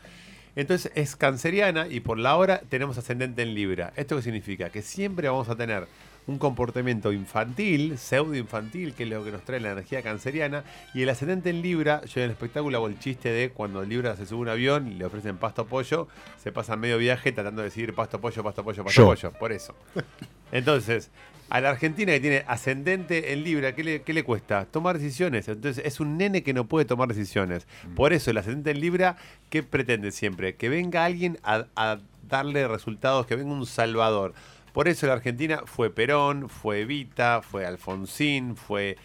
Entonces 0.56 0.90
es 0.94 1.16
canceriana 1.16 1.86
y 1.86 2.00
por 2.00 2.18
la 2.18 2.36
hora 2.36 2.62
tenemos 2.68 2.98
ascendente 2.98 3.42
en 3.42 3.54
Libra. 3.54 3.92
¿Esto 3.94 4.16
qué 4.16 4.22
significa? 4.22 4.70
Que 4.70 4.82
siempre 4.82 5.28
vamos 5.28 5.48
a 5.50 5.56
tener 5.56 5.86
un 6.26 6.38
comportamiento 6.38 7.12
infantil, 7.12 7.98
pseudo 7.98 8.34
infantil, 8.34 8.94
que 8.94 9.04
es 9.04 9.08
lo 9.10 9.24
que 9.24 9.30
nos 9.30 9.42
trae 9.42 9.60
la 9.60 9.72
energía 9.72 10.02
canceriana. 10.02 10.64
Y 10.94 11.02
el 11.02 11.08
ascendente 11.08 11.50
en 11.50 11.62
Libra, 11.62 12.04
yo 12.06 12.20
en 12.20 12.24
el 12.24 12.30
espectáculo 12.32 12.76
hago 12.78 12.88
el 12.88 12.98
chiste 12.98 13.30
de 13.30 13.50
cuando 13.50 13.84
Libra 13.84 14.16
se 14.16 14.26
sube 14.26 14.38
a 14.38 14.42
un 14.42 14.48
avión 14.48 14.88
y 14.88 14.94
le 14.94 15.04
ofrecen 15.04 15.36
pasto 15.36 15.66
pollo, 15.66 16.08
se 16.42 16.52
pasa 16.52 16.74
medio 16.76 16.98
viaje 16.98 17.32
tratando 17.32 17.62
de 17.62 17.68
decir 17.68 17.94
pasto 17.94 18.20
pollo, 18.20 18.42
pasto 18.42 18.64
pollo, 18.64 18.84
pasto 18.84 19.00
Yo. 19.00 19.06
pollo. 19.06 19.32
Por 19.38 19.52
eso. 19.52 19.74
Entonces, 20.52 21.10
a 21.48 21.60
la 21.60 21.70
Argentina 21.70 22.12
que 22.12 22.20
tiene 22.20 22.44
ascendente 22.48 23.32
en 23.32 23.44
Libra, 23.44 23.74
¿qué 23.74 23.84
le, 23.84 24.02
qué 24.02 24.12
le 24.12 24.24
cuesta? 24.24 24.64
Tomar 24.66 24.98
decisiones. 24.98 25.48
Entonces, 25.48 25.84
es 25.86 26.00
un 26.00 26.16
nene 26.18 26.42
que 26.42 26.52
no 26.54 26.66
puede 26.66 26.84
tomar 26.86 27.08
decisiones. 27.08 27.66
Por 27.94 28.12
eso, 28.12 28.30
el 28.30 28.38
ascendente 28.38 28.70
en 28.72 28.80
Libra, 28.80 29.16
¿qué 29.50 29.62
pretende 29.62 30.10
siempre? 30.10 30.56
Que 30.56 30.68
venga 30.68 31.04
alguien 31.04 31.38
a, 31.44 31.66
a 31.76 31.98
darle 32.28 32.66
resultados, 32.66 33.26
que 33.26 33.36
venga 33.36 33.52
un 33.52 33.66
salvador. 33.66 34.34
Por 34.72 34.88
eso 34.88 35.06
la 35.06 35.14
Argentina 35.14 35.62
fue 35.64 35.90
Perón, 35.90 36.48
fue 36.50 36.80
Evita, 36.80 37.40
fue 37.42 37.64
Alfonsín, 37.64 38.56
fue 38.56 38.96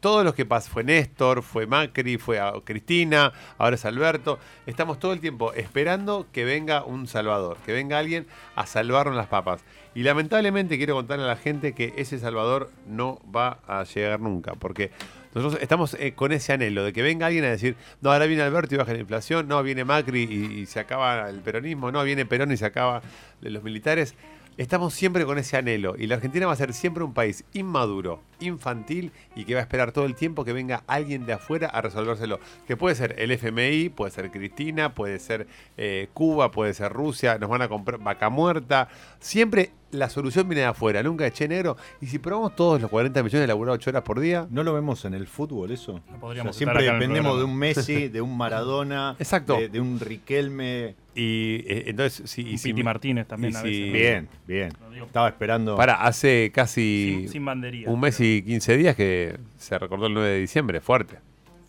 todos 0.00 0.24
los 0.24 0.34
que 0.34 0.44
pasan, 0.44 0.72
fue 0.72 0.84
Néstor, 0.84 1.42
fue 1.42 1.66
Macri, 1.66 2.18
fue 2.18 2.38
a- 2.40 2.52
Cristina, 2.64 3.32
ahora 3.58 3.76
es 3.76 3.84
Alberto. 3.84 4.38
Estamos 4.66 4.98
todo 4.98 5.12
el 5.12 5.20
tiempo 5.20 5.52
esperando 5.54 6.26
que 6.32 6.44
venga 6.44 6.84
un 6.84 7.06
salvador, 7.06 7.56
que 7.64 7.72
venga 7.72 7.98
alguien 7.98 8.26
a 8.56 8.66
salvarnos 8.66 9.16
las 9.16 9.26
papas. 9.28 9.62
Y 9.98 10.04
lamentablemente 10.04 10.76
quiero 10.76 10.94
contarle 10.94 11.24
a 11.24 11.26
la 11.26 11.34
gente 11.34 11.72
que 11.72 11.92
ese 11.96 12.20
salvador 12.20 12.70
no 12.86 13.20
va 13.34 13.58
a 13.66 13.82
llegar 13.82 14.20
nunca, 14.20 14.52
porque 14.54 14.92
nosotros 15.34 15.60
estamos 15.60 15.94
eh, 15.94 16.12
con 16.14 16.30
ese 16.30 16.52
anhelo 16.52 16.84
de 16.84 16.92
que 16.92 17.02
venga 17.02 17.26
alguien 17.26 17.42
a 17.42 17.48
decir, 17.48 17.74
no, 18.00 18.12
ahora 18.12 18.26
viene 18.26 18.44
Alberto 18.44 18.76
y 18.76 18.78
baja 18.78 18.92
la 18.92 19.00
inflación, 19.00 19.48
no, 19.48 19.60
viene 19.64 19.84
Macri 19.84 20.22
y, 20.22 20.66
se 20.66 20.78
acaba 20.78 21.28
el 21.28 21.40
peronismo, 21.40 21.90
no, 21.90 22.04
viene 22.04 22.24
Perón 22.26 22.52
y 22.52 22.56
se 22.56 22.66
acaba 22.66 23.02
los 23.40 23.64
militares. 23.64 24.14
Estamos 24.56 24.94
siempre 24.94 25.24
con 25.24 25.36
ese 25.36 25.56
anhelo 25.56 25.96
y 25.98 26.06
la 26.06 26.14
Argentina 26.14 26.46
va 26.46 26.52
a 26.52 26.56
ser 26.56 26.74
siempre 26.74 27.02
un 27.02 27.12
país 27.12 27.44
inmaduro, 27.52 28.22
infantil 28.38 29.10
y 29.34 29.46
que 29.46 29.54
va 29.54 29.60
a 29.60 29.62
esperar 29.62 29.90
todo 29.90 30.04
el 30.04 30.14
tiempo 30.14 30.44
que 30.44 30.52
venga 30.52 30.84
alguien 30.86 31.26
de 31.26 31.32
afuera 31.32 31.66
a 31.68 31.80
resolvérselo. 31.80 32.38
Que 32.68 32.76
puede 32.76 32.94
ser 32.94 33.16
el 33.18 33.32
FMI, 33.32 33.88
puede 33.88 34.12
ser 34.12 34.30
Cristina, 34.30 34.94
puede 34.94 35.18
ser 35.18 35.48
eh, 35.76 36.08
Cuba, 36.14 36.52
puede 36.52 36.72
ser 36.74 36.92
Rusia, 36.92 37.38
nos 37.38 37.50
van 37.50 37.62
a 37.62 37.68
comprar 37.68 37.98
vaca 37.98 38.30
muerta. 38.30 38.88
Siempre 39.20 39.72
la 39.90 40.08
solución 40.10 40.48
viene 40.48 40.60
de 40.62 40.66
afuera, 40.66 41.02
nunca 41.02 41.24
de 41.24 41.32
che 41.32 41.48
negro. 41.48 41.76
Y 42.00 42.06
si 42.06 42.18
probamos 42.18 42.54
todos 42.54 42.80
los 42.80 42.90
40 42.90 43.22
millones 43.22 43.40
de 43.42 43.46
laburar 43.46 43.74
8 43.74 43.90
horas 43.90 44.02
por 44.02 44.20
día, 44.20 44.46
¿No 44.50 44.62
lo 44.62 44.74
vemos 44.74 45.04
en 45.04 45.14
el 45.14 45.26
fútbol 45.26 45.70
eso? 45.70 46.00
No 46.10 46.20
podríamos 46.20 46.50
O 46.50 46.52
sea, 46.52 46.58
siempre 46.58 46.84
dependemos 46.84 47.38
de 47.38 47.44
un 47.44 47.56
Messi, 47.56 48.08
de 48.08 48.20
un 48.20 48.36
Maradona, 48.36 49.16
Exacto. 49.18 49.56
de, 49.56 49.68
de 49.68 49.80
un 49.80 49.98
Riquelme. 50.00 50.94
y 51.14 51.64
eh, 51.66 51.84
entonces 51.86 52.28
si, 52.30 52.42
Y 52.42 52.58
si- 52.58 52.68
Piti 52.70 52.82
Martínez 52.82 53.26
también 53.26 53.52
y 53.54 53.56
a 53.56 53.60
si- 53.62 53.66
veces. 53.66 53.92
Bien, 53.92 54.28
bien. 54.46 54.72
Estaba 55.04 55.28
esperando. 55.28 55.76
Para, 55.76 56.02
hace 56.02 56.50
casi 56.52 57.18
Sin, 57.20 57.28
sin 57.28 57.44
bandería. 57.44 57.88
un 57.88 57.98
mes 58.00 58.20
y 58.20 58.42
15 58.42 58.76
días 58.76 58.96
que 58.96 59.38
se 59.56 59.78
recordó 59.78 60.06
el 60.06 60.14
9 60.14 60.28
de 60.28 60.38
diciembre, 60.40 60.80
fuerte. 60.80 61.16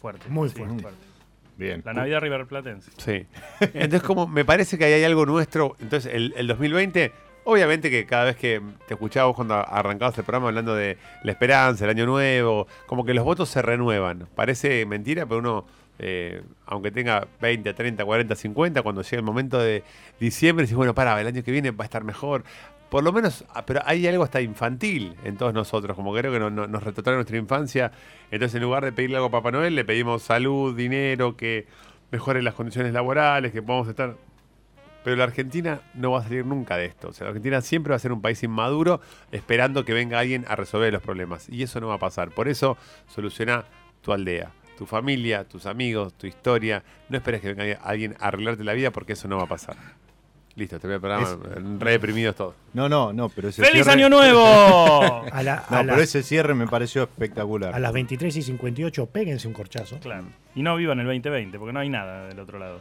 Fuerte. 0.02 0.28
Muy 0.30 0.50
sí, 0.50 0.56
fuerte. 0.56 0.84
Bien. 1.58 1.82
La 1.86 1.94
Navidad 1.94 2.22
River 2.22 2.46
Platense. 2.46 2.90
Sí. 2.98 3.26
Entonces, 3.60 4.02
como 4.02 4.28
me 4.28 4.46
parece 4.46 4.78
que 4.78 4.86
ahí 4.86 4.94
hay 4.94 5.04
algo 5.04 5.26
nuestro. 5.26 5.76
Entonces, 5.82 6.14
el, 6.14 6.34
el 6.38 6.48
2020, 6.48 7.12
obviamente 7.50 7.90
que 7.90 8.06
cada 8.06 8.26
vez 8.26 8.36
que 8.38 8.62
te 8.88 8.94
escuchaba 8.94 9.28
vos 9.28 9.36
cuando 9.36 9.56
arrancabas 9.56 10.18
el 10.18 10.24
programa 10.24 10.48
hablando 10.48 10.76
de 10.76 10.98
la 11.24 11.32
esperanza, 11.32 11.84
el 11.86 11.92
año 11.92 12.06
nuevo, 12.06 12.68
como 12.86 13.06
que 13.06 13.14
los 13.14 13.24
votos 13.26 13.50
se 13.50 13.62
renuevan. 13.62 14.28
Parece 14.36 14.86
mentira, 14.86 15.26
pero 15.26 15.40
uno, 15.40 15.66
eh, 16.00 16.42
aunque 16.66 16.92
tenga 16.92 17.28
20, 17.42 17.74
30, 17.74 18.06
40, 18.06 18.36
50, 18.36 18.82
cuando 18.82 19.02
llega 19.02 19.18
el 19.18 19.24
momento 19.24 19.60
de 19.60 19.84
diciembre, 20.20 20.64
dices, 20.64 20.78
bueno, 20.78 20.94
para, 20.96 21.20
el 21.20 21.28
año 21.28 21.44
que 21.44 21.52
viene 21.52 21.72
va 21.72 21.84
a 21.84 21.86
estar 21.86 22.04
mejor. 22.04 22.44
Por 22.90 23.04
lo 23.04 23.12
menos, 23.14 23.46
ah, 23.54 23.66
pero 23.66 23.82
hay 23.86 24.08
algo 24.08 24.24
hasta 24.24 24.42
infantil 24.42 25.16
en 25.24 25.38
todos 25.38 25.54
nosotros, 25.54 25.96
como 25.96 26.12
creo 26.14 26.32
que 26.32 26.40
no- 26.40 26.50
no- 26.50 26.66
nos 26.68 26.84
retrotrae 26.84 27.16
nuestra 27.16 27.38
infancia. 27.38 27.92
Entonces, 28.32 28.56
en 28.56 28.64
lugar 28.64 28.84
de 28.84 28.92
pedirle 28.92 29.18
algo 29.18 29.28
a 29.28 29.32
Papá 29.32 29.52
Noel, 29.52 29.76
le 29.76 29.86
pedimos 29.86 30.24
salud, 30.24 30.76
dinero, 30.76 31.38
que 31.38 31.68
mejore 32.12 32.42
las 32.42 32.56
condiciones 32.56 32.92
laborales, 32.94 33.52
que 33.52 33.62
podamos 33.62 33.88
estar. 33.88 34.16
Pero 35.04 35.16
la 35.16 35.24
Argentina 35.24 35.82
no 35.94 36.12
va 36.12 36.20
a 36.20 36.24
salir 36.24 36.46
nunca 36.46 36.76
de 36.78 36.86
esto. 36.86 37.10
O 37.10 37.14
sea, 37.14 37.26
la 37.26 37.30
Argentina 37.30 37.62
siempre 37.62 37.92
va 37.92 37.96
a 37.96 38.00
ser 38.00 38.12
un 38.12 38.22
país 38.22 38.44
inmaduro, 38.44 39.00
esperando 39.32 39.86
que 39.86 39.94
venga 39.94 40.20
alguien 40.20 40.46
a 40.50 40.56
resolver 40.56 40.92
los 40.92 41.02
problemas. 41.02 41.48
Y 41.50 41.64
eso 41.64 41.80
no 41.80 41.88
va 41.88 41.96
a 41.96 42.00
pasar. 42.00 42.32
Por 42.32 42.48
eso, 42.48 42.78
soluciona 43.08 43.64
tu 44.02 44.12
aldea. 44.14 44.52
tu 44.78 44.86
familia, 44.86 45.44
tus 45.44 45.66
amigos, 45.66 46.14
tu 46.14 46.26
historia. 46.26 46.84
No 47.10 47.18
esperes 47.18 47.42
que 47.42 47.54
venga 47.54 47.78
alguien 47.84 48.16
a 48.20 48.28
arreglarte 48.30 48.64
la 48.64 48.72
vida 48.74 48.92
porque 48.92 49.12
eso 49.14 49.28
no 49.28 49.36
va 49.36 49.44
a 49.44 49.48
pasar. 49.48 49.76
Listo, 50.56 50.80
te 50.80 50.88
voy 50.88 50.96
a 50.96 51.00
programa 51.00 51.38
re 51.80 51.92
deprimidos 51.92 52.36
todos. 52.36 52.56
No, 52.74 52.88
no, 52.90 53.12
no, 53.14 53.28
pero 53.30 53.50
ese 53.50 53.62
¡Feliz 53.64 53.84
cierre- 53.86 53.92
Año 53.92 54.10
Nuevo! 54.16 55.24
A, 55.32 55.44
la- 55.44 55.66
No, 55.70 55.78
a 55.78 55.82
pero 55.82 55.84
las- 55.98 56.00
ese 56.02 56.24
cierre 56.24 56.54
me 56.54 56.66
pareció 56.68 57.04
espectacular. 57.04 57.74
a 57.76 57.80
las 57.80 57.92
23 57.94 58.36
y 58.38 58.42
58, 58.42 59.06
péguense 59.08 59.48
un 59.48 59.54
corchazo. 59.54 60.00
claro. 60.00 60.28
Y 60.56 60.64
no 60.64 60.76
vivan 60.78 61.00
el 61.00 61.06
2020, 61.08 61.58
porque 61.60 61.74
no 61.74 61.80
hay 61.80 61.90
nada 61.90 62.28
del 62.28 62.40
otro 62.40 62.58
lado. 62.60 62.80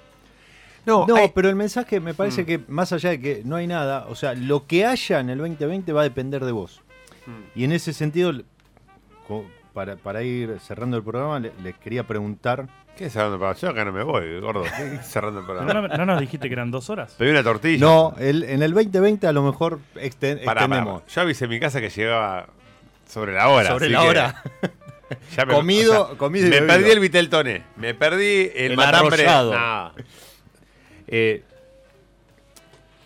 No, 0.89 1.07
No, 1.07 1.16
hay- 1.16 1.30
pero 1.34 1.49
el 1.49 1.55
mensaje 1.57 2.01
me 2.01 2.14
parece 2.14 2.45
que 2.47 2.61
más 2.66 2.93
allá 2.93 3.11
de 3.11 3.20
que 3.20 3.43
no 3.45 3.57
hay 3.57 3.66
nada, 3.66 4.07
o 4.09 4.14
sea, 4.16 4.34
lo 4.34 4.66
que 4.66 4.84
haya 4.86 5.20
en 5.20 5.30
el 5.30 5.39
2020 5.39 5.93
va 5.93 6.01
a 6.01 6.05
depender 6.05 6.45
de 6.45 6.53
vos. 6.53 6.80
Y 7.55 7.64
en 7.64 7.72
ese 7.72 7.93
sentido, 7.93 8.32
para, 9.74 9.97
para 9.97 10.22
ir 10.22 10.59
cerrando 10.61 10.97
el 10.97 11.03
programa, 11.03 11.39
le- 11.39 11.53
les 11.62 11.76
quería 11.76 12.05
preguntar. 12.07 12.66
¿Qué 12.97 13.11
cerrando 13.11 13.34
el 13.34 13.39
programa? 13.39 13.61
Yo 13.61 13.68
acá 13.68 13.84
no 13.84 13.93
me 13.93 14.03
voy, 14.03 14.41
gordo. 14.41 14.64
¿Qué 14.64 14.99
cerrando 15.05 15.41
el 15.41 15.47
¿No, 15.47 15.53
programa? 15.53 15.89
no- 15.89 15.97
no 15.99 16.07
nos 16.07 16.20
dijiste 16.20 16.49
que 16.49 16.55
eran 16.55 16.70
dos 16.70 16.91
horas? 16.91 17.14
Pedí 17.16 17.30
una 17.30 17.45
tortilla. 17.45 17.78
No, 17.84 18.14
el- 18.18 18.43
en 18.45 18.62
el 18.62 18.72
2020 18.72 19.26
a 19.28 19.32
lo 19.32 19.43
mejor 19.43 19.78
exten- 19.95 20.43
Pará, 20.45 20.45
pará, 20.45 20.61
extendemos. 20.62 21.03
Yo 21.07 21.20
avisé 21.20 21.45
en 21.45 21.51
mi 21.51 21.61
casa 21.61 21.80
que 21.80 21.91
llegaba 21.91 22.47
sobre 23.07 23.34
la 23.34 23.49
hora. 23.49 23.68
Sobre 23.68 23.84
así 23.86 23.93
la 23.93 24.01
que 24.03 24.09
hora. 24.09 24.43
ya 25.36 25.45
me- 25.47 25.55
Comido- 25.55 26.16
comido 26.16 26.47
y 26.47 26.51
Me 26.51 26.57
bebido. 26.61 26.74
perdí 26.76 26.91
el 26.91 27.01
Viteltoné. 27.01 27.62
Me 27.76 27.95
perdí 27.95 28.51
el, 28.55 28.72
El 28.72 28.76
matambre. 28.76 29.22
arrollado. 29.28 29.55
No. 29.55 29.93
Eh, 31.09 31.43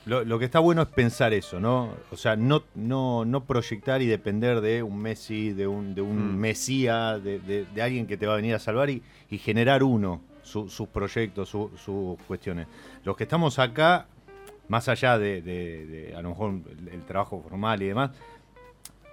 lo, 0.04 0.24
lo 0.24 0.38
que 0.40 0.44
está 0.46 0.58
bueno 0.58 0.82
es 0.82 0.88
pensar 0.88 1.32
eso, 1.32 1.60
¿no? 1.60 1.90
O 2.10 2.16
sea, 2.16 2.34
no, 2.34 2.64
no, 2.74 3.24
no 3.24 3.44
proyectar 3.44 4.02
y 4.02 4.06
depender 4.06 4.60
de 4.60 4.82
un 4.82 4.98
Messi, 5.00 5.52
de 5.52 5.68
un, 5.68 5.94
de 5.94 6.02
un 6.02 6.34
Mm. 6.36 6.40
Mesías, 6.40 7.22
de, 7.22 7.38
de- 7.38 7.66
de 7.66 7.82
alguien 7.82 8.06
que 8.08 8.16
te 8.16 8.26
va 8.26 8.32
a 8.32 8.36
venir 8.36 8.54
a 8.54 8.58
salvar 8.58 8.90
y, 8.90 9.00
y 9.30 9.38
generar 9.38 9.84
uno, 9.84 10.20
su- 10.42 10.68
sus 10.68 10.88
proyectos, 10.88 11.48
su- 11.48 11.70
sus 11.76 12.18
cuestiones. 12.26 12.66
Los 13.04 13.16
que 13.16 13.22
estamos 13.22 13.60
acá, 13.60 14.06
más 14.66 14.88
allá 14.88 15.18
de, 15.18 15.40
de- 15.40 16.14
a 16.16 16.22
lo 16.22 16.30
mejor 16.30 16.54
el, 16.80 16.88
el 16.88 17.02
trabajo 17.04 17.40
formal 17.40 17.80
y 17.82 17.86
demás, 17.86 18.10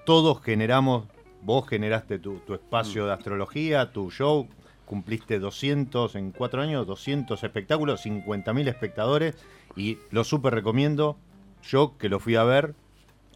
todos 0.06 0.42
generamos, 0.42 1.06
vos 1.44 1.68
generaste 1.70 2.18
tu, 2.18 2.40
tu 2.40 2.56
espacio 2.56 3.06
de 3.06 3.14
astrología, 3.14 3.92
tu 3.92 4.10
show, 4.10 4.48
cumpliste 4.90 5.38
200 5.38 6.16
en 6.16 6.32
cuatro 6.32 6.62
años, 6.64 6.88
200 6.88 7.44
espectáculos, 7.44 8.02
50.000 8.04 8.68
espectadores 8.68 9.36
y 9.76 10.00
lo 10.10 10.24
súper 10.24 10.56
recomiendo. 10.56 11.16
Yo 11.64 11.96
que 12.00 12.10
lo 12.10 12.20
fui 12.20 12.36
a 12.36 12.44
ver, 12.44 12.74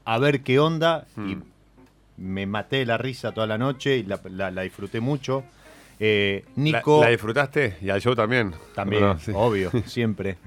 a 0.04 0.18
ver 0.18 0.42
qué 0.42 0.58
onda 0.60 1.06
y 1.16 1.36
Mm. 1.36 1.44
me 2.18 2.46
maté 2.48 2.86
la 2.88 2.98
risa 2.98 3.34
toda 3.34 3.46
la 3.46 3.58
noche 3.60 3.98
y 3.98 4.04
la, 4.04 4.20
la- 4.26 4.50
la 4.50 4.64
disfruté 4.64 5.00
mucho. 5.00 5.44
Eh, 6.00 6.44
¿La, 6.56 6.64
Nico, 6.64 7.02
la 7.04 7.10
disfrutaste? 7.12 7.78
Y 7.82 7.90
al 7.92 8.02
show 8.02 8.16
también. 8.16 8.54
también, 8.74 9.04
No, 9.04 9.20
sí. 9.20 9.32
obvio, 9.36 9.70
siempre. 9.86 10.38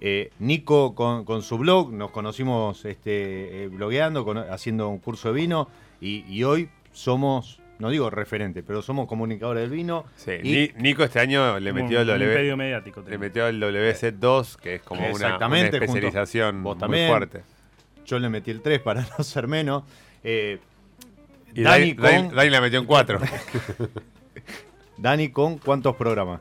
Eh, 0.00 0.30
Nico 0.38 0.94
con, 0.94 1.24
con 1.24 1.42
su 1.42 1.58
blog, 1.58 1.92
nos 1.92 2.10
conocimos 2.12 2.84
este, 2.84 3.64
eh, 3.64 3.68
blogueando, 3.68 4.24
con- 4.24 4.38
haciendo 4.38 4.88
un 4.88 4.98
curso 4.98 5.28
de 5.32 5.34
vino 5.40 5.68
y, 6.00 6.24
y 6.28 6.44
hoy 6.44 6.68
somos, 6.92 7.58
no 7.78 7.90
digo 7.90 8.08
referente, 8.10 8.62
pero 8.62 8.82
somos 8.82 9.06
comunicadores 9.08 9.62
del 9.62 9.70
vino. 9.70 10.04
Sí, 10.16 10.32
y- 10.42 10.72
Nico 10.80 11.02
este 11.04 11.20
año 11.20 11.58
le 11.60 11.72
metió 11.72 12.00
el 12.00 12.06
W. 12.06 12.56
mediático. 12.56 13.02
Le 13.08 13.18
metió 13.18 13.46
el 13.48 13.60
WC2, 13.60 14.56
que 14.56 14.76
es 14.76 14.82
como 14.82 15.00
una, 15.00 15.08
una 15.10 15.16
Exactamente, 15.26 15.76
especialización 15.78 16.62
vos 16.62 16.76
muy 16.76 16.80
también. 16.80 17.08
fuerte. 17.10 17.42
Yo 18.06 18.18
le 18.18 18.28
metí 18.28 18.50
el 18.50 18.60
3 18.62 18.80
para 18.80 19.00
no 19.18 19.24
ser 19.24 19.48
menos. 19.48 19.82
Eh, 20.22 20.58
Y 21.54 21.62
Dani 21.62 21.94
Dani, 21.94 21.94
Dani- 21.94 22.26
con- 22.28 22.36
Dani 22.36 22.50
la 22.50 22.60
metió 22.60 22.78
en 22.80 22.86
4. 22.86 23.18
Dani 24.96 25.28
con 25.30 25.58
cuántos 25.58 25.96
programas? 25.96 26.40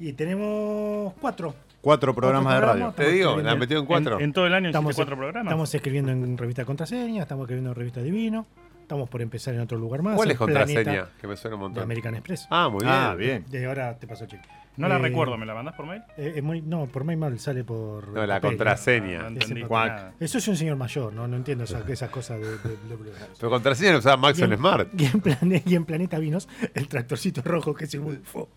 Y 0.00 0.12
tenemos 0.12 1.12
cuatro. 1.20 1.54
Cuatro 1.80 2.14
programas 2.14 2.54
de 2.54 2.60
radio. 2.60 2.92
Te 2.96 3.10
digo, 3.10 3.36
la 3.38 3.54
metió 3.54 3.78
en 3.78 3.86
4. 3.86 4.18
En, 4.18 4.24
en 4.24 4.32
todo 4.32 4.46
el 4.46 4.54
año 4.54 4.68
Estamos, 4.68 4.94
cuatro 4.96 5.16
programas. 5.16 5.44
estamos 5.50 5.74
escribiendo 5.74 6.10
en 6.12 6.36
revista 6.36 6.64
Contraseña, 6.64 7.22
estamos 7.22 7.44
escribiendo 7.44 7.70
en 7.70 7.76
revista 7.76 8.00
Divino, 8.02 8.46
estamos 8.88 9.10
por 9.10 9.20
empezar 9.20 9.52
en 9.54 9.60
otro 9.60 9.76
lugar 9.76 10.00
más. 10.00 10.16
¿Cuál 10.16 10.28
en 10.28 10.32
es 10.32 10.38
contraseña? 10.38 11.08
Que 11.20 11.26
me 11.26 11.36
suena 11.36 11.56
un 11.56 11.60
De 11.60 11.64
montón. 11.68 11.82
American 11.84 12.14
Express. 12.14 12.46
Ah, 12.48 12.70
muy 12.70 12.80
bien. 12.80 12.90
Ah, 12.94 13.14
bien. 13.14 13.44
De 13.50 13.66
ahora 13.66 13.98
te 13.98 14.06
paso 14.06 14.24
el 14.24 14.30
cheque. 14.30 14.48
no 14.78 14.88
la 14.88 14.96
Eh, 14.96 15.00
recuerdo, 15.00 15.36
¿me 15.36 15.44
la 15.44 15.54
mandás 15.54 15.74
por 15.74 15.84
mail? 15.86 16.02
eh, 16.16 16.32
es 16.36 16.42
muy- 16.42 16.62
no, 16.62 16.86
por 16.86 17.04
mail 17.04 17.18
mal 17.18 17.38
sale 17.38 17.64
por. 17.64 18.08
No, 18.08 18.24
la 18.26 18.36
papel. 18.40 18.56
contraseña. 18.56 19.22
No 19.22 19.28
entendí 19.28 19.60
Ese 19.60 19.70
nada. 19.70 20.12
Eso 20.18 20.38
es 20.38 20.48
un 20.48 20.56
señor 20.56 20.76
mayor, 20.76 21.12
no, 21.12 21.28
no 21.28 21.36
entiendo 21.36 21.64
esas, 21.64 21.86
esas 21.86 22.08
cosas 22.08 22.40
de. 22.40 22.46
de- 22.46 22.56
de- 22.56 23.12
Pero 23.38 23.50
contraseña 23.50 23.92
la 23.92 23.98
usaba 23.98 24.16
Max 24.16 24.38
y, 24.38 24.42
en, 24.44 24.56
Smart. 24.56 24.88
y 24.98 25.04
en 25.04 25.20
Plane- 25.20 25.62
y 25.66 25.74
en 25.74 25.84
Planeta 25.84 26.18
Vinos, 26.18 26.48
el 26.74 26.88
tractorcito 26.88 27.42
rojo 27.42 27.74
que 27.74 27.84
es 27.84 27.92
el 27.94 28.00
UFO. 28.00 28.48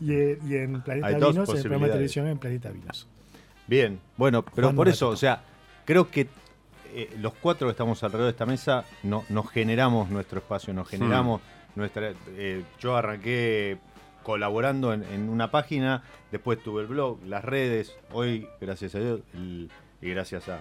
Y, 0.00 0.12
en- 0.14 0.38
y 0.50 0.54
en 0.56 0.82
Planeta 0.82 1.06
Hay 1.06 1.14
dos 1.14 1.30
Vinos, 1.32 1.48
el 1.50 1.60
programa 1.62 1.86
de 1.86 1.92
posibilidades. 1.92 1.92
televisión 1.92 2.26
en 2.26 2.38
Planeta 2.38 2.70
Vinos. 2.70 3.08
Bien, 3.68 4.00
bueno, 4.16 4.44
pero 4.44 4.66
Juan 4.68 4.76
por 4.76 4.88
eso, 4.88 5.10
o 5.10 5.16
sea, 5.16 5.42
creo 5.84 6.10
que 6.10 6.26
eh, 6.96 7.10
los 7.20 7.32
cuatro 7.34 7.68
que 7.68 7.72
estamos 7.72 8.02
alrededor 8.02 8.26
de 8.26 8.30
esta 8.32 8.46
mesa 8.46 8.84
no, 9.04 9.24
nos 9.28 9.48
generamos 9.50 10.10
nuestro 10.10 10.38
espacio, 10.40 10.74
nos 10.74 10.88
generamos 10.88 11.40
nuestra... 11.76 12.12
eh, 12.30 12.62
yo 12.80 12.96
arranqué 12.96 13.78
colaborando 14.22 14.92
en, 14.92 15.04
en 15.04 15.28
una 15.28 15.50
página, 15.52 16.02
después 16.32 16.60
tuve 16.62 16.82
el 16.82 16.88
blog, 16.88 17.22
las 17.24 17.44
redes, 17.44 17.96
hoy, 18.12 18.48
gracias 18.60 18.94
a 18.96 18.98
Dios, 18.98 19.20
el- 19.34 19.70
y 20.02 20.10
gracias 20.10 20.48
a 20.48 20.58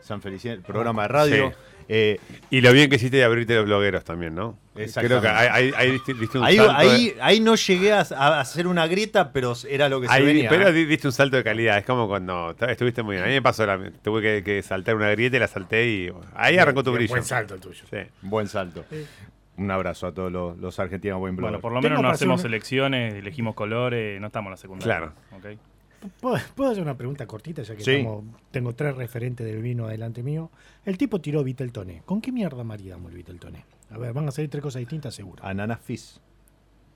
San 0.00 0.22
Feliciano, 0.22 0.56
el 0.56 0.62
programa 0.62 1.02
de 1.02 1.08
radio. 1.08 1.48
Sí. 1.50 1.54
Eh, 1.88 2.18
Y 2.50 2.60
lo 2.60 2.72
bien 2.72 2.88
que 2.90 2.96
hiciste 2.96 3.16
de 3.18 3.24
abrirte 3.24 3.54
los 3.54 3.64
blogueros 3.66 4.04
también, 4.04 4.34
¿no? 4.34 4.58
Exactamente. 4.76 5.20
Creo 5.20 5.20
que 5.22 5.28
ahí, 5.28 5.48
ahí, 5.50 5.72
ahí 5.76 5.90
diste, 5.92 6.14
diste 6.14 6.38
un 6.38 6.44
ahí, 6.44 6.56
salto. 6.56 6.72
ahí, 6.76 7.10
de- 7.10 7.22
ahí 7.22 7.40
no 7.40 7.54
llegué 7.54 7.92
a, 7.92 8.00
a 8.00 8.40
hacer 8.40 8.66
una 8.66 8.86
grieta, 8.86 9.32
pero 9.32 9.54
era 9.68 9.88
lo 9.88 10.00
que 10.00 10.08
se 10.08 10.22
venía. 10.22 10.48
pero 10.50 10.68
¿eh? 10.68 10.72
di- 10.72 10.84
diste 10.84 11.06
un 11.06 11.12
salto 11.12 11.36
de 11.36 11.44
calidad. 11.44 11.78
Es 11.78 11.84
como 11.84 12.08
cuando 12.08 12.56
estuviste 12.68 13.02
muy 13.02 13.14
bien. 13.14 13.24
A 13.24 13.28
mí 13.28 13.34
me 13.34 13.42
pasó, 13.42 13.64
la, 13.66 13.78
tuve 14.02 14.20
que, 14.22 14.42
que 14.42 14.62
saltar 14.62 14.96
una 14.96 15.10
grieta 15.10 15.36
y 15.36 15.40
la 15.40 15.48
salté 15.48 15.86
y 15.88 16.12
ahí 16.34 16.58
arrancó 16.58 16.82
tu 16.82 16.92
brillo. 16.92 17.10
Buen 17.10 17.24
salto 17.24 17.54
el 17.54 17.60
tuyo. 17.60 17.84
Sí. 17.88 17.98
Buen 18.22 18.48
salto. 18.48 18.84
Un 19.56 19.70
abrazo 19.70 20.08
a 20.08 20.12
todos 20.12 20.32
los, 20.32 20.58
los 20.58 20.76
argentinos 20.80 21.20
buen 21.20 21.36
blog. 21.36 21.48
Bueno, 21.50 21.60
por 21.60 21.72
lo 21.72 21.80
menos 21.80 22.02
no 22.02 22.08
hacemos 22.08 22.40
una- 22.40 22.48
elecciones, 22.48 23.14
elegimos 23.14 23.54
colores, 23.54 24.20
no 24.20 24.26
estamos 24.26 24.48
en 24.48 24.50
la 24.52 24.56
secundaria. 24.56 24.96
Claro. 24.96 25.12
¿ok? 25.36 25.58
¿Puedo, 26.20 26.36
puedo 26.54 26.70
hacer 26.70 26.82
una 26.82 26.96
pregunta 26.96 27.26
cortita? 27.26 27.62
Ya 27.62 27.74
que 27.76 27.82
Sí. 27.84 27.92
estamos- 27.96 28.24
tengo 28.50 28.74
tres 28.74 28.96
referentes 28.96 29.46
del 29.46 29.62
vino 29.62 29.86
adelante 29.86 30.22
mío. 30.22 30.50
El 30.84 30.98
tipo 30.98 31.20
tiró 31.20 31.42
Viteltoné. 31.44 32.02
¿Con 32.04 32.20
qué 32.20 32.30
mierda 32.32 32.62
maridamos 32.64 33.10
el 33.10 33.16
Viteltoné? 33.16 33.64
A 33.90 33.98
ver, 33.98 34.12
van 34.12 34.28
a 34.28 34.30
salir 34.30 34.50
tres 34.50 34.62
cosas 34.62 34.80
distintas, 34.80 35.14
seguro. 35.14 35.44
Ananas 35.44 35.80
Fizz. 35.80 36.20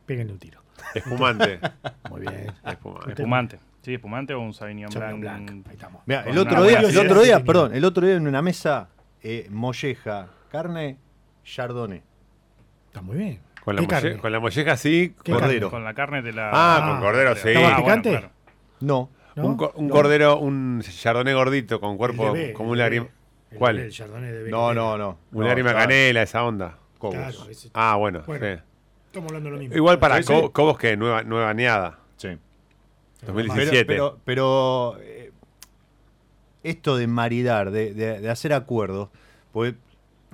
Péguenle 0.07 0.33
un 0.33 0.39
tiro. 0.39 0.61
Espumante. 0.95 1.59
Muy 2.11 2.21
bien. 2.23 2.53
Espumante. 2.65 3.11
Espumante. 3.13 3.59
Sí, 3.83 3.95
espumante 3.95 4.35
o 4.35 4.41
un 4.41 4.53
Sauvignon 4.55 4.91
Sauvignon 4.91 5.21
Blanc. 5.21 5.45
Blanc. 5.51 5.67
Ahí 5.69 5.75
estamos. 5.75 6.03
Mira, 6.07 6.25
Con 6.25 6.33
el 6.33 6.39
otro 6.39 6.63
día, 6.65 6.79
el 6.81 6.99
otro 6.99 7.23
día, 7.23 7.45
perdón, 7.45 7.75
el 7.75 7.85
otro 7.85 8.07
día 8.07 8.17
en 8.17 8.27
una 8.27 8.43
mesa 8.43 8.89
eh, 9.23 9.47
molleja, 9.51 10.29
carne, 10.51 10.99
chardonnay. 11.45 12.03
Está 12.87 13.03
muy 13.03 13.17
bien. 13.17 13.41
Con 13.65 13.77
la, 13.77 13.81
¿Qué 13.83 13.87
molle- 13.87 14.01
carne? 14.03 14.17
con 14.19 14.33
la 14.33 14.41
molleja 14.41 14.77
sí. 14.77 15.15
¿Qué 15.23 15.33
con- 15.33 15.41
Cordero. 15.41 15.71
Con 15.71 15.85
la 15.85 15.95
carne 15.95 16.23
de 16.23 16.33
la. 16.33 16.51
Ah, 16.51 16.79
Ah, 16.87 16.91
con 16.91 17.01
cordero, 17.01 17.35
sí. 17.37 17.49
¿Estaba 17.49 17.67
Ah, 17.67 17.71
bueno, 17.81 17.85
picante? 17.85 18.11
claro. 18.11 18.31
No, 18.81 19.11
¿No? 19.37 19.47
Un, 19.47 19.57
co- 19.57 19.73
un 19.77 19.87
No. 19.89 19.95
cordero, 19.95 20.39
un 20.39 20.83
chardonnay 20.83 21.35
gordito 21.35 21.81
con 21.81 21.97
cuerpo 21.97 22.29
El 22.29 22.33
de 22.35 22.47
B, 22.49 22.53
como 22.53 22.71
un 22.71 22.79
lágrima. 22.79 23.09
¿Cuál? 23.57 23.79
El 23.79 23.91
Chardonnay 23.93 24.31
de 24.31 24.43
B. 24.45 24.51
no, 24.51 24.75
no, 24.75 24.99
no. 24.99 25.19
Un 25.33 25.41
No, 25.43 25.47
lágrima 25.47 25.73
canela, 25.73 26.23
esa 26.23 26.45
onda. 26.45 26.77
Cobos. 26.99 27.15
Claro, 27.17 27.49
ese- 27.51 27.71
Ah, 27.75 27.97
bueno. 27.97 28.23
Bueno. 28.27 28.47
sí. 28.57 28.63
Estamos 29.07 29.29
hablando 29.29 29.49
de 29.51 29.55
lo 29.55 29.61
mismo. 29.61 29.77
Igual 29.77 29.99
para 29.99 30.23
sí. 30.23 30.33
Cobos 30.53 30.77
que 30.79 30.97
nueva, 30.97 31.23
nueva 31.23 31.49
añada. 31.51 31.99
Sí. 32.17 32.29
2017. 33.27 33.85
Pero, 33.87 34.19
pero, 34.25 34.95
pero, 34.95 35.03
eh, 35.03 35.33
esto 36.63 36.97
de 36.97 37.07
maridar, 37.07 37.71
de, 37.71 37.95
de- 37.95 38.21
de 38.21 38.31
hacer 38.31 38.53
acuerdos, 38.53 39.09
pues 39.53 39.75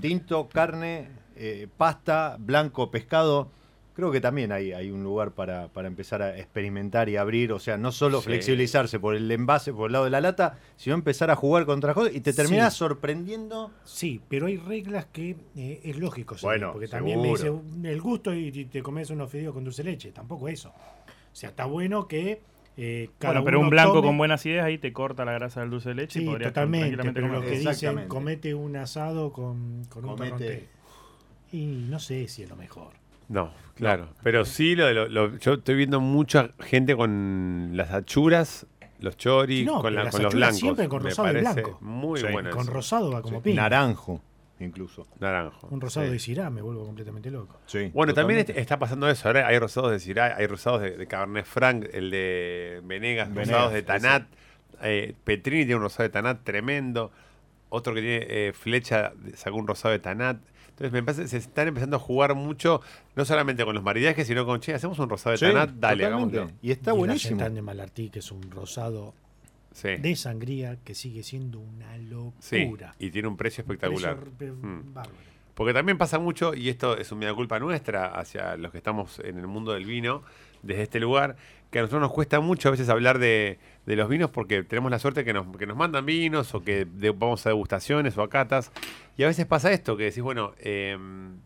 tinto, 0.01 0.49
carne, 0.49 1.09
eh, 1.37 1.69
pasta, 1.77 2.37
blanco, 2.41 2.91
pescado, 2.91 3.51
creo 3.95 4.11
que 4.11 4.21
también 4.21 4.51
hay, 4.53 4.73
hay 4.73 4.91
un 4.91 5.03
lugar 5.05 5.31
para, 5.33 5.69
para 5.69 5.87
empezar 5.89 6.21
a 6.21 6.37
experimentar 6.37 7.09
y 7.09 7.17
abrir, 7.17 7.53
o 7.53 7.59
sea, 7.59 7.77
no 7.79 7.93
solo 7.93 8.19
Sí. 8.21 8.27
flexibilizarse 8.27 8.99
por 8.99 9.15
el 9.15 9.31
envase, 9.31 9.73
por 9.73 9.87
el 9.89 9.93
lado 9.93 10.05
de 10.05 10.11
la 10.11 10.21
lata, 10.21 10.59
sino 10.77 10.95
empezar 10.95 11.31
a 11.31 11.37
jugar 11.37 11.65
con 11.65 11.79
otras 11.79 11.95
cosas 11.95 12.15
y 12.15 12.21
te 12.21 12.33
terminas 12.33 12.73
Sí. 12.75 12.79
sorprendiendo. 12.81 13.71
Sí, 13.85 14.21
pero 14.29 14.47
hay 14.47 14.57
reglas 14.57 15.07
que 15.07 15.37
eh, 15.57 15.81
es 15.85 15.97
lógico. 15.97 16.35
seguir, 16.37 16.49
Bueno, 16.59 16.73
porque 16.73 16.89
también 16.89 17.23
me 17.23 17.29
dice 17.29 17.53
el 17.85 18.01
gusto 18.01 18.35
y, 18.35 18.49
y 18.49 18.65
te 18.67 18.83
comes 18.83 19.11
unos 19.11 19.31
fideos 19.31 19.55
con 19.55 19.63
dulce 19.65 19.83
de 19.83 19.91
leche. 19.93 20.11
Tampoco 20.13 20.49
eso. 20.49 20.71
O 20.71 21.37
sea, 21.37 21.51
está 21.51 21.65
bueno 21.67 22.07
que 22.09 22.41
eh, 22.77 23.11
cada 23.19 23.35
Bueno, 23.35 23.45
pero 23.45 23.61
un 23.61 23.71
blanco 23.71 23.95
tome- 24.01 24.07
con 24.09 24.19
buenas 24.19 24.45
ideas 24.47 24.65
ahí 24.67 24.79
te 24.79 24.93
corta 24.93 25.25
la 25.25 25.33
grasa 25.33 25.61
del 25.61 25.71
dulce 25.71 25.91
de 25.91 25.95
leche 25.95 26.19
y 26.19 26.23
Sí, 26.23 26.29
podrías 26.29 26.51
totalmente. 26.53 26.97
tranquilamente 26.97 27.21
Pero 27.21 27.33
lo 27.33 27.41
que 27.43 27.59
dicen, 27.59 28.09
comete 28.09 28.55
un 28.57 28.75
asado 28.75 29.33
con, 29.33 29.85
con 29.89 30.05
un 30.05 30.17
Comete-. 30.17 30.67
Y 31.53 31.67
no 31.89 32.01
sé 32.01 32.27
si 32.27 32.43
es 32.43 32.49
lo 32.51 32.57
mejor. 32.57 32.89
No, 33.29 33.53
claro. 33.75 34.09
Pero 34.23 34.45
sí, 34.45 34.75
lo 34.75 34.87
de 34.87 34.95
lo- 34.95 35.09
lo- 35.09 35.37
yo 35.39 35.55
estoy 35.55 35.75
viendo 35.77 36.01
mucha 36.01 36.51
gente 36.61 36.95
con 36.97 37.71
las 37.75 37.91
achuras, 37.93 38.67
los 39.01 39.17
choris, 39.17 39.65
No, 39.67 39.81
con, 39.81 39.95
la- 39.95 40.05
las 40.05 40.13
con 40.15 40.23
los 40.23 40.35
blancos. 40.35 40.59
siempre 40.59 40.89
con 40.89 41.03
Me 41.03 41.11
rosado 41.11 41.29
y 41.31 41.41
blanco. 41.41 41.79
Muy 41.81 42.21
Sí, 42.21 42.27
bueno 42.31 42.51
con 42.51 42.63
eso. 42.63 42.73
rosado 42.73 43.11
va 43.13 43.23
como 43.23 43.43
pinta. 43.43 43.63
Naranjo. 43.63 44.21
incluso. 44.61 45.07
Naranjo. 45.21 45.67
Un 45.71 45.81
rosado 45.81 46.07
sí. 46.07 46.13
de 46.13 46.19
Syrah 46.21 46.49
me 46.49 46.63
vuelvo 46.63 46.87
completamente 46.87 47.31
loco. 47.31 47.59
Sí, 47.67 47.91
Bueno, 47.93 48.15
también 48.15 48.39
totalmente. 48.41 48.61
está 48.63 48.79
pasando 48.79 49.09
eso. 49.11 49.29
Ahora 49.29 49.47
hay 49.49 49.59
rosados 49.59 49.91
de 49.91 49.99
Syrah, 49.99 50.37
hay 50.37 50.47
rosados 50.47 50.81
de, 50.81 50.97
de 50.97 51.07
Cabernet 51.07 51.45
Franc, 51.45 51.87
el 51.93 52.11
de 52.11 52.81
Venegas, 52.85 53.29
Venegas, 53.29 53.49
rosados 53.49 53.73
de 53.75 53.83
Tanat. 53.83 54.23
Eh, 54.83 55.15
Petrini 55.25 55.65
tiene 55.65 55.77
un 55.77 55.83
rosado 55.83 56.05
de 56.05 56.11
Tanat 56.11 56.45
tremendo. 56.45 57.11
Otro 57.69 57.93
que 57.95 58.01
tiene 58.01 58.27
eh, 58.29 58.53
Flecha 58.55 59.13
sacó 59.35 59.57
un 59.57 59.67
rosado 59.67 59.93
de 59.93 59.99
Tanat. 59.99 60.39
Entonces 60.75 60.93
me 60.93 61.03
parece 61.05 61.23
que 61.23 61.29
se 61.29 61.37
están 61.39 61.69
empezando 61.69 61.97
a 61.97 62.01
jugar 62.01 62.35
mucho, 62.35 62.81
no 63.15 63.25
solamente 63.25 63.65
con 63.65 63.75
los 63.77 63.85
maridajes, 63.85 64.27
sino 64.27 64.45
con, 64.45 64.59
che, 64.61 64.75
hacemos 64.75 64.99
un 64.99 65.09
rosado 65.09 65.33
de 65.33 65.39
Sí, 65.39 65.45
Tanat, 65.47 65.71
dale, 65.71 66.05
totalmente. 66.05 66.37
hagámoslo. 66.39 66.59
Y 66.63 66.71
está 66.73 66.93
y 66.93 66.97
buenísimo. 66.97 67.41
La 67.41 67.49
de 67.51 67.63
Malartí, 67.63 68.11
que 68.11 68.19
es 68.19 68.33
un 68.33 68.43
rosado 68.51 69.15
Sí, 69.73 69.89
de 69.97 70.17
sangría 70.17 70.77
que 70.85 70.95
sigue 70.95 71.23
siendo 71.23 71.59
una 71.61 71.97
sí, 72.41 72.65
locura. 72.65 72.95
y 72.99 73.11
tiene 73.11 73.29
un 73.29 73.37
precio 73.37 73.63
espectacular. 73.63 74.17
Precio, 74.19 74.55
Mm. 74.55 74.95
bárbaro. 74.95 75.17
Porque 75.55 75.73
también 75.73 75.97
pasa 75.99 76.19
mucho, 76.19 76.53
y 76.55 76.69
esto 76.69 76.97
es 76.97 77.13
una 77.13 77.33
culpa 77.35 77.61
nuestra 77.61 78.07
hacia 78.19 78.57
los 78.57 78.73
que 78.73 78.79
estamos 78.79 79.21
en 79.21 79.39
el 79.39 79.47
mundo 79.47 79.73
del 79.73 79.85
vino, 79.85 80.23
desde 80.65 80.83
este 80.83 81.01
lugar, 81.01 81.37
que 81.71 81.79
a 81.79 81.83
nosotros 81.83 82.03
nos 82.03 82.13
cuesta 82.13 82.41
mucho 82.41 82.69
a 82.69 82.71
veces 82.71 82.89
hablar 82.89 83.19
de, 83.19 83.59
de 83.87 83.97
los 83.97 84.09
vinos 84.09 84.31
porque 84.31 84.63
tenemos 84.63 84.91
la 84.91 84.99
suerte 84.99 85.25
que 85.25 85.33
nos, 85.33 85.57
que 85.57 85.67
nos 85.67 85.77
mandan 85.77 86.07
vinos 86.07 86.55
o 86.55 86.63
que 86.63 86.87
vamos 87.17 87.45
a 87.47 87.51
degustaciones 87.51 88.17
o 88.17 88.23
a 88.23 88.29
catas. 88.29 88.73
Y 89.17 89.25
a 89.25 89.27
veces 89.27 89.47
pasa 89.47 89.73
esto, 89.73 89.97
que 89.97 90.05
decís, 90.05 90.23
bueno, 90.23 90.55
em, 90.59 91.37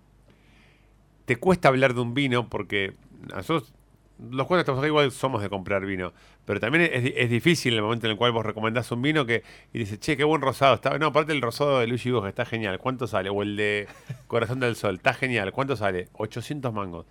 te 1.25 1.37
cuesta 1.37 1.69
hablar 1.69 1.95
de 1.95 2.01
un 2.01 2.15
vino 2.15 2.49
porque 2.49 2.95
nosotros, 3.35 3.73
los 4.19 4.47
cuatro 4.47 4.61
estamos 4.61 4.79
acá 4.79 4.87
igual 4.87 5.11
somos 5.13 5.43
de 5.43 5.49
comprar 5.49 5.85
vino, 5.85 6.13
pero 6.45 6.61
también 6.61 6.91
es 6.93 7.29
difícil 7.29 7.75
el 7.75 7.83
momento 7.83 8.07
en 8.07 8.13
el 8.13 8.17
cual 8.17 8.33
vos 8.33 8.45
recomendás 8.45 8.91
un 8.91 9.03
vino 9.03 9.27
que 9.27 9.43
y 9.73 9.79
dices, 9.79 10.01
che, 10.01 10.17
qué 10.17 10.25
buen 10.25 10.41
rosado. 10.41 10.77
Está, 10.77 10.99
no, 10.99 11.07
aparte 11.09 11.33
el 11.33 11.43
rosado 11.43 11.81
de 11.81 11.87
Luigi 11.87 12.11
Boja 12.11 12.29
está 12.29 12.47
genial. 12.47 12.79
¿Cuánto 12.79 13.07
sale? 13.07 13.29
O 13.29 13.43
el 13.43 13.57
de 13.57 13.87
Corazón 14.27 14.59
del 14.61 14.75
Sol, 14.75 14.95
está 14.95 15.13
genial. 15.13 15.53
¿Cuánto 15.53 15.77
sale? 15.77 16.09
800 16.15 16.73
mangos. 16.73 17.07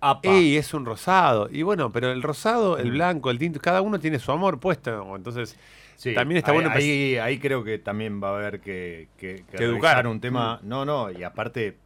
Apa. 0.00 0.28
Ey, 0.30 0.56
es 0.56 0.72
un 0.74 0.84
rosado. 0.86 1.48
Y 1.50 1.62
bueno, 1.62 1.90
pero 1.92 2.12
el 2.12 2.22
rosado, 2.22 2.76
Mm. 2.76 2.80
el 2.80 2.90
blanco, 2.92 3.30
el 3.30 3.38
tinto, 3.38 3.60
cada 3.60 3.82
uno 3.82 3.98
tiene 3.98 4.18
su 4.18 4.30
amor 4.32 4.60
puesto. 4.60 5.14
Entonces, 5.16 5.56
Sí, 5.96 6.14
también 6.14 6.38
está 6.38 6.52
ahí, 6.52 6.56
bueno. 6.58 6.70
Ahí, 6.72 7.16
ahí 7.16 7.38
creo 7.40 7.64
que 7.64 7.78
también 7.78 8.22
va 8.22 8.28
a 8.30 8.36
haber 8.36 8.60
que, 8.60 9.08
que, 9.18 9.44
que 9.50 9.56
Que 9.56 9.64
educar. 9.64 10.06
un 10.06 10.20
tema. 10.20 10.60
No, 10.62 10.84
no, 10.84 11.10
y 11.10 11.24
aparte, 11.24 11.76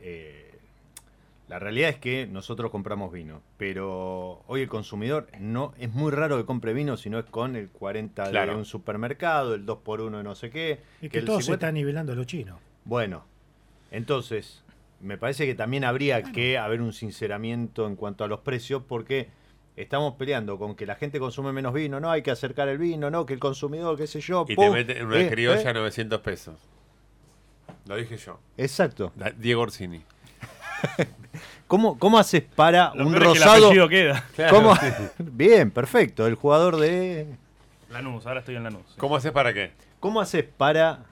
eh, 0.00 0.58
la 1.48 1.58
realidad 1.58 1.90
es 1.90 1.96
que 1.98 2.26
nosotros 2.26 2.70
compramos 2.70 3.12
vino, 3.12 3.42
pero 3.58 4.42
hoy 4.46 4.62
el 4.62 4.68
consumidor 4.68 5.28
no 5.38 5.74
es 5.78 5.92
muy 5.92 6.10
raro 6.12 6.38
que 6.38 6.46
compre 6.46 6.72
vino 6.72 6.96
si 6.96 7.10
no 7.10 7.18
es 7.18 7.26
con 7.26 7.56
el 7.56 7.68
40 7.68 8.30
Claro. 8.30 8.52
de 8.52 8.58
un 8.58 8.64
supermercado, 8.64 9.54
el 9.54 9.66
2 9.66 9.78
por 9.84 10.00
1 10.00 10.16
de 10.18 10.24
no 10.24 10.34
sé 10.34 10.48
qué. 10.50 10.80
Es 11.02 11.10
que 11.10 11.20
todo 11.20 11.36
se 11.36 11.44
50 11.44 11.66
está 11.66 11.72
nivelando 11.72 12.12
a 12.12 12.16
los 12.16 12.26
chinos. 12.26 12.58
Bueno, 12.86 13.24
entonces, 13.90 14.64
me 15.00 15.18
parece 15.18 15.46
que 15.46 15.54
también 15.54 15.84
habría 15.84 16.22
que 16.22 16.58
haber 16.58 16.80
un 16.80 16.92
sinceramiento 16.92 17.86
en 17.86 17.96
cuanto 17.96 18.24
a 18.24 18.28
los 18.28 18.40
precios, 18.40 18.82
porque 18.86 19.28
estamos 19.76 20.14
peleando 20.14 20.58
con 20.58 20.74
que 20.74 20.86
la 20.86 20.94
gente 20.96 21.18
consume 21.18 21.52
menos 21.52 21.74
vino, 21.74 22.00
no 22.00 22.10
hay 22.10 22.22
que 22.22 22.30
acercar 22.30 22.68
el 22.68 22.78
vino, 22.78 23.10
no, 23.10 23.26
que 23.26 23.34
el 23.34 23.40
consumidor, 23.40 23.96
qué 23.96 24.06
sé 24.06 24.20
yo. 24.20 24.44
y 24.48 24.54
te 24.54 24.56
pum, 24.56 24.72
meten 24.72 24.96
en 24.98 25.06
una 25.06 25.20
eh, 25.20 25.30
criolla 25.30 25.70
eh. 25.70 25.74
900 25.74 26.20
pesos. 26.20 26.54
Lo 27.86 27.96
dije 27.96 28.16
yo. 28.16 28.38
Exacto. 28.56 29.12
Diego 29.36 29.62
Orsini. 29.62 30.02
¿Cómo, 31.66 31.98
cómo 31.98 32.18
haces 32.18 32.42
para 32.42 32.92
Lo 32.94 33.06
un 33.06 33.12
peor 33.12 33.22
es 33.26 33.32
que 33.32 33.38
el 33.38 33.44
rosado? 33.44 33.66
apellido 33.66 33.88
queda. 33.88 34.24
¿Cómo? 34.50 34.74
Bien, 35.18 35.70
perfecto. 35.70 36.26
El 36.26 36.34
jugador 36.34 36.76
de. 36.78 37.26
Lanús, 37.90 38.26
ahora 38.26 38.40
estoy 38.40 38.56
en 38.56 38.64
Lanús. 38.64 38.82
sí. 38.88 38.94
¿Cómo 38.98 39.16
haces 39.16 39.32
para 39.32 39.52
qué? 39.52 39.72
¿Cómo 40.00 40.20
haces 40.20 40.44
para 40.44 41.04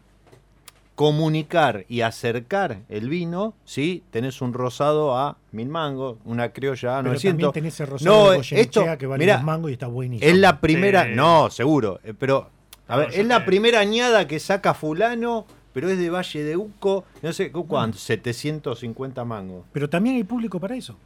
comunicar 0.94 1.84
y 1.88 2.02
acercar 2.02 2.78
el 2.88 3.08
vino 3.08 3.54
si 3.64 4.02
tenés 4.10 4.40
un 4.40 4.52
rosado 4.52 5.16
a 5.18 5.36
mil 5.52 5.68
mangos, 5.68 6.16
una 6.24 6.50
criolla 6.50 6.98
a 6.98 7.02
Pero 7.02 7.10
900? 7.12 7.30
también 7.30 7.52
tenés 7.52 7.80
el 7.80 7.86
rosado 7.88 8.24
no, 8.24 8.30
de 8.30 8.38
esto, 8.60 8.84
que 8.98 9.06
vale 9.06 9.24
mirá, 9.24 9.40
mangos 9.42 9.70
y 9.70 9.74
está 9.74 9.86
buenísimo. 9.88 10.30
es 10.30 10.36
la 10.38 10.60
primera, 10.60 11.04
Sí. 11.04 11.10
no, 11.14 11.50
seguro, 11.50 12.00
eh, 12.04 12.14
pero 12.18 12.48
a 12.86 12.92
No, 12.94 12.98
ver, 12.98 13.10
yo 13.10 13.20
es 13.22 13.26
la 13.26 13.44
primera 13.44 13.80
añada 13.80 14.26
que 14.28 14.38
saca 14.38 14.72
fulano, 14.74 15.46
pero 15.72 15.88
es 15.90 15.98
de 15.98 16.10
Valle 16.10 16.44
de 16.44 16.56
Uco, 16.56 17.04
no 17.22 17.32
sé, 17.32 17.50
¿cuánto? 17.50 17.98
750 17.98 19.24
mangos, 19.24 19.64
Pero 19.72 19.90
también 19.90 20.16
hay 20.16 20.24
público 20.24 20.60
para 20.60 20.76
eso. 20.76 20.96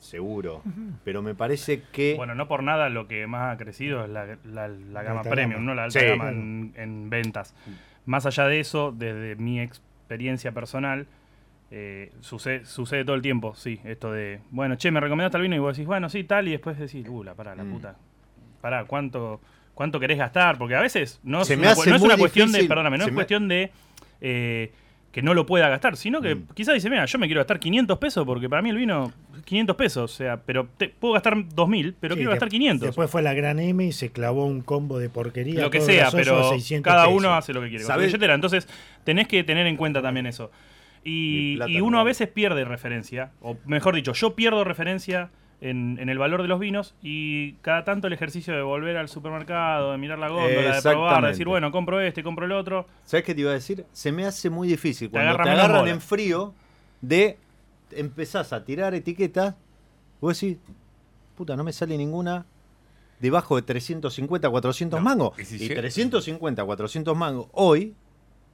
seguro, 0.00 0.62
pero 1.04 1.20
me 1.22 1.34
parece 1.34 1.82
que 1.92 2.14
Bueno, 2.16 2.34
no 2.34 2.48
por 2.48 2.62
nada 2.62 2.88
lo 2.88 3.06
que 3.06 3.26
más 3.26 3.54
ha 3.54 3.58
crecido 3.58 4.02
es 4.02 4.10
la, 4.10 4.38
la- 4.44 4.66
la 4.68 5.02
gama 5.02 5.22
premium, 5.22 5.60
gama. 5.60 5.66
¿no? 5.66 5.74
La 5.74 5.84
alta 5.84 6.00
Sí. 6.00 6.06
gama 6.06 6.30
en, 6.30 6.72
en 6.76 7.10
ventas. 7.10 7.54
Más 8.10 8.26
allá 8.26 8.46
de 8.48 8.58
eso, 8.58 8.90
desde 8.90 9.36
mi 9.36 9.60
experiencia 9.60 10.50
personal, 10.50 11.06
eh, 11.70 12.10
sucede, 12.18 12.64
sucede 12.64 13.04
todo 13.04 13.14
el 13.14 13.22
tiempo, 13.22 13.54
sí, 13.54 13.78
esto 13.84 14.10
de, 14.10 14.40
bueno, 14.50 14.74
che, 14.74 14.90
me 14.90 14.98
recomendaste 14.98 15.36
el 15.36 15.42
vino 15.44 15.54
y 15.54 15.60
vos 15.60 15.76
decís, 15.76 15.86
bueno, 15.86 16.08
sí, 16.08 16.24
tal, 16.24 16.48
y 16.48 16.50
después 16.50 16.76
decís, 16.76 17.06
uh, 17.08 17.22
la 17.22 17.34
pará, 17.34 17.54
la 17.54 17.62
Mm. 17.62 17.70
puta. 17.70 17.94
Pará, 18.60 18.84
¿cuánto, 18.86 19.40
¿cuánto 19.74 20.00
querés 20.00 20.18
gastar? 20.18 20.58
Porque 20.58 20.74
a 20.74 20.80
veces 20.80 21.20
no 21.22 21.42
es 21.42 21.50
una, 21.50 21.72
no 21.72 21.94
es 21.94 22.02
una 22.02 22.16
cuestión 22.18 22.50
de, 22.50 22.64
perdóname, 22.64 22.98
no 22.98 23.04
se 23.04 23.10
es 23.10 23.14
me- 23.14 23.18
cuestión 23.18 23.46
de 23.46 23.70
eh, 24.20 24.72
que 25.12 25.22
no 25.22 25.34
lo 25.34 25.44
pueda 25.46 25.68
gastar, 25.68 25.96
sino 25.96 26.20
que 26.20 26.36
Mm. 26.36 26.46
quizás 26.54 26.74
dice, 26.74 26.88
mira, 26.88 27.04
yo 27.04 27.18
me 27.18 27.26
quiero 27.26 27.40
gastar 27.40 27.58
500 27.58 27.98
pesos 27.98 28.24
porque 28.24 28.48
para 28.48 28.62
mí 28.62 28.70
el 28.70 28.76
vino, 28.76 29.12
500 29.44 29.74
pesos, 29.76 30.12
o 30.12 30.14
sea, 30.16 30.36
pero 30.44 30.68
te, 30.76 30.88
puedo 30.88 31.14
gastar 31.14 31.36
2000, 31.54 31.94
pero 31.98 32.14
Sí, 32.14 32.18
quiero 32.18 32.30
gastar 32.30 32.48
500. 32.48 32.86
Después 32.86 33.10
fue 33.10 33.20
la 33.22 33.34
gran 33.34 33.58
M 33.58 33.84
y 33.84 33.92
se 33.92 34.10
clavó 34.12 34.44
un 34.46 34.60
combo 34.60 34.98
de 34.98 35.08
porquería. 35.08 35.62
lo 35.62 35.70
que 35.70 35.80
sea, 35.80 36.10
pero 36.12 36.38
a 36.48 36.50
600 36.50 36.88
cada 36.88 37.04
pesos. 37.06 37.18
uno 37.18 37.34
hace 37.34 37.52
lo 37.52 37.60
que 37.60 37.70
quiere 37.70 37.84
con 37.84 37.98
billetera. 37.98 38.34
Entonces, 38.34 38.68
tenés 39.04 39.26
que 39.26 39.42
tener 39.42 39.66
en 39.66 39.76
cuenta 39.76 40.00
también 40.00 40.26
eso. 40.26 40.50
Y, 41.02 41.56
no 41.58 41.84
uno 41.84 41.98
a 41.98 42.04
veces 42.04 42.28
pierde 42.28 42.64
referencia, 42.64 43.32
o 43.40 43.56
mejor 43.64 43.94
dicho, 43.94 44.12
yo 44.12 44.34
pierdo 44.34 44.64
referencia 44.64 45.30
en, 45.60 45.98
en 46.00 46.08
el 46.08 46.18
valor 46.18 46.42
de 46.42 46.48
los 46.48 46.58
vinos 46.58 46.94
y 47.02 47.52
cada 47.62 47.84
tanto 47.84 48.06
el 48.06 48.12
ejercicio 48.12 48.54
de 48.54 48.62
volver 48.62 48.96
al 48.96 49.08
supermercado, 49.08 49.92
de 49.92 49.98
mirar 49.98 50.18
la 50.18 50.28
góndola, 50.28 50.76
de 50.76 50.82
probar, 50.82 51.22
de 51.22 51.28
decir, 51.28 51.46
bueno, 51.46 51.70
compro 51.70 52.00
este, 52.00 52.22
compro 52.22 52.46
el 52.46 52.52
otro. 52.52 52.86
¿Sabes 53.04 53.24
qué 53.24 53.34
te 53.34 53.42
iba 53.42 53.50
a 53.50 53.54
decir? 53.54 53.84
Se 53.92 54.10
me 54.12 54.24
hace 54.26 54.48
muy 54.50 54.68
difícil 54.68 55.10
cuando 55.10 55.30
agarra 55.30 55.44
te 55.44 55.50
agarran 55.50 55.88
en 55.88 56.00
frío 56.00 56.54
de 57.00 57.38
empezás 57.92 58.52
a 58.52 58.64
tirar 58.64 58.94
etiquetas, 58.94 59.54
vos 60.20 60.40
decís, 60.40 60.58
puta, 61.36 61.56
no 61.56 61.64
me 61.64 61.72
sale 61.72 61.96
ninguna 61.98 62.46
debajo 63.18 63.56
de 63.56 63.62
350, 63.62 64.48
400 64.48 64.98
No, 64.98 65.04
mangos. 65.04 65.38
y 65.38 65.42
Y, 65.42 65.44
si 65.44 65.58
llega- 65.58 65.80
350, 65.80 66.64
400 66.64 67.16
mangos 67.16 67.48
hoy, 67.52 67.94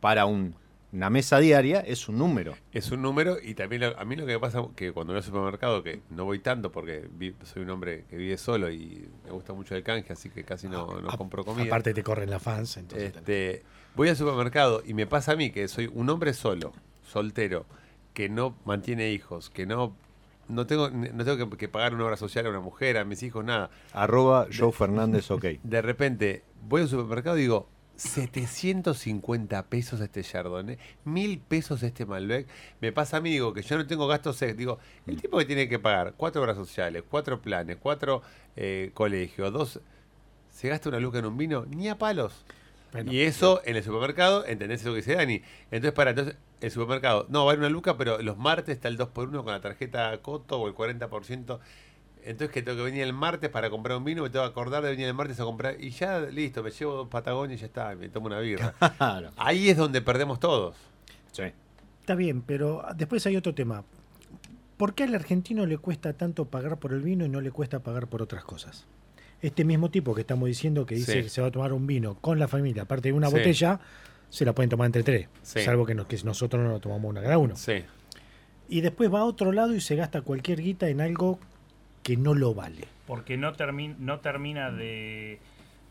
para 0.01 0.27
un- 0.27 0.55
una 0.97 1.11
mesa 1.11 1.39
diaria, 1.39 1.81
es 1.81 2.09
un 2.09 2.19
número. 2.19 2.55
Es 2.73 2.91
un 2.91 3.03
número 3.03 3.37
y 3.43 3.55
también 3.55 3.83
lo- 3.83 3.99
a 3.99 4.05
mí 4.05 4.17
lo 4.17 4.25
que 4.27 4.33
me 4.33 4.39
pasa 4.39 4.63
que 4.75 4.93
cuando 4.93 5.13
voy 5.13 5.19
al 5.19 5.25
supermercado, 5.25 5.83
que 5.83 6.01
no 6.11 6.25
voy 6.25 6.39
tanto 6.39 6.73
porque 6.73 7.07
vi- 7.13 7.35
soy 7.45 7.63
un 7.63 7.71
hombre 7.71 8.05
que 8.09 8.17
vive 8.17 8.37
solo 8.39 8.71
y 8.71 9.09
me 9.25 9.31
gusta 9.31 9.53
mucho 9.53 9.75
el 9.75 9.83
canje, 9.83 10.13
así 10.13 10.31
que 10.31 10.43
casi 10.45 10.69
no, 10.69 11.01
no 11.01 11.11
A- 11.11 11.17
compro 11.17 11.45
comida. 11.45 11.67
Aparte 11.67 11.93
te 11.95 12.03
corren 12.03 12.31
la 12.31 12.39
fans. 12.39 12.77
Entonces 12.79 13.15
Este, 13.15 13.63
voy 13.95 14.09
al 14.09 14.17
supermercado 14.17 14.83
y 14.87 14.95
me 14.95 15.07
pasa 15.07 15.33
a 15.33 15.37
mí 15.37 15.51
que 15.51 15.69
soy 15.69 15.91
un 15.93 16.09
hombre 16.09 16.33
solo, 16.33 16.73
soltero, 17.07 17.67
que 18.15 18.29
no 18.29 18.57
mantiene 18.65 19.11
hijos, 19.13 19.51
que 19.51 19.67
no 19.67 19.95
no 20.49 20.65
tengo 20.65 20.89
no 20.91 21.25
tengo 21.25 21.51
que, 21.51 21.57
que 21.57 21.69
pagar 21.69 21.93
una 21.93 22.05
obra 22.05 22.17
social 22.17 22.47
a 22.47 22.51
una 22.51 22.61
mujer, 22.61 22.99
a 22.99 23.05
mis 23.05 23.23
hijos, 23.25 23.45
nada. 23.45 23.69
Arroba 23.93 24.47
Joe 24.57 24.71
Fernández, 24.73 25.31
ok. 25.31 25.45
De 25.65 25.83
repente 25.83 26.43
voy 26.69 26.83
al 26.83 26.89
supermercado 26.89 27.37
y 27.37 27.41
digo 27.43 27.69
750 27.97 29.67
pesos 29.67 30.01
este 30.01 30.23
Chardonnay, 30.23 30.79
mil 31.05 31.39
pesos 31.39 31.83
este 31.83 32.07
Malbec. 32.07 32.47
Me 32.81 32.93
pasa 32.93 33.17
a 33.17 33.21
mí, 33.21 33.31
digo, 33.31 33.53
que 33.53 33.63
yo 33.63 33.77
no 33.77 33.87
tengo 33.87 34.07
gastos, 34.07 34.39
digo, 34.57 34.79
el 35.07 35.21
tipo 35.21 35.39
que 35.39 35.45
tiene 35.45 35.69
que 35.69 35.79
pagar 35.79 36.15
cuatro 36.17 36.43
obras 36.43 36.57
sociales, 36.57 37.03
cuatro 37.09 37.41
planes, 37.41 37.79
cuatro 37.81 38.23
eh, 38.57 38.91
colegios, 38.95 39.53
dos, 39.53 39.81
se 40.51 40.69
gasta 40.69 40.89
una 40.89 41.01
luca 41.01 41.19
en 41.19 41.27
un 41.27 41.37
vino, 41.37 41.67
ni 41.67 41.89
a 41.89 41.99
palos. 41.99 42.45
Bueno, 42.93 43.13
y 43.13 43.23
eso 43.23 43.61
en 43.65 43.77
el 43.77 43.83
supermercado, 43.83 44.47
¿entendés 44.47 44.85
lo 44.85 44.93
que 44.93 44.99
dice 44.99 45.17
Dani? 45.17 45.43
Entonces, 45.71 45.93
para, 45.93 46.11
entonces, 46.11 46.37
el 46.61 46.71
supermercado, 46.71 47.27
no, 47.29 47.45
vale 47.45 47.59
una 47.59 47.69
luca, 47.69 47.97
pero 47.99 48.23
los 48.23 48.39
martes 48.39 48.77
está 48.77 48.89
el 48.89 48.97
2x1 48.97 49.45
con 49.45 49.53
la 49.53 49.61
tarjeta 49.61 50.17
Coto 50.23 50.61
o 50.61 50.69
el 50.69 50.75
40%. 50.75 51.59
Entonces, 52.27 52.51
que 52.53 52.63
tengo 52.63 52.79
que 52.79 52.85
venir 52.85 53.03
el 53.03 53.13
martes 53.13 53.49
para 53.51 53.71
comprar 53.71 53.97
un 53.99 54.05
vino, 54.05 54.23
me 54.23 54.31
tengo 54.31 54.45
que 54.45 54.51
acordar 54.51 54.83
de 54.83 54.91
venir 54.91 55.07
el 55.07 55.15
martes 55.15 55.39
a 55.41 55.45
comprar. 55.45 55.77
Y 55.81 55.91
ya, 55.91 56.21
listo, 56.21 56.63
me 56.63 56.71
llevo 56.71 56.95
dos 56.95 57.09
Patagonia 57.09 57.55
y 57.55 57.59
ya 57.59 57.67
está, 57.67 57.95
me 57.95 58.09
tomo 58.09 58.27
una 58.27 58.41
birra. 58.41 58.75
Claro. 58.99 59.31
Ahí 59.37 59.69
es 59.71 59.77
donde 59.77 60.03
perdemos 60.03 60.41
todos. 60.41 60.75
Sí. 61.33 61.45
Está 62.01 62.15
bien, 62.15 62.43
pero 62.43 62.83
después 62.97 63.25
hay 63.27 63.37
otro 63.37 63.55
tema. 63.55 63.85
¿Por 64.77 64.95
qué 64.95 65.05
al 65.05 65.15
argentino 65.15 65.65
le 65.67 65.79
cuesta 65.79 66.13
tanto 66.13 66.45
pagar 66.47 66.79
por 66.79 66.93
el 66.93 67.01
vino 67.01 67.25
y 67.25 67.29
no 67.29 67.41
le 67.41 67.51
cuesta 67.51 67.79
pagar 67.81 68.09
por 68.09 68.23
otras 68.23 68.45
cosas? 68.45 68.87
Este 69.41 69.65
mismo 69.65 69.91
tipo 69.91 70.15
que 70.15 70.23
estamos 70.23 70.49
diciendo 70.49 70.85
que 70.87 70.95
dice 70.97 71.13
Sí. 71.13 71.23
que 71.23 71.29
se 71.29 71.41
va 71.41 71.47
a 71.49 71.51
tomar 71.51 71.73
un 71.73 71.87
vino 71.87 72.17
con 72.21 72.39
la 72.39 72.49
familia, 72.49 72.83
aparte 72.83 73.09
de 73.09 73.13
una 73.15 73.29
Sí. 73.29 73.37
botella, 73.37 73.81
se 74.29 74.45
la 74.45 74.53
pueden 74.55 74.69
tomar 74.71 74.87
entre 74.87 75.03
tres. 75.03 75.29
Sí. 75.43 75.61
Salvo 75.61 75.87
que, 75.87 75.95
nos- 75.95 76.07
que 76.07 76.19
nosotros 76.25 76.63
no 76.63 76.71
lo 76.71 76.81
tomamos 76.81 77.09
una 77.09 77.23
cada 77.23 77.39
uno. 77.39 77.55
Sí. 77.57 77.85
Y 78.69 78.81
después 78.81 79.13
va 79.13 79.21
a 79.21 79.25
otro 79.25 79.53
lado 79.53 79.75
y 79.75 79.81
se 79.81 79.95
gasta 79.95 80.23
cualquier 80.23 80.61
guita 80.61 80.89
en 80.89 81.01
algo 81.01 81.39
que 82.07 82.17
no 82.17 82.35
lo 82.35 82.55
vale. 82.55 82.85
Porque 83.07 83.37
no, 83.37 83.53
termi- 83.55 83.97
no 83.99 84.21
termina 84.21 84.71
de 84.71 85.41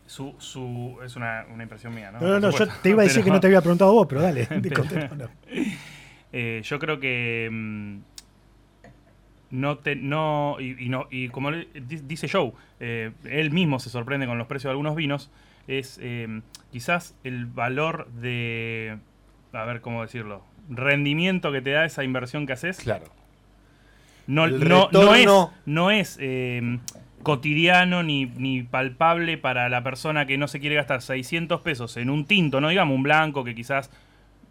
Su, 0.06 0.34
su, 0.38 0.98
es 1.04 1.14
una, 1.16 1.44
una 1.52 1.62
impresión 1.64 1.94
mía, 1.94 2.10
¿no? 2.12 2.20
No, 2.20 2.28
no, 2.28 2.40
no, 2.40 2.50
yo 2.50 2.66
te 2.82 2.90
iba 2.90 3.02
a 3.02 3.04
decir 3.04 3.16
Pero- 3.16 3.24
que 3.26 3.30
no 3.32 3.40
te 3.40 3.46
había 3.48 3.60
preguntado 3.60 3.92
vos, 3.92 4.06
pero 4.08 4.22
dale, 4.22 4.46
te 4.62 4.70
contesto, 4.70 5.14
no. 5.16 5.28
Eh, 6.32 6.60
yo 6.64 6.78
creo 6.78 6.98
que 7.00 7.48
mm, 7.52 7.96
no 9.50 9.78
te 9.78 9.94
no 9.96 10.56
y, 10.60 10.84
y 10.84 10.88
no 10.88 11.06
y 11.10 11.28
como 11.28 11.50
dice 11.52 12.28
Joe, 12.28 12.52
eh, 12.80 13.12
él 13.24 13.50
mismo 13.50 13.78
se 13.78 13.90
sorprende 13.90 14.26
con 14.26 14.38
los 14.38 14.46
precios 14.46 14.68
de 14.68 14.72
algunos 14.72 14.96
vinos. 14.96 15.30
Es 15.68 15.98
eh, 16.02 16.40
quizás 16.70 17.14
el 17.24 17.46
valor 17.46 18.08
de 18.12 18.98
a 19.52 19.64
ver 19.64 19.80
cómo 19.80 20.02
decirlo 20.02 20.42
rendimiento 20.68 21.52
que 21.52 21.60
te 21.62 21.70
da 21.70 21.84
esa 21.84 22.04
inversión 22.04 22.46
que 22.46 22.52
haces. 22.54 22.78
Claro. 22.78 23.06
No, 24.26 24.46
no, 24.48 24.88
no 24.90 25.14
es, 25.14 25.20
retorno. 25.20 25.52
no 25.66 25.90
es 25.90 26.18
eh, 26.20 26.78
cotidiano 27.22 28.02
ni, 28.02 28.26
ni 28.26 28.62
palpable 28.62 29.38
para 29.38 29.68
la 29.68 29.82
persona 29.82 30.26
que 30.26 30.38
no 30.38 30.48
se 30.48 30.60
quiere 30.60 30.76
gastar 30.76 31.02
600 31.02 31.60
pesos 31.60 31.96
en 31.96 32.10
un 32.10 32.24
tinto, 32.24 32.60
no 32.60 32.68
digamos 32.68 32.94
un 32.94 33.02
blanco 33.02 33.44
que 33.44 33.54
quizás, 33.54 33.90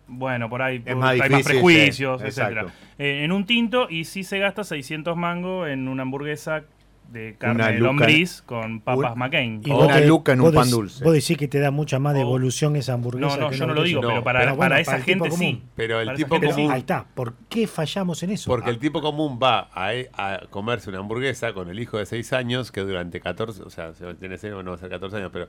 bueno, 0.08 0.50
por 0.50 0.62
ahí 0.62 0.80
más 0.80 1.20
hay 1.20 1.30
más 1.30 1.44
prejuicios, 1.44 2.22
sí, 2.22 2.28
etcétera. 2.28 2.62
exacto. 2.62 2.86
Eh, 2.98 3.24
en 3.24 3.32
un 3.32 3.46
tinto 3.46 3.88
y 3.90 4.06
sí 4.06 4.24
se 4.24 4.40
gasta 4.40 4.64
600 4.64 5.16
mangos 5.18 5.70
en 5.70 5.88
una 5.88 6.04
hamburguesa 6.04 6.64
de 7.12 7.36
carne 7.38 7.56
Una 7.56 7.68
de 7.72 7.80
luca- 7.80 7.86
lombriz 7.88 8.42
con 8.42 8.82
papas 8.82 9.14
un- 9.14 9.20
McCain. 9.20 9.62
Y 9.64 9.72
O 9.72 9.86
una 9.86 10.00
luca 10.02 10.34
en 10.34 10.42
un 10.42 10.54
pan 10.54 10.70
dulce. 10.70 11.04
Vos 11.04 11.14
decís 11.14 11.38
que 11.38 11.48
te 11.48 11.60
da 11.60 11.72
mucha 11.72 11.98
más 12.00 12.14
devolución 12.14 12.76
esa 12.76 12.94
hamburguesa. 12.94 13.36
No, 13.38 13.42
no, 13.44 13.50
que 13.50 13.58
yo 13.58 13.68
no 13.68 13.74
lo 13.74 13.84
digo, 13.84 14.02
no, 14.02 14.08
pero 14.10 14.24
para, 14.24 14.40
pero 14.40 14.56
bueno, 14.56 14.70
para 14.70 14.80
esa 14.82 14.92
para 14.92 15.04
gente 15.04 15.32
sí. 15.32 15.62
Pero 15.76 16.02
el 16.02 16.14
tipo 16.16 16.36
sí. 16.40 16.46
común- 16.48 16.72
Ahí 16.72 16.80
está. 16.80 17.06
¿Por 17.14 17.36
qué 17.50 17.68
fallamos 17.68 18.22
en 18.24 18.32
eso? 18.32 18.50
Porque 18.50 18.70
Ah, 18.70 18.74
el 18.74 18.80
tipo 18.80 19.02
común 19.02 19.40
va 19.42 19.70
a, 19.74 19.92
a 20.14 20.42
comerse 20.50 20.90
una 20.90 21.00
hamburguesa 21.00 21.54
con 21.54 21.70
el 21.70 21.80
hijo 21.80 21.98
de 21.98 22.06
6 22.06 22.34
años 22.34 22.72
que 22.72 22.82
durante 22.82 23.22
14, 23.22 23.64
o 23.64 23.70
sea, 23.70 23.94
se 23.94 24.14
tiene 24.16 24.38
6 24.38 24.54
no 24.54 24.72
va 24.72 24.76
a 24.76 24.80
ser 24.80 24.90
14 24.90 25.18
años, 25.18 25.30
pero 25.32 25.48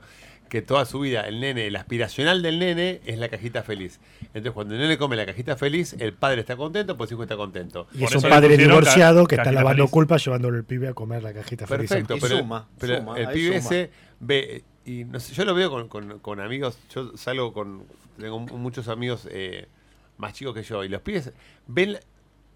que 0.49 0.61
toda 0.61 0.85
su 0.85 0.99
vida 0.99 1.21
el 1.21 1.39
nene, 1.39 1.67
el 1.67 1.75
aspiracional 1.75 2.41
del 2.41 2.59
nene 2.59 3.01
es 3.05 3.17
la 3.19 3.29
cajita 3.29 3.63
feliz. 3.63 3.99
Entonces 4.27 4.51
cuando 4.51 4.75
el 4.75 4.81
nene 4.81 4.97
come 4.97 5.15
la 5.15 5.25
cajita 5.25 5.55
feliz, 5.57 5.95
el 5.99 6.13
padre 6.13 6.41
está 6.41 6.55
contento, 6.55 6.97
pues 6.97 7.09
el 7.11 7.15
hijo 7.15 7.23
está 7.23 7.35
contento. 7.37 7.87
Y 7.93 7.99
Por 7.99 8.09
es 8.09 8.15
un 8.23 8.29
padre 8.29 8.57
divorciado 8.57 9.23
ca- 9.23 9.27
que 9.29 9.35
está 9.35 9.51
lavando 9.51 9.83
feliz. 9.83 9.91
culpa 9.91 10.17
llevándole 10.17 10.57
el 10.57 10.63
pibe 10.63 10.87
a 10.87 10.93
comer 10.93 11.23
la 11.23 11.33
cajita 11.33 11.67
feliz. 11.67 11.89
Perfecto, 11.89 12.15
Y 12.17 12.19
pero, 12.21 12.37
suma, 12.39 12.67
pero 12.79 12.97
suma, 12.97 13.17
el 13.17 13.27
pibe 13.29 13.47
suma. 13.61 13.75
ese 13.75 13.91
ve, 14.19 14.63
y 14.85 15.03
no 15.05 15.19
sé, 15.19 15.33
yo 15.33 15.45
lo 15.45 15.53
veo 15.53 15.69
con, 15.69 15.87
con- 15.87 16.19
con 16.19 16.39
amigos, 16.39 16.77
yo 16.93 17.15
salgo 17.17 17.53
con, 17.53 17.83
tengo 18.19 18.39
muchos 18.39 18.87
amigos 18.87 19.27
eh, 19.31 19.67
más 20.17 20.33
chicos 20.33 20.53
que 20.55 20.63
yo, 20.63 20.83
y 20.83 20.89
los 20.89 21.01
pibes 21.01 21.31
ven, 21.67 21.97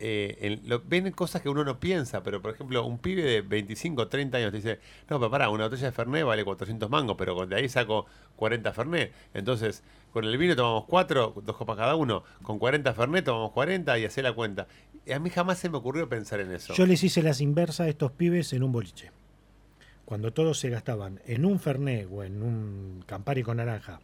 eh, 0.02 0.60
ven 0.88 1.12
cosas 1.12 1.42
que 1.42 1.50
uno 1.50 1.64
no 1.64 1.80
piensa, 1.80 2.24
pero 2.24 2.42
por 2.42 2.54
ejemplo, 2.54 2.84
un 2.86 2.98
pibe 2.98 3.24
de 3.24 3.42
25, 3.42 4.08
30 4.08 4.38
años 4.38 4.52
te 4.52 4.58
dice, 4.58 4.80
no, 5.10 5.20
pero 5.20 5.30
pará, 5.30 5.50
una 5.50 5.66
botella 5.66 5.86
de 5.86 5.92
Fernet 5.92 6.26
vale 6.26 6.44
400 6.44 6.90
mangos, 6.90 7.16
pero 7.18 7.46
de 7.46 7.56
ahí 7.56 7.70
saco 7.70 8.08
40 8.38 8.74
Fernet, 8.74 9.14
entonces 9.34 9.84
con 10.12 10.26
el 10.26 10.38
vino 10.38 10.56
tomamos 10.56 10.86
4, 10.86 11.36
dos 11.44 11.56
copas 11.56 11.78
cada 11.78 11.96
uno, 11.96 12.24
con 12.42 12.58
40 12.58 12.94
Fernet 12.94 13.26
tomamos 13.26 13.52
40 13.52 14.00
y 14.00 14.06
hacé 14.06 14.22
la 14.22 14.34
cuenta. 14.34 14.68
Y 15.06 15.12
a 15.14 15.20
mí 15.20 15.30
jamás 15.30 15.60
se 15.60 15.70
me 15.70 15.78
ocurrió 15.78 16.10
pensar 16.10 16.40
en 16.40 16.52
eso. 16.52 16.74
Yo 16.74 16.86
les 16.86 17.04
hice 17.04 17.24
las 17.24 17.40
inversas 17.40 17.82
a 17.88 17.90
estos 17.90 18.12
pibes 18.12 18.54
en 18.54 18.64
un 18.64 18.72
boliche. 18.72 19.12
Cuando 20.06 20.34
todos 20.34 20.60
se 20.60 20.70
gastaban 20.70 21.22
en 21.26 21.46
un 21.46 21.60
Fernet 21.60 22.08
o 22.12 22.24
en 22.24 22.44
un 22.44 23.04
Campari 23.06 23.44
con 23.44 23.58
naranja 23.58 24.02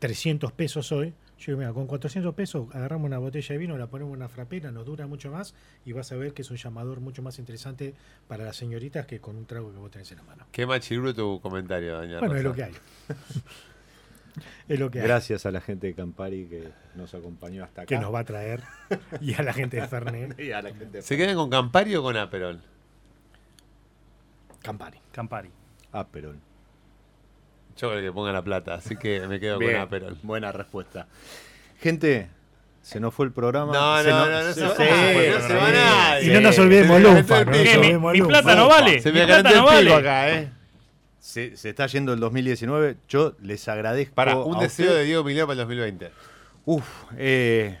300 0.00 0.52
pesos 0.52 0.92
hoy, 0.92 1.14
yo 1.40 1.52
digo, 1.52 1.58
mira, 1.60 1.72
con 1.72 1.86
400 1.86 2.34
pesos 2.34 2.68
agarramos 2.74 3.06
una 3.06 3.16
botella 3.18 3.54
de 3.54 3.58
vino, 3.58 3.78
la 3.78 3.86
ponemos 3.86 4.12
en 4.12 4.18
una 4.18 4.28
frapera, 4.28 4.70
nos 4.70 4.84
dura 4.84 5.06
mucho 5.06 5.30
más 5.30 5.54
y 5.86 5.92
vas 5.92 6.12
a 6.12 6.16
ver 6.16 6.34
que 6.34 6.42
es 6.42 6.50
un 6.50 6.58
llamador 6.58 7.00
mucho 7.00 7.22
más 7.22 7.38
interesante 7.38 7.94
para 8.28 8.44
las 8.44 8.56
señoritas 8.56 9.06
que 9.06 9.20
con 9.20 9.36
un 9.36 9.46
trago 9.46 9.72
que 9.72 9.78
vos 9.78 9.90
tenés 9.90 10.10
en 10.12 10.18
la 10.18 10.24
mano. 10.24 10.46
Qué 10.52 10.66
machirulo 10.66 11.14
tu 11.14 11.40
comentario, 11.40 11.96
Daniel. 11.96 12.18
Bueno, 12.20 12.36
es 12.36 12.44
lo 12.44 12.52
que 12.52 12.64
hay. 12.64 12.74
es 14.68 14.78
lo 14.78 14.90
que 14.90 15.00
hay. 15.00 15.06
Gracias 15.06 15.46
a 15.46 15.50
la 15.50 15.62
gente 15.62 15.86
de 15.86 15.94
Campari 15.94 16.44
que 16.44 16.68
nos 16.94 17.14
acompañó 17.14 17.64
hasta 17.64 17.82
acá. 17.82 17.88
Que 17.88 17.98
nos 17.98 18.12
va 18.12 18.20
a 18.20 18.24
traer. 18.24 18.62
Y 19.22 19.32
a 19.32 19.42
la 19.42 19.54
gente 19.54 19.80
de 19.80 19.88
Fernet. 19.88 20.38
Y 20.38 20.52
a 20.52 20.60
la 20.60 20.74
gente 20.74 20.98
de 20.98 21.02
¿Se 21.02 21.16
quedan 21.16 21.36
con 21.36 21.48
Campari 21.48 21.96
o 21.96 22.02
con 22.02 22.18
Aperol? 22.18 22.60
Campari. 24.62 24.98
Campari. 25.10 25.50
Aperol. 25.92 26.49
Yo 27.80 27.90
creo 27.90 28.02
que 28.02 28.12
ponga 28.12 28.32
la 28.32 28.42
plata, 28.42 28.74
así 28.74 28.96
que 28.96 29.26
me 29.26 29.40
quedo 29.40 29.58
Bien, 29.58 29.72
con 29.72 29.80
Aperol. 29.80 30.18
Buena 30.22 30.52
respuesta. 30.52 31.06
Gente, 31.80 32.28
se 32.82 33.00
nos 33.00 33.14
fue 33.14 33.24
el 33.26 33.32
programa. 33.32 33.72
No, 33.72 34.02
Se 34.02 34.10
no, 34.10 34.26
no, 34.26 34.42
no 34.42 34.52
se 34.52 34.62
va 34.62 34.74
nadie, 34.78 35.30
no 35.30 35.40
sí, 35.40 35.46
se 35.46 35.54
va 35.54 35.70
nadie. 35.72 36.26
Y 36.26 36.34
no 36.34 36.40
nos 36.42 36.58
olvidemos. 36.58 37.00
Mi, 38.12 38.22
plata 38.22 38.54
no 38.54 38.68
vale. 38.68 39.00
Se 39.00 39.12
me 39.12 39.24
plata 39.24 39.50
no 39.52 39.64
vale. 39.64 39.94
acá, 39.94 40.30
¿eh? 40.30 40.50
Se, 41.18 41.56
se 41.56 41.70
está 41.70 41.86
yendo 41.86 42.12
el 42.12 42.20
2019. 42.20 42.96
Yo 43.08 43.34
les 43.40 43.66
agradezco. 43.68 44.14
Para, 44.14 44.36
un 44.36 44.56
a 44.56 44.60
deseo 44.60 44.86
usted- 44.86 44.98
de 44.98 45.04
Diego 45.04 45.24
Mileo 45.24 45.46
para 45.46 45.54
el 45.54 45.66
2020. 45.68 46.10
Uf, 46.66 46.86
eh, 47.16 47.78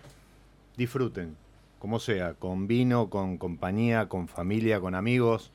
disfruten, 0.76 1.36
como 1.78 1.98
sea, 2.00 2.32
con 2.34 2.66
vino, 2.66 3.10
con 3.10 3.36
compañía, 3.36 4.08
con 4.08 4.28
familia, 4.28 4.80
con 4.80 4.94
amigos. 4.94 5.50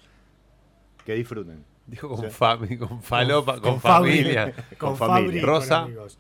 Que 1.04 1.14
disfruten. 1.14 1.64
Dijo 1.88 2.10
con, 2.10 2.20
Sí. 2.20 2.26
fami- 2.38 2.78
con 2.80 3.02
falopa, 3.02 3.60
con, 3.62 3.80
familia. 3.80 4.54
Con, 4.78 4.98
familia. 4.98 5.42
con 5.42 5.48
Rosa. 5.50 5.82
amigos. 5.84 6.18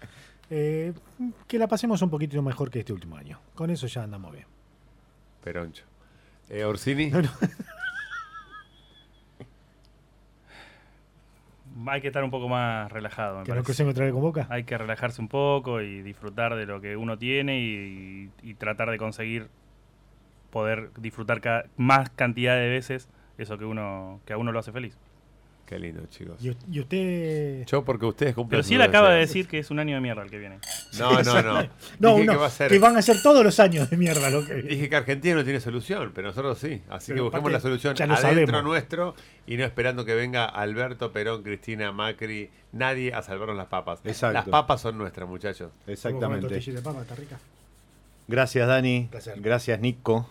Eh, 0.50 0.94
que 1.48 1.58
la 1.58 1.68
pasemos 1.68 2.02
un 2.04 2.10
poquito 2.12 2.40
mejor 2.44 2.70
que 2.70 2.80
este 2.80 2.94
último 2.94 3.18
año. 3.18 3.40
Con 3.56 3.70
eso 3.72 3.88
ya 3.88 4.04
andamos 4.04 4.32
bien. 4.32 4.46
Peroncho. 5.44 5.84
Eh, 6.50 6.64
Orsini. 6.66 7.12
Hay 11.88 12.00
que 12.02 12.08
estar 12.08 12.24
un 12.24 12.32
poco 12.32 12.48
más 12.48 12.90
relajado. 12.92 13.40
me 13.40 13.44
Que 13.44 13.50
nos 13.50 13.56
parece. 13.58 13.66
crucemos 13.66 13.92
otra 13.92 14.06
vez 14.06 14.14
con 14.14 14.22
Boca. 14.22 14.48
Hay 14.50 14.64
que 14.64 14.78
relajarse 14.78 15.22
un 15.22 15.28
poco 15.28 15.82
y 15.82 16.02
disfrutar 16.04 16.56
de 16.56 16.66
lo 16.66 16.80
que 16.80 16.96
uno 16.96 17.18
tiene 17.18 17.60
y, 17.60 18.30
y 18.44 18.54
tratar 18.54 18.90
de 18.90 18.98
conseguir 18.98 19.50
poder 20.52 20.92
disfrutar 20.98 21.42
ca- 21.42 21.66
más 21.76 22.10
cantidad 22.12 22.56
de 22.56 22.70
veces 22.70 23.10
eso 23.38 23.58
que 23.58 23.66
uno 23.66 24.22
que 24.26 24.32
a 24.34 24.38
uno 24.38 24.52
lo 24.54 24.60
hace 24.60 24.72
feliz. 24.72 24.98
Qué 25.66 25.80
lindo, 25.80 26.06
chicos. 26.10 26.38
Y, 26.44 26.56
y 26.72 26.80
usted. 26.80 27.66
Yo 27.66 27.84
porque 27.84 28.06
ustedes 28.06 28.36
cumplen 28.36 28.58
Pero 28.60 28.64
si 28.64 28.70
sus 28.70 28.76
él 28.76 28.82
acaba 28.84 29.10
de 29.10 29.20
decir 29.20 29.48
que 29.48 29.58
es 29.58 29.72
un 29.72 29.80
año 29.80 29.96
de 29.96 30.02
mierda 30.02 30.22
el 30.22 30.30
que 30.30 30.38
viene. 30.38 30.60
No, 31.00 31.24
no, 31.24 31.42
no. 31.42 31.70
No, 32.00 32.16
Dije 32.16 32.26
no, 32.26 32.34
que 32.34 32.38
va 32.38 32.46
a 32.46 32.50
ser... 32.52 32.72
que 32.72 32.78
van 32.78 32.98
a 32.98 33.02
ser 33.02 33.22
todos 33.24 33.44
los 33.44 33.60
años 33.60 33.90
de 33.90 33.98
mierda 33.98 34.30
lo 34.30 34.46
que 34.46 34.62
Dije 34.62 34.90
que 34.90 34.96
Argentina 34.96 35.36
no 35.36 35.44
tiene 35.44 35.60
solución, 35.60 36.12
pero 36.14 36.28
nosotros 36.28 36.60
sí. 36.60 36.82
Así 36.90 37.14
Pero 37.14 37.16
que 37.16 37.22
busquemos 37.24 37.52
la 37.52 37.60
solución 37.60 37.96
adentro 38.00 38.18
sabemos. 38.18 38.64
nuestro 38.64 39.16
y 39.48 39.58
no 39.58 39.64
esperando 39.64 40.06
que 40.06 40.14
venga 40.14 40.46
Alberto, 40.46 41.12
Perón, 41.12 41.42
Cristina, 41.42 41.92
Macri, 41.92 42.52
nadie 42.72 43.14
a 43.14 43.24
salvarnos 43.24 43.58
las 43.58 43.68
papas. 43.68 44.02
Exacto. 44.04 44.34
Las 44.34 44.48
papas 44.48 44.82
son 44.82 44.98
nuestras, 44.98 45.28
muchachos. 45.28 45.72
Exactamente. 45.88 46.48
de 46.48 46.82
papa, 46.82 47.02
está 47.02 47.16
rica. 47.16 47.40
Gracias, 48.28 48.68
Dani. 48.68 49.10
Gracias, 49.38 49.80
Nico. 49.80 50.30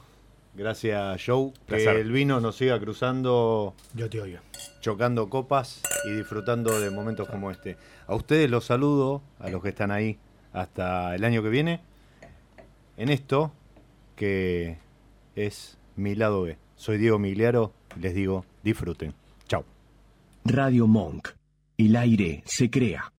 Gracias, 0.55 1.22
Joe. 1.24 1.52
Placer. 1.66 1.94
Que 1.94 2.00
el 2.00 2.12
vino 2.12 2.40
nos 2.40 2.57
siga 2.57 2.78
cruzando, 2.78 3.74
Yo 3.94 4.09
te 4.09 4.20
oigo. 4.20 4.38
chocando 4.80 5.28
copas 5.28 5.82
y 6.07 6.12
disfrutando 6.12 6.78
de 6.78 6.90
momentos 6.90 7.28
como 7.28 7.50
este. 7.50 7.76
A 8.07 8.14
ustedes 8.14 8.48
los 8.50 8.64
saludo, 8.64 9.22
a 9.40 9.50
los 9.50 9.62
que 9.62 9.70
están 9.70 9.90
ahí, 9.90 10.18
hasta 10.52 11.14
el 11.16 11.24
año 11.24 11.42
que 11.42 11.48
viene, 11.48 11.80
en 12.96 13.09
esto 13.09 13.52
que 14.14 14.78
es 15.34 15.76
mi 15.96 16.14
lado 16.14 16.42
B. 16.42 16.57
Soy 16.76 16.98
Diego 16.98 17.18
Migliaro 17.18 17.72
y 17.96 18.00
les 18.00 18.14
digo, 18.14 18.44
disfruten. 18.62 19.12
Chao. 19.48 19.64
Radio 20.44 20.86
Monk. 20.86 21.28
El 21.76 21.96
aire 21.96 22.42
se 22.46 22.70
crea. 22.70 23.12